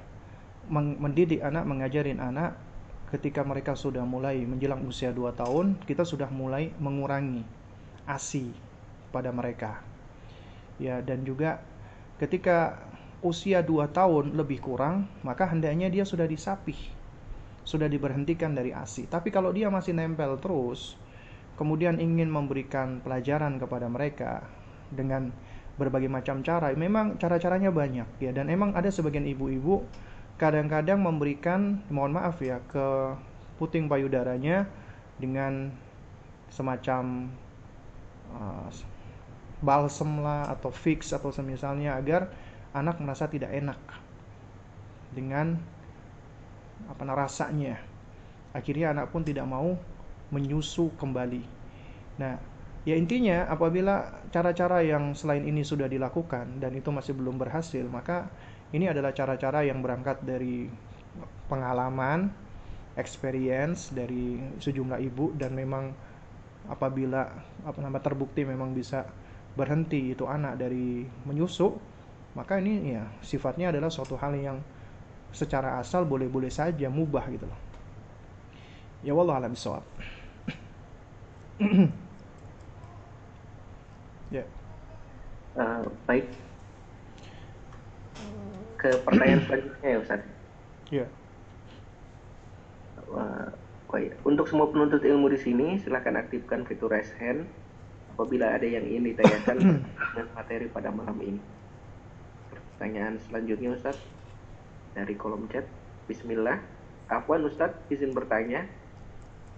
mendidik 0.69 1.41
anak, 1.41 1.65
mengajarin 1.65 2.21
anak 2.21 2.57
ketika 3.09 3.41
mereka 3.41 3.73
sudah 3.73 4.05
mulai 4.05 4.45
menjelang 4.45 4.85
usia 4.85 5.09
2 5.09 5.33
tahun, 5.33 5.81
kita 5.89 6.05
sudah 6.05 6.29
mulai 6.29 6.69
mengurangi 6.77 7.41
ASI 8.05 8.53
pada 9.09 9.33
mereka. 9.33 9.81
Ya, 10.77 11.01
dan 11.01 11.25
juga 11.25 11.57
ketika 12.21 12.77
usia 13.25 13.65
2 13.65 13.89
tahun 13.89 14.37
lebih 14.37 14.61
kurang, 14.61 15.09
maka 15.25 15.49
hendaknya 15.49 15.89
dia 15.89 16.05
sudah 16.05 16.29
disapih. 16.29 16.77
Sudah 17.65 17.89
diberhentikan 17.89 18.53
dari 18.53 18.73
ASI. 18.73 19.09
Tapi 19.09 19.33
kalau 19.33 19.49
dia 19.53 19.73
masih 19.73 19.97
nempel 19.97 20.37
terus, 20.37 20.97
kemudian 21.57 21.97
ingin 21.97 22.29
memberikan 22.29 23.01
pelajaran 23.01 23.57
kepada 23.57 23.89
mereka 23.89 24.45
dengan 24.93 25.33
berbagai 25.79 26.11
macam 26.11 26.43
cara, 26.43 26.75
memang 26.75 27.15
cara-caranya 27.15 27.71
banyak 27.71 28.19
ya. 28.19 28.35
Dan 28.35 28.51
emang 28.51 28.75
ada 28.75 28.91
sebagian 28.91 29.23
ibu-ibu 29.23 29.87
kadang-kadang 30.35 30.99
memberikan 30.99 31.79
mohon 31.87 32.15
maaf 32.15 32.39
ya 32.43 32.59
ke 32.67 33.15
puting 33.59 33.91
payudaranya 33.91 34.67
dengan 35.19 35.71
semacam 36.51 37.27
uh, 38.31 38.71
balsem 39.59 40.23
lah 40.23 40.47
atau 40.47 40.71
fix 40.71 41.11
atau 41.11 41.31
semisalnya 41.31 41.99
agar 41.99 42.31
anak 42.71 42.99
merasa 43.03 43.27
tidak 43.27 43.51
enak 43.51 43.79
dengan 45.11 45.59
apa 46.87 47.03
rasanya. 47.03 47.75
Akhirnya 48.55 48.95
anak 48.95 49.11
pun 49.11 49.21
tidak 49.21 49.45
mau 49.45 49.75
menyusu 50.31 50.95
kembali. 50.95 51.43
Nah 52.17 52.39
Ya 52.87 52.95
intinya 52.95 53.43
apabila 53.51 54.23
cara-cara 54.31 54.79
yang 54.79 55.11
selain 55.11 55.43
ini 55.43 55.67
sudah 55.67 55.91
dilakukan 55.91 56.63
dan 56.63 56.71
itu 56.79 56.89
masih 56.95 57.11
belum 57.11 57.35
berhasil, 57.35 57.83
maka 57.91 58.31
ini 58.71 58.87
adalah 58.87 59.11
cara-cara 59.11 59.67
yang 59.67 59.83
berangkat 59.83 60.23
dari 60.23 60.71
pengalaman, 61.51 62.31
experience 62.95 63.91
dari 63.91 64.39
sejumlah 64.63 64.99
ibu 65.11 65.35
dan 65.35 65.51
memang 65.57 65.91
apabila 66.71 67.27
apa 67.67 67.79
nama 67.81 67.99
terbukti 67.99 68.47
memang 68.47 68.71
bisa 68.71 69.03
berhenti 69.57 70.15
itu 70.15 70.23
anak 70.23 70.55
dari 70.55 71.03
menyusu, 71.27 71.75
maka 72.37 72.63
ini 72.63 72.95
ya 72.95 73.03
sifatnya 73.19 73.75
adalah 73.75 73.91
suatu 73.91 74.15
hal 74.15 74.37
yang 74.39 74.57
secara 75.35 75.77
asal 75.83 76.07
boleh-boleh 76.07 76.49
saja 76.49 76.87
mubah 76.87 77.25
gitu 77.27 77.43
loh. 77.43 77.59
Ya 79.03 79.11
wallah 79.11 79.35
alam 79.35 79.51
bisawab. 79.51 79.83
Ya. 84.29 84.45
Uh, 85.57 85.89
baik. 86.05 86.29
Ke 88.77 88.93
pertanyaan 89.01 89.41
selanjutnya 89.49 89.89
ya 89.89 89.99
Ustaz. 89.99 90.21
Ya. 90.93 91.05
Uh, 93.09 93.49
Untuk 94.21 94.45
semua 94.45 94.69
penuntut 94.69 95.01
ilmu 95.01 95.33
di 95.33 95.41
sini, 95.41 95.81
silahkan 95.81 96.13
aktifkan 96.13 96.61
fitur 96.69 96.93
raise 96.93 97.09
hand 97.17 97.49
apabila 98.13 98.53
ada 98.53 98.69
yang 98.69 98.85
ingin 98.85 99.17
ditanyakan 99.17 99.57
dengan 100.13 100.27
materi 100.37 100.69
pada 100.69 100.93
malam 100.93 101.17
ini. 101.25 101.41
Pertanyaan 102.77 103.17
selanjutnya 103.25 103.73
Ustaz 103.73 103.97
dari 104.93 105.17
kolom 105.17 105.49
chat. 105.49 105.65
Bismillah. 106.05 106.61
Afwan 107.09 107.49
Ustaz, 107.49 107.73
izin 107.89 108.13
bertanya. 108.13 108.69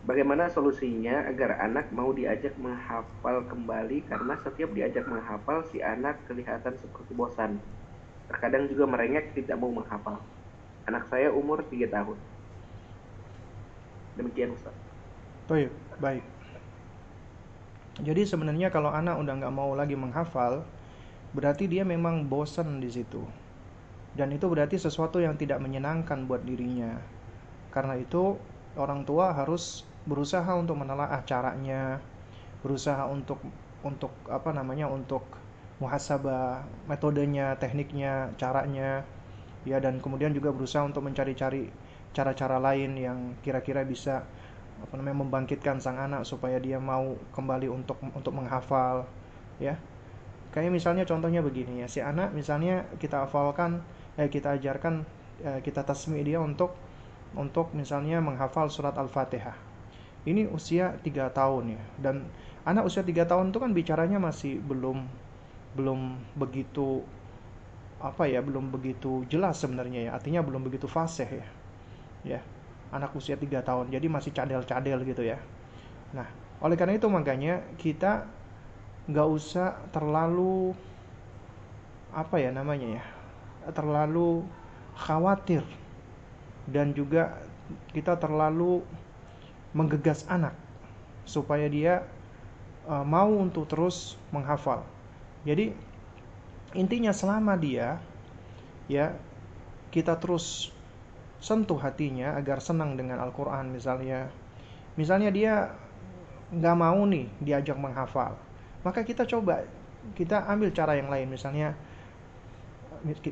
Bagaimana 0.02 0.50
solusinya 0.50 1.30
agar 1.30 1.62
anak 1.62 1.94
mau 1.94 2.10
diajak 2.10 2.58
menghafal 2.58 3.46
kembali 3.46 4.02
karena 4.10 4.34
setiap 4.42 4.74
diajak 4.74 5.06
menghafal 5.06 5.62
si 5.70 5.78
anak 5.78 6.18
kelihatan 6.26 6.74
seperti 6.82 7.14
bosan. 7.14 7.62
Terkadang 8.26 8.66
juga 8.66 8.90
merengek 8.90 9.38
tidak 9.38 9.62
mau 9.62 9.70
menghafal. 9.70 10.18
Anak 10.90 11.06
saya 11.06 11.30
umur 11.30 11.62
3 11.70 11.86
tahun. 11.86 12.18
Demikian 14.18 14.58
Ustaz. 14.58 14.74
Baik, 15.46 15.70
baik. 16.02 16.26
Jadi 18.02 18.26
sebenarnya 18.26 18.74
kalau 18.74 18.90
anak 18.90 19.22
udah 19.22 19.38
nggak 19.38 19.54
mau 19.54 19.78
lagi 19.78 19.94
menghafal, 19.94 20.66
berarti 21.38 21.70
dia 21.70 21.86
memang 21.86 22.26
bosan 22.26 22.82
di 22.82 22.90
situ. 22.90 23.22
Dan 24.18 24.34
itu 24.34 24.50
berarti 24.50 24.82
sesuatu 24.82 25.22
yang 25.22 25.38
tidak 25.38 25.62
menyenangkan 25.62 26.26
buat 26.26 26.42
dirinya. 26.42 26.98
Karena 27.70 28.02
itu 28.02 28.42
orang 28.74 29.06
tua 29.06 29.38
harus 29.38 29.91
berusaha 30.06 30.50
untuk 30.58 30.78
menelaah 30.82 31.22
caranya, 31.26 32.02
berusaha 32.66 33.06
untuk 33.10 33.38
untuk 33.82 34.14
apa 34.30 34.54
namanya 34.54 34.90
untuk 34.90 35.26
muhasabah 35.82 36.62
metodenya, 36.86 37.58
tekniknya, 37.58 38.30
caranya, 38.38 39.02
ya 39.66 39.82
dan 39.82 39.98
kemudian 39.98 40.34
juga 40.34 40.54
berusaha 40.54 40.86
untuk 40.86 41.06
mencari-cari 41.06 41.70
cara-cara 42.14 42.58
lain 42.62 42.92
yang 42.98 43.18
kira-kira 43.42 43.82
bisa 43.86 44.22
apa 44.82 44.94
namanya 44.98 45.26
membangkitkan 45.26 45.78
sang 45.78 45.98
anak 45.98 46.26
supaya 46.26 46.58
dia 46.58 46.82
mau 46.82 47.14
kembali 47.34 47.70
untuk 47.70 47.98
untuk 48.14 48.34
menghafal, 48.34 49.06
ya. 49.62 49.78
Kayak 50.52 50.76
misalnya 50.76 51.04
contohnya 51.08 51.40
begini 51.40 51.86
ya, 51.86 51.88
si 51.88 52.04
anak 52.04 52.34
misalnya 52.36 52.84
kita 53.00 53.24
hafalkan, 53.26 53.80
eh 54.20 54.28
kita 54.28 54.58
ajarkan, 54.60 55.06
eh, 55.46 55.60
kita 55.64 55.86
tasmi 55.86 56.22
dia 56.26 56.42
untuk 56.44 56.76
untuk 57.38 57.72
misalnya 57.72 58.20
menghafal 58.20 58.68
surat 58.68 58.94
Al-Fatihah 59.00 59.71
ini 60.26 60.46
usia 60.50 60.98
3 61.02 61.34
tahun 61.34 61.78
ya. 61.78 61.82
Dan 61.98 62.30
anak 62.68 62.86
usia 62.90 63.02
3 63.02 63.26
tahun 63.26 63.50
itu 63.50 63.58
kan 63.58 63.72
bicaranya 63.74 64.22
masih 64.22 64.62
belum 64.62 65.06
belum 65.72 66.20
begitu 66.36 67.02
apa 68.02 68.28
ya 68.28 68.42
belum 68.44 68.74
begitu 68.74 69.26
jelas 69.30 69.62
sebenarnya 69.62 70.10
ya. 70.10 70.12
Artinya 70.14 70.42
belum 70.46 70.62
begitu 70.66 70.86
fasih 70.86 71.30
ya. 71.30 71.48
Ya 72.22 72.40
anak 72.94 73.16
usia 73.18 73.40
3 73.40 73.66
tahun. 73.66 73.90
Jadi 73.90 74.08
masih 74.12 74.32
cadel-cadel 74.36 75.00
gitu 75.08 75.24
ya. 75.26 75.42
Nah 76.14 76.28
oleh 76.62 76.78
karena 76.78 76.94
itu 76.98 77.10
makanya 77.10 77.66
kita 77.82 78.30
nggak 79.10 79.28
usah 79.34 79.82
terlalu 79.90 80.78
apa 82.14 82.38
ya 82.38 82.54
namanya 82.54 83.02
ya 83.02 83.04
terlalu 83.74 84.46
khawatir. 84.94 85.66
Dan 86.70 86.94
juga 86.94 87.42
kita 87.90 88.22
terlalu 88.22 88.86
menggegas 89.72 90.28
anak 90.28 90.56
supaya 91.24 91.68
dia 91.72 92.04
uh, 92.88 93.06
mau 93.06 93.32
untuk 93.32 93.68
terus 93.70 94.20
menghafal. 94.34 94.84
Jadi 95.48 95.74
intinya 96.76 97.12
selama 97.12 97.56
dia 97.60 98.00
ya 98.88 99.16
kita 99.92 100.16
terus 100.20 100.72
sentuh 101.42 101.80
hatinya 101.82 102.38
agar 102.38 102.62
senang 102.62 102.96
dengan 102.96 103.20
Al-Quran 103.24 103.72
misalnya. 103.74 104.28
Misalnya 105.00 105.32
dia 105.32 105.54
nggak 106.52 106.78
mau 106.78 107.08
nih 107.08 107.32
diajak 107.40 107.80
menghafal 107.80 108.36
maka 108.82 109.06
kita 109.06 109.30
coba 109.30 109.62
kita 110.18 110.50
ambil 110.50 110.74
cara 110.74 110.98
yang 110.98 111.10
lain. 111.10 111.30
Misalnya 111.30 111.78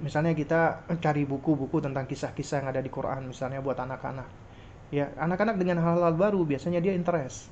misalnya 0.02 0.34
kita 0.34 0.86
cari 0.98 1.30
buku-buku 1.30 1.78
tentang 1.78 2.10
kisah-kisah 2.10 2.66
yang 2.66 2.70
ada 2.74 2.82
di 2.82 2.90
Quran 2.90 3.30
misalnya 3.30 3.62
buat 3.62 3.78
anak-anak 3.78 4.26
ya 4.90 5.14
anak-anak 5.18 5.56
dengan 5.58 5.82
hal-hal 5.82 6.14
baru 6.18 6.42
biasanya 6.46 6.82
dia 6.82 6.94
interest. 6.98 7.50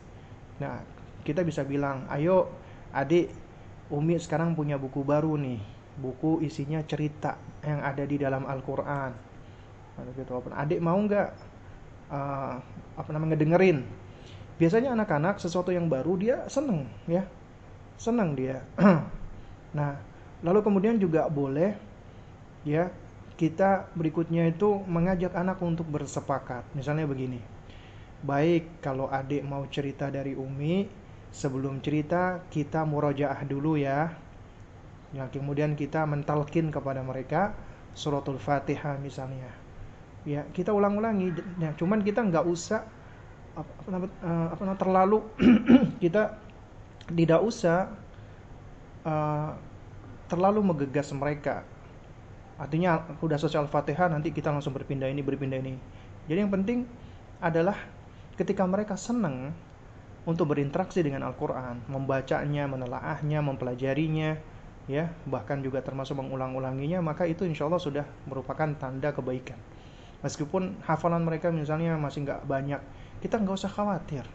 Nah 0.58 0.82
kita 1.22 1.46
bisa 1.46 1.62
bilang 1.62 2.10
ayo 2.14 2.50
adik 2.94 3.30
Umi 3.88 4.20
sekarang 4.20 4.52
punya 4.52 4.76
buku 4.76 5.06
baru 5.06 5.40
nih. 5.40 5.62
Buku 5.98 6.46
isinya 6.46 6.84
cerita 6.86 7.40
yang 7.64 7.82
ada 7.82 8.04
di 8.04 8.20
dalam 8.20 8.46
Al-Quran. 8.46 9.12
Gitu 10.14 10.32
adik 10.54 10.78
mau 10.84 10.98
nggak 11.00 11.30
uh, 12.12 12.54
apa 13.00 13.10
namanya 13.14 13.34
ngedengerin. 13.38 13.82
Biasanya 14.58 14.98
anak-anak 14.98 15.38
sesuatu 15.38 15.70
yang 15.70 15.88
baru 15.88 16.14
dia 16.20 16.38
seneng 16.50 16.90
ya. 17.08 17.24
Seneng 17.98 18.36
dia. 18.36 18.62
Nah 19.68 19.94
lalu 20.42 20.64
kemudian 20.64 20.96
juga 20.98 21.28
boleh 21.28 21.76
ya 22.64 22.88
kita 23.38 23.94
berikutnya 23.94 24.50
itu 24.50 24.82
mengajak 24.90 25.38
anak 25.38 25.62
untuk 25.62 25.86
bersepakat. 25.88 26.66
Misalnya 26.74 27.06
begini. 27.06 27.38
Baik, 28.26 28.82
kalau 28.82 29.06
adik 29.14 29.46
mau 29.46 29.62
cerita 29.70 30.10
dari 30.10 30.34
Umi, 30.34 30.90
sebelum 31.30 31.78
cerita 31.86 32.42
kita 32.50 32.82
murojaah 32.82 33.46
dulu 33.46 33.78
ya. 33.78 34.10
Ya, 35.14 35.30
kemudian 35.30 35.78
kita 35.78 36.04
mentalkin 36.10 36.74
kepada 36.74 37.06
mereka 37.06 37.54
suratul 37.94 38.42
Fatihah 38.42 38.98
misalnya. 38.98 39.54
Ya, 40.26 40.44
kita 40.50 40.74
ulang-ulangi. 40.74 41.38
Ya, 41.62 41.78
cuman 41.78 42.02
kita 42.02 42.26
nggak 42.26 42.44
usah 42.44 42.84
apa, 43.54 43.72
apa, 43.86 44.08
uh, 44.26 44.48
apa 44.54 44.64
terlalu 44.82 45.22
kita 46.04 46.42
tidak 47.10 47.42
usah 47.42 47.90
uh, 49.06 49.58
terlalu 50.28 50.60
menggegas 50.62 51.10
mereka 51.16 51.66
Artinya 52.58 53.18
udah 53.22 53.38
sosial 53.38 53.70
Fatihah 53.70 54.10
nanti 54.10 54.34
kita 54.34 54.50
langsung 54.50 54.74
berpindah 54.74 55.06
ini 55.06 55.22
berpindah 55.22 55.62
ini. 55.62 55.78
Jadi 56.26 56.40
yang 56.42 56.50
penting 56.50 56.90
adalah 57.38 57.78
ketika 58.34 58.66
mereka 58.66 58.98
senang 58.98 59.54
untuk 60.28 60.52
berinteraksi 60.52 61.06
dengan 61.06 61.24
Al-Qur'an, 61.24 61.86
membacanya, 61.88 62.68
menelaahnya, 62.68 63.40
mempelajarinya, 63.40 64.36
ya, 64.90 65.08
bahkan 65.24 65.64
juga 65.64 65.80
termasuk 65.80 66.20
mengulang-ulanginya, 66.20 67.00
maka 67.00 67.24
itu 67.24 67.48
insya 67.48 67.70
Allah 67.70 67.80
sudah 67.80 68.06
merupakan 68.28 68.68
tanda 68.76 69.16
kebaikan. 69.16 69.56
Meskipun 70.26 70.82
hafalan 70.84 71.24
mereka 71.24 71.54
misalnya 71.54 71.96
masih 71.96 72.28
nggak 72.28 72.44
banyak, 72.44 72.82
kita 73.22 73.40
nggak 73.40 73.56
usah 73.56 73.72
khawatir. 73.72 74.26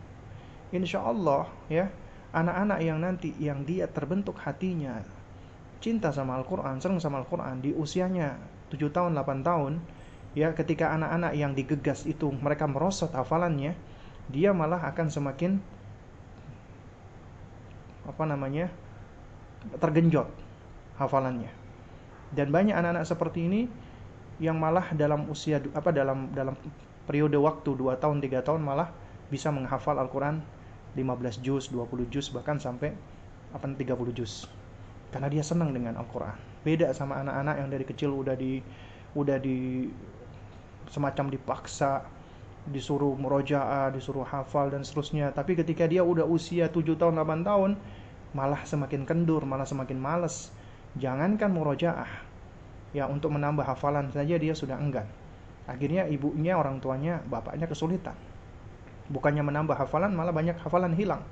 Insya 0.73 1.05
Allah 1.05 1.51
ya, 1.69 1.93
anak-anak 2.33 2.79
yang 2.81 2.99
nanti 3.03 3.37
yang 3.37 3.67
dia 3.67 3.85
terbentuk 3.85 4.41
hatinya 4.41 5.05
cinta 5.83 6.15
sama 6.15 6.39
Al-Quran, 6.39 6.79
senang 6.79 7.03
sama 7.03 7.19
Al-Quran 7.19 7.59
di 7.59 7.75
usianya 7.75 8.39
7 8.71 8.89
tahun, 8.95 9.19
8 9.19 9.43
tahun, 9.43 9.83
ya 10.39 10.55
ketika 10.55 10.95
anak-anak 10.95 11.35
yang 11.35 11.53
digegas 11.53 12.07
itu 12.07 12.31
mereka 12.31 12.71
merosot 12.71 13.11
hafalannya, 13.11 13.75
dia 14.31 14.55
malah 14.55 14.79
akan 14.87 15.11
semakin 15.11 15.59
apa 18.07 18.25
namanya 18.25 18.71
tergenjot 19.83 20.31
hafalannya. 21.03 21.51
Dan 22.33 22.55
banyak 22.55 22.73
anak-anak 22.73 23.05
seperti 23.05 23.45
ini 23.51 23.61
yang 24.41 24.57
malah 24.57 24.95
dalam 24.97 25.29
usia 25.29 25.61
apa 25.75 25.93
dalam 25.93 26.31
dalam 26.33 26.55
periode 27.05 27.37
waktu 27.37 27.75
2 27.75 27.99
tahun, 27.99 28.23
3 28.23 28.47
tahun 28.47 28.63
malah 28.63 28.95
bisa 29.29 29.51
menghafal 29.51 29.99
Al-Quran 29.99 30.41
15 30.95 31.43
juz, 31.43 31.69
20 31.75 32.07
juz 32.09 32.31
bahkan 32.31 32.57
sampai 32.57 32.95
apa 33.53 33.67
30 33.69 34.17
juz 34.17 34.49
karena 35.13 35.29
dia 35.29 35.45
senang 35.45 35.71
dengan 35.71 36.01
Al-Quran 36.01 36.35
beda 36.65 36.91
sama 36.97 37.21
anak-anak 37.21 37.55
yang 37.61 37.69
dari 37.69 37.85
kecil 37.85 38.11
udah 38.17 38.35
di 38.35 38.59
udah 39.13 39.37
di 39.37 39.87
semacam 40.89 41.29
dipaksa 41.33 42.05
disuruh 42.69 43.19
murojaah, 43.19 43.91
disuruh 43.91 44.23
hafal 44.23 44.71
dan 44.71 44.87
seterusnya. 44.87 45.35
Tapi 45.35 45.59
ketika 45.59 45.91
dia 45.91 46.07
udah 46.07 46.23
usia 46.23 46.71
7 46.71 46.95
tahun, 46.95 47.19
8 47.19 47.43
tahun, 47.43 47.71
malah 48.39 48.63
semakin 48.63 49.03
kendur, 49.03 49.43
malah 49.43 49.67
semakin 49.67 49.99
males. 49.99 50.55
Jangankan 50.95 51.51
murojaah, 51.51 52.11
ya 52.95 53.09
untuk 53.09 53.35
menambah 53.35 53.65
hafalan 53.67 54.13
saja 54.15 54.39
dia 54.39 54.55
sudah 54.55 54.79
enggan. 54.79 55.09
Akhirnya 55.67 56.07
ibunya, 56.07 56.55
orang 56.55 56.79
tuanya, 56.79 57.19
bapaknya 57.27 57.67
kesulitan. 57.67 58.15
Bukannya 59.11 59.43
menambah 59.43 59.75
hafalan, 59.75 60.15
malah 60.15 60.31
banyak 60.31 60.55
hafalan 60.63 60.95
hilang. 60.95 61.25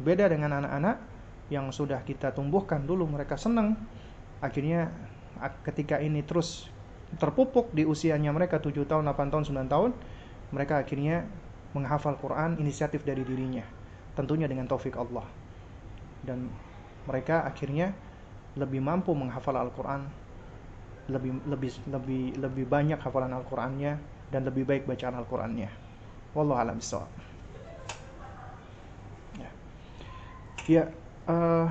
Beda 0.00 0.30
dengan 0.32 0.64
anak-anak 0.64 1.11
yang 1.52 1.68
sudah 1.68 2.00
kita 2.00 2.32
tumbuhkan 2.32 2.88
dulu 2.88 3.04
mereka 3.04 3.36
senang. 3.36 3.76
Akhirnya 4.40 4.88
ketika 5.68 6.00
ini 6.00 6.24
terus 6.24 6.72
terpupuk 7.20 7.68
di 7.76 7.84
usianya 7.84 8.32
mereka 8.32 8.56
7 8.56 8.88
tahun, 8.88 9.04
8 9.04 9.28
tahun, 9.28 9.44
9 9.44 9.68
tahun, 9.68 9.90
mereka 10.56 10.80
akhirnya 10.80 11.28
menghafal 11.76 12.16
Quran 12.16 12.56
inisiatif 12.56 13.04
dari 13.04 13.20
dirinya. 13.20 13.64
Tentunya 14.16 14.48
dengan 14.48 14.64
taufik 14.64 14.96
Allah. 14.96 15.28
Dan 16.24 16.48
mereka 17.04 17.44
akhirnya 17.44 17.92
lebih 18.56 18.80
mampu 18.80 19.12
menghafal 19.16 19.56
Al-Quran 19.56 20.04
lebih 21.10 21.34
lebih 21.50 21.72
lebih 21.90 22.22
lebih 22.38 22.64
banyak 22.68 23.00
hafalan 23.00 23.34
Al-Qur'annya 23.34 23.98
dan 24.30 24.46
lebih 24.46 24.62
baik 24.62 24.86
bacaan 24.86 25.18
Al-Qur'annya. 25.18 25.66
Wallahu 26.32 26.60
a'lam. 26.62 26.78
Ya. 29.36 29.50
Ya, 30.70 30.84
uh, 31.28 31.66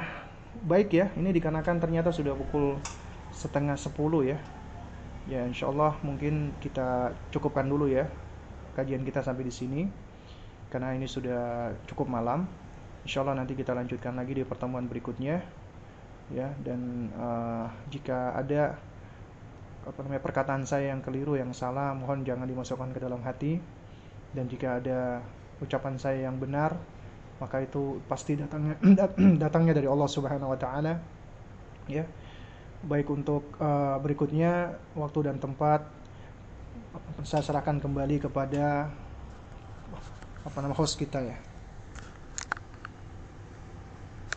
baik 0.68 0.94
ya. 0.94 1.10
Ini 1.16 1.32
dikarenakan 1.34 1.82
ternyata 1.82 2.14
sudah 2.14 2.36
pukul 2.36 2.78
setengah 3.32 3.76
sepuluh 3.76 4.28
ya. 4.28 4.38
Ya, 5.30 5.46
insya 5.46 5.70
Allah 5.70 5.96
mungkin 6.02 6.52
kita 6.58 7.14
cukupkan 7.30 7.70
dulu 7.70 7.86
ya 7.86 8.10
kajian 8.74 9.06
kita 9.06 9.22
sampai 9.22 9.46
di 9.46 9.54
sini 9.54 9.82
karena 10.72 10.96
ini 10.96 11.06
sudah 11.06 11.72
cukup 11.86 12.08
malam. 12.08 12.48
Insya 13.04 13.26
Allah 13.26 13.38
nanti 13.42 13.58
kita 13.58 13.74
lanjutkan 13.74 14.14
lagi 14.14 14.38
di 14.38 14.44
pertemuan 14.46 14.86
berikutnya 14.86 15.42
ya 16.32 16.48
dan 16.64 17.12
uh, 17.20 17.68
jika 17.92 18.32
ada 18.40 18.80
apa 19.82 20.00
namanya 20.06 20.24
perkataan 20.24 20.64
saya 20.64 20.94
yang 20.94 21.02
keliru 21.04 21.36
yang 21.36 21.52
salah 21.52 21.92
mohon 21.92 22.24
jangan 22.24 22.48
dimasukkan 22.48 22.94
ke 22.94 23.00
dalam 23.02 23.20
hati 23.26 23.60
dan 24.32 24.48
jika 24.48 24.80
ada 24.80 25.26
ucapan 25.60 25.98
saya 26.00 26.30
yang 26.30 26.40
benar 26.40 26.78
maka 27.42 27.66
itu 27.66 27.98
pasti 28.06 28.38
datangnya 28.38 28.78
datangnya 29.44 29.74
dari 29.82 29.90
Allah 29.90 30.08
Subhanahu 30.08 30.54
wa 30.54 30.60
taala 30.60 31.02
ya. 31.90 32.06
Baik 32.82 33.14
untuk 33.14 33.46
uh, 33.62 33.98
berikutnya 34.02 34.74
waktu 34.98 35.30
dan 35.30 35.38
tempat 35.38 35.86
saya 37.22 37.46
serahkan 37.46 37.78
kembali 37.78 38.26
kepada 38.26 38.90
apa 40.42 40.58
nama 40.58 40.74
host 40.74 40.98
kita 40.98 41.22
ya 41.22 41.38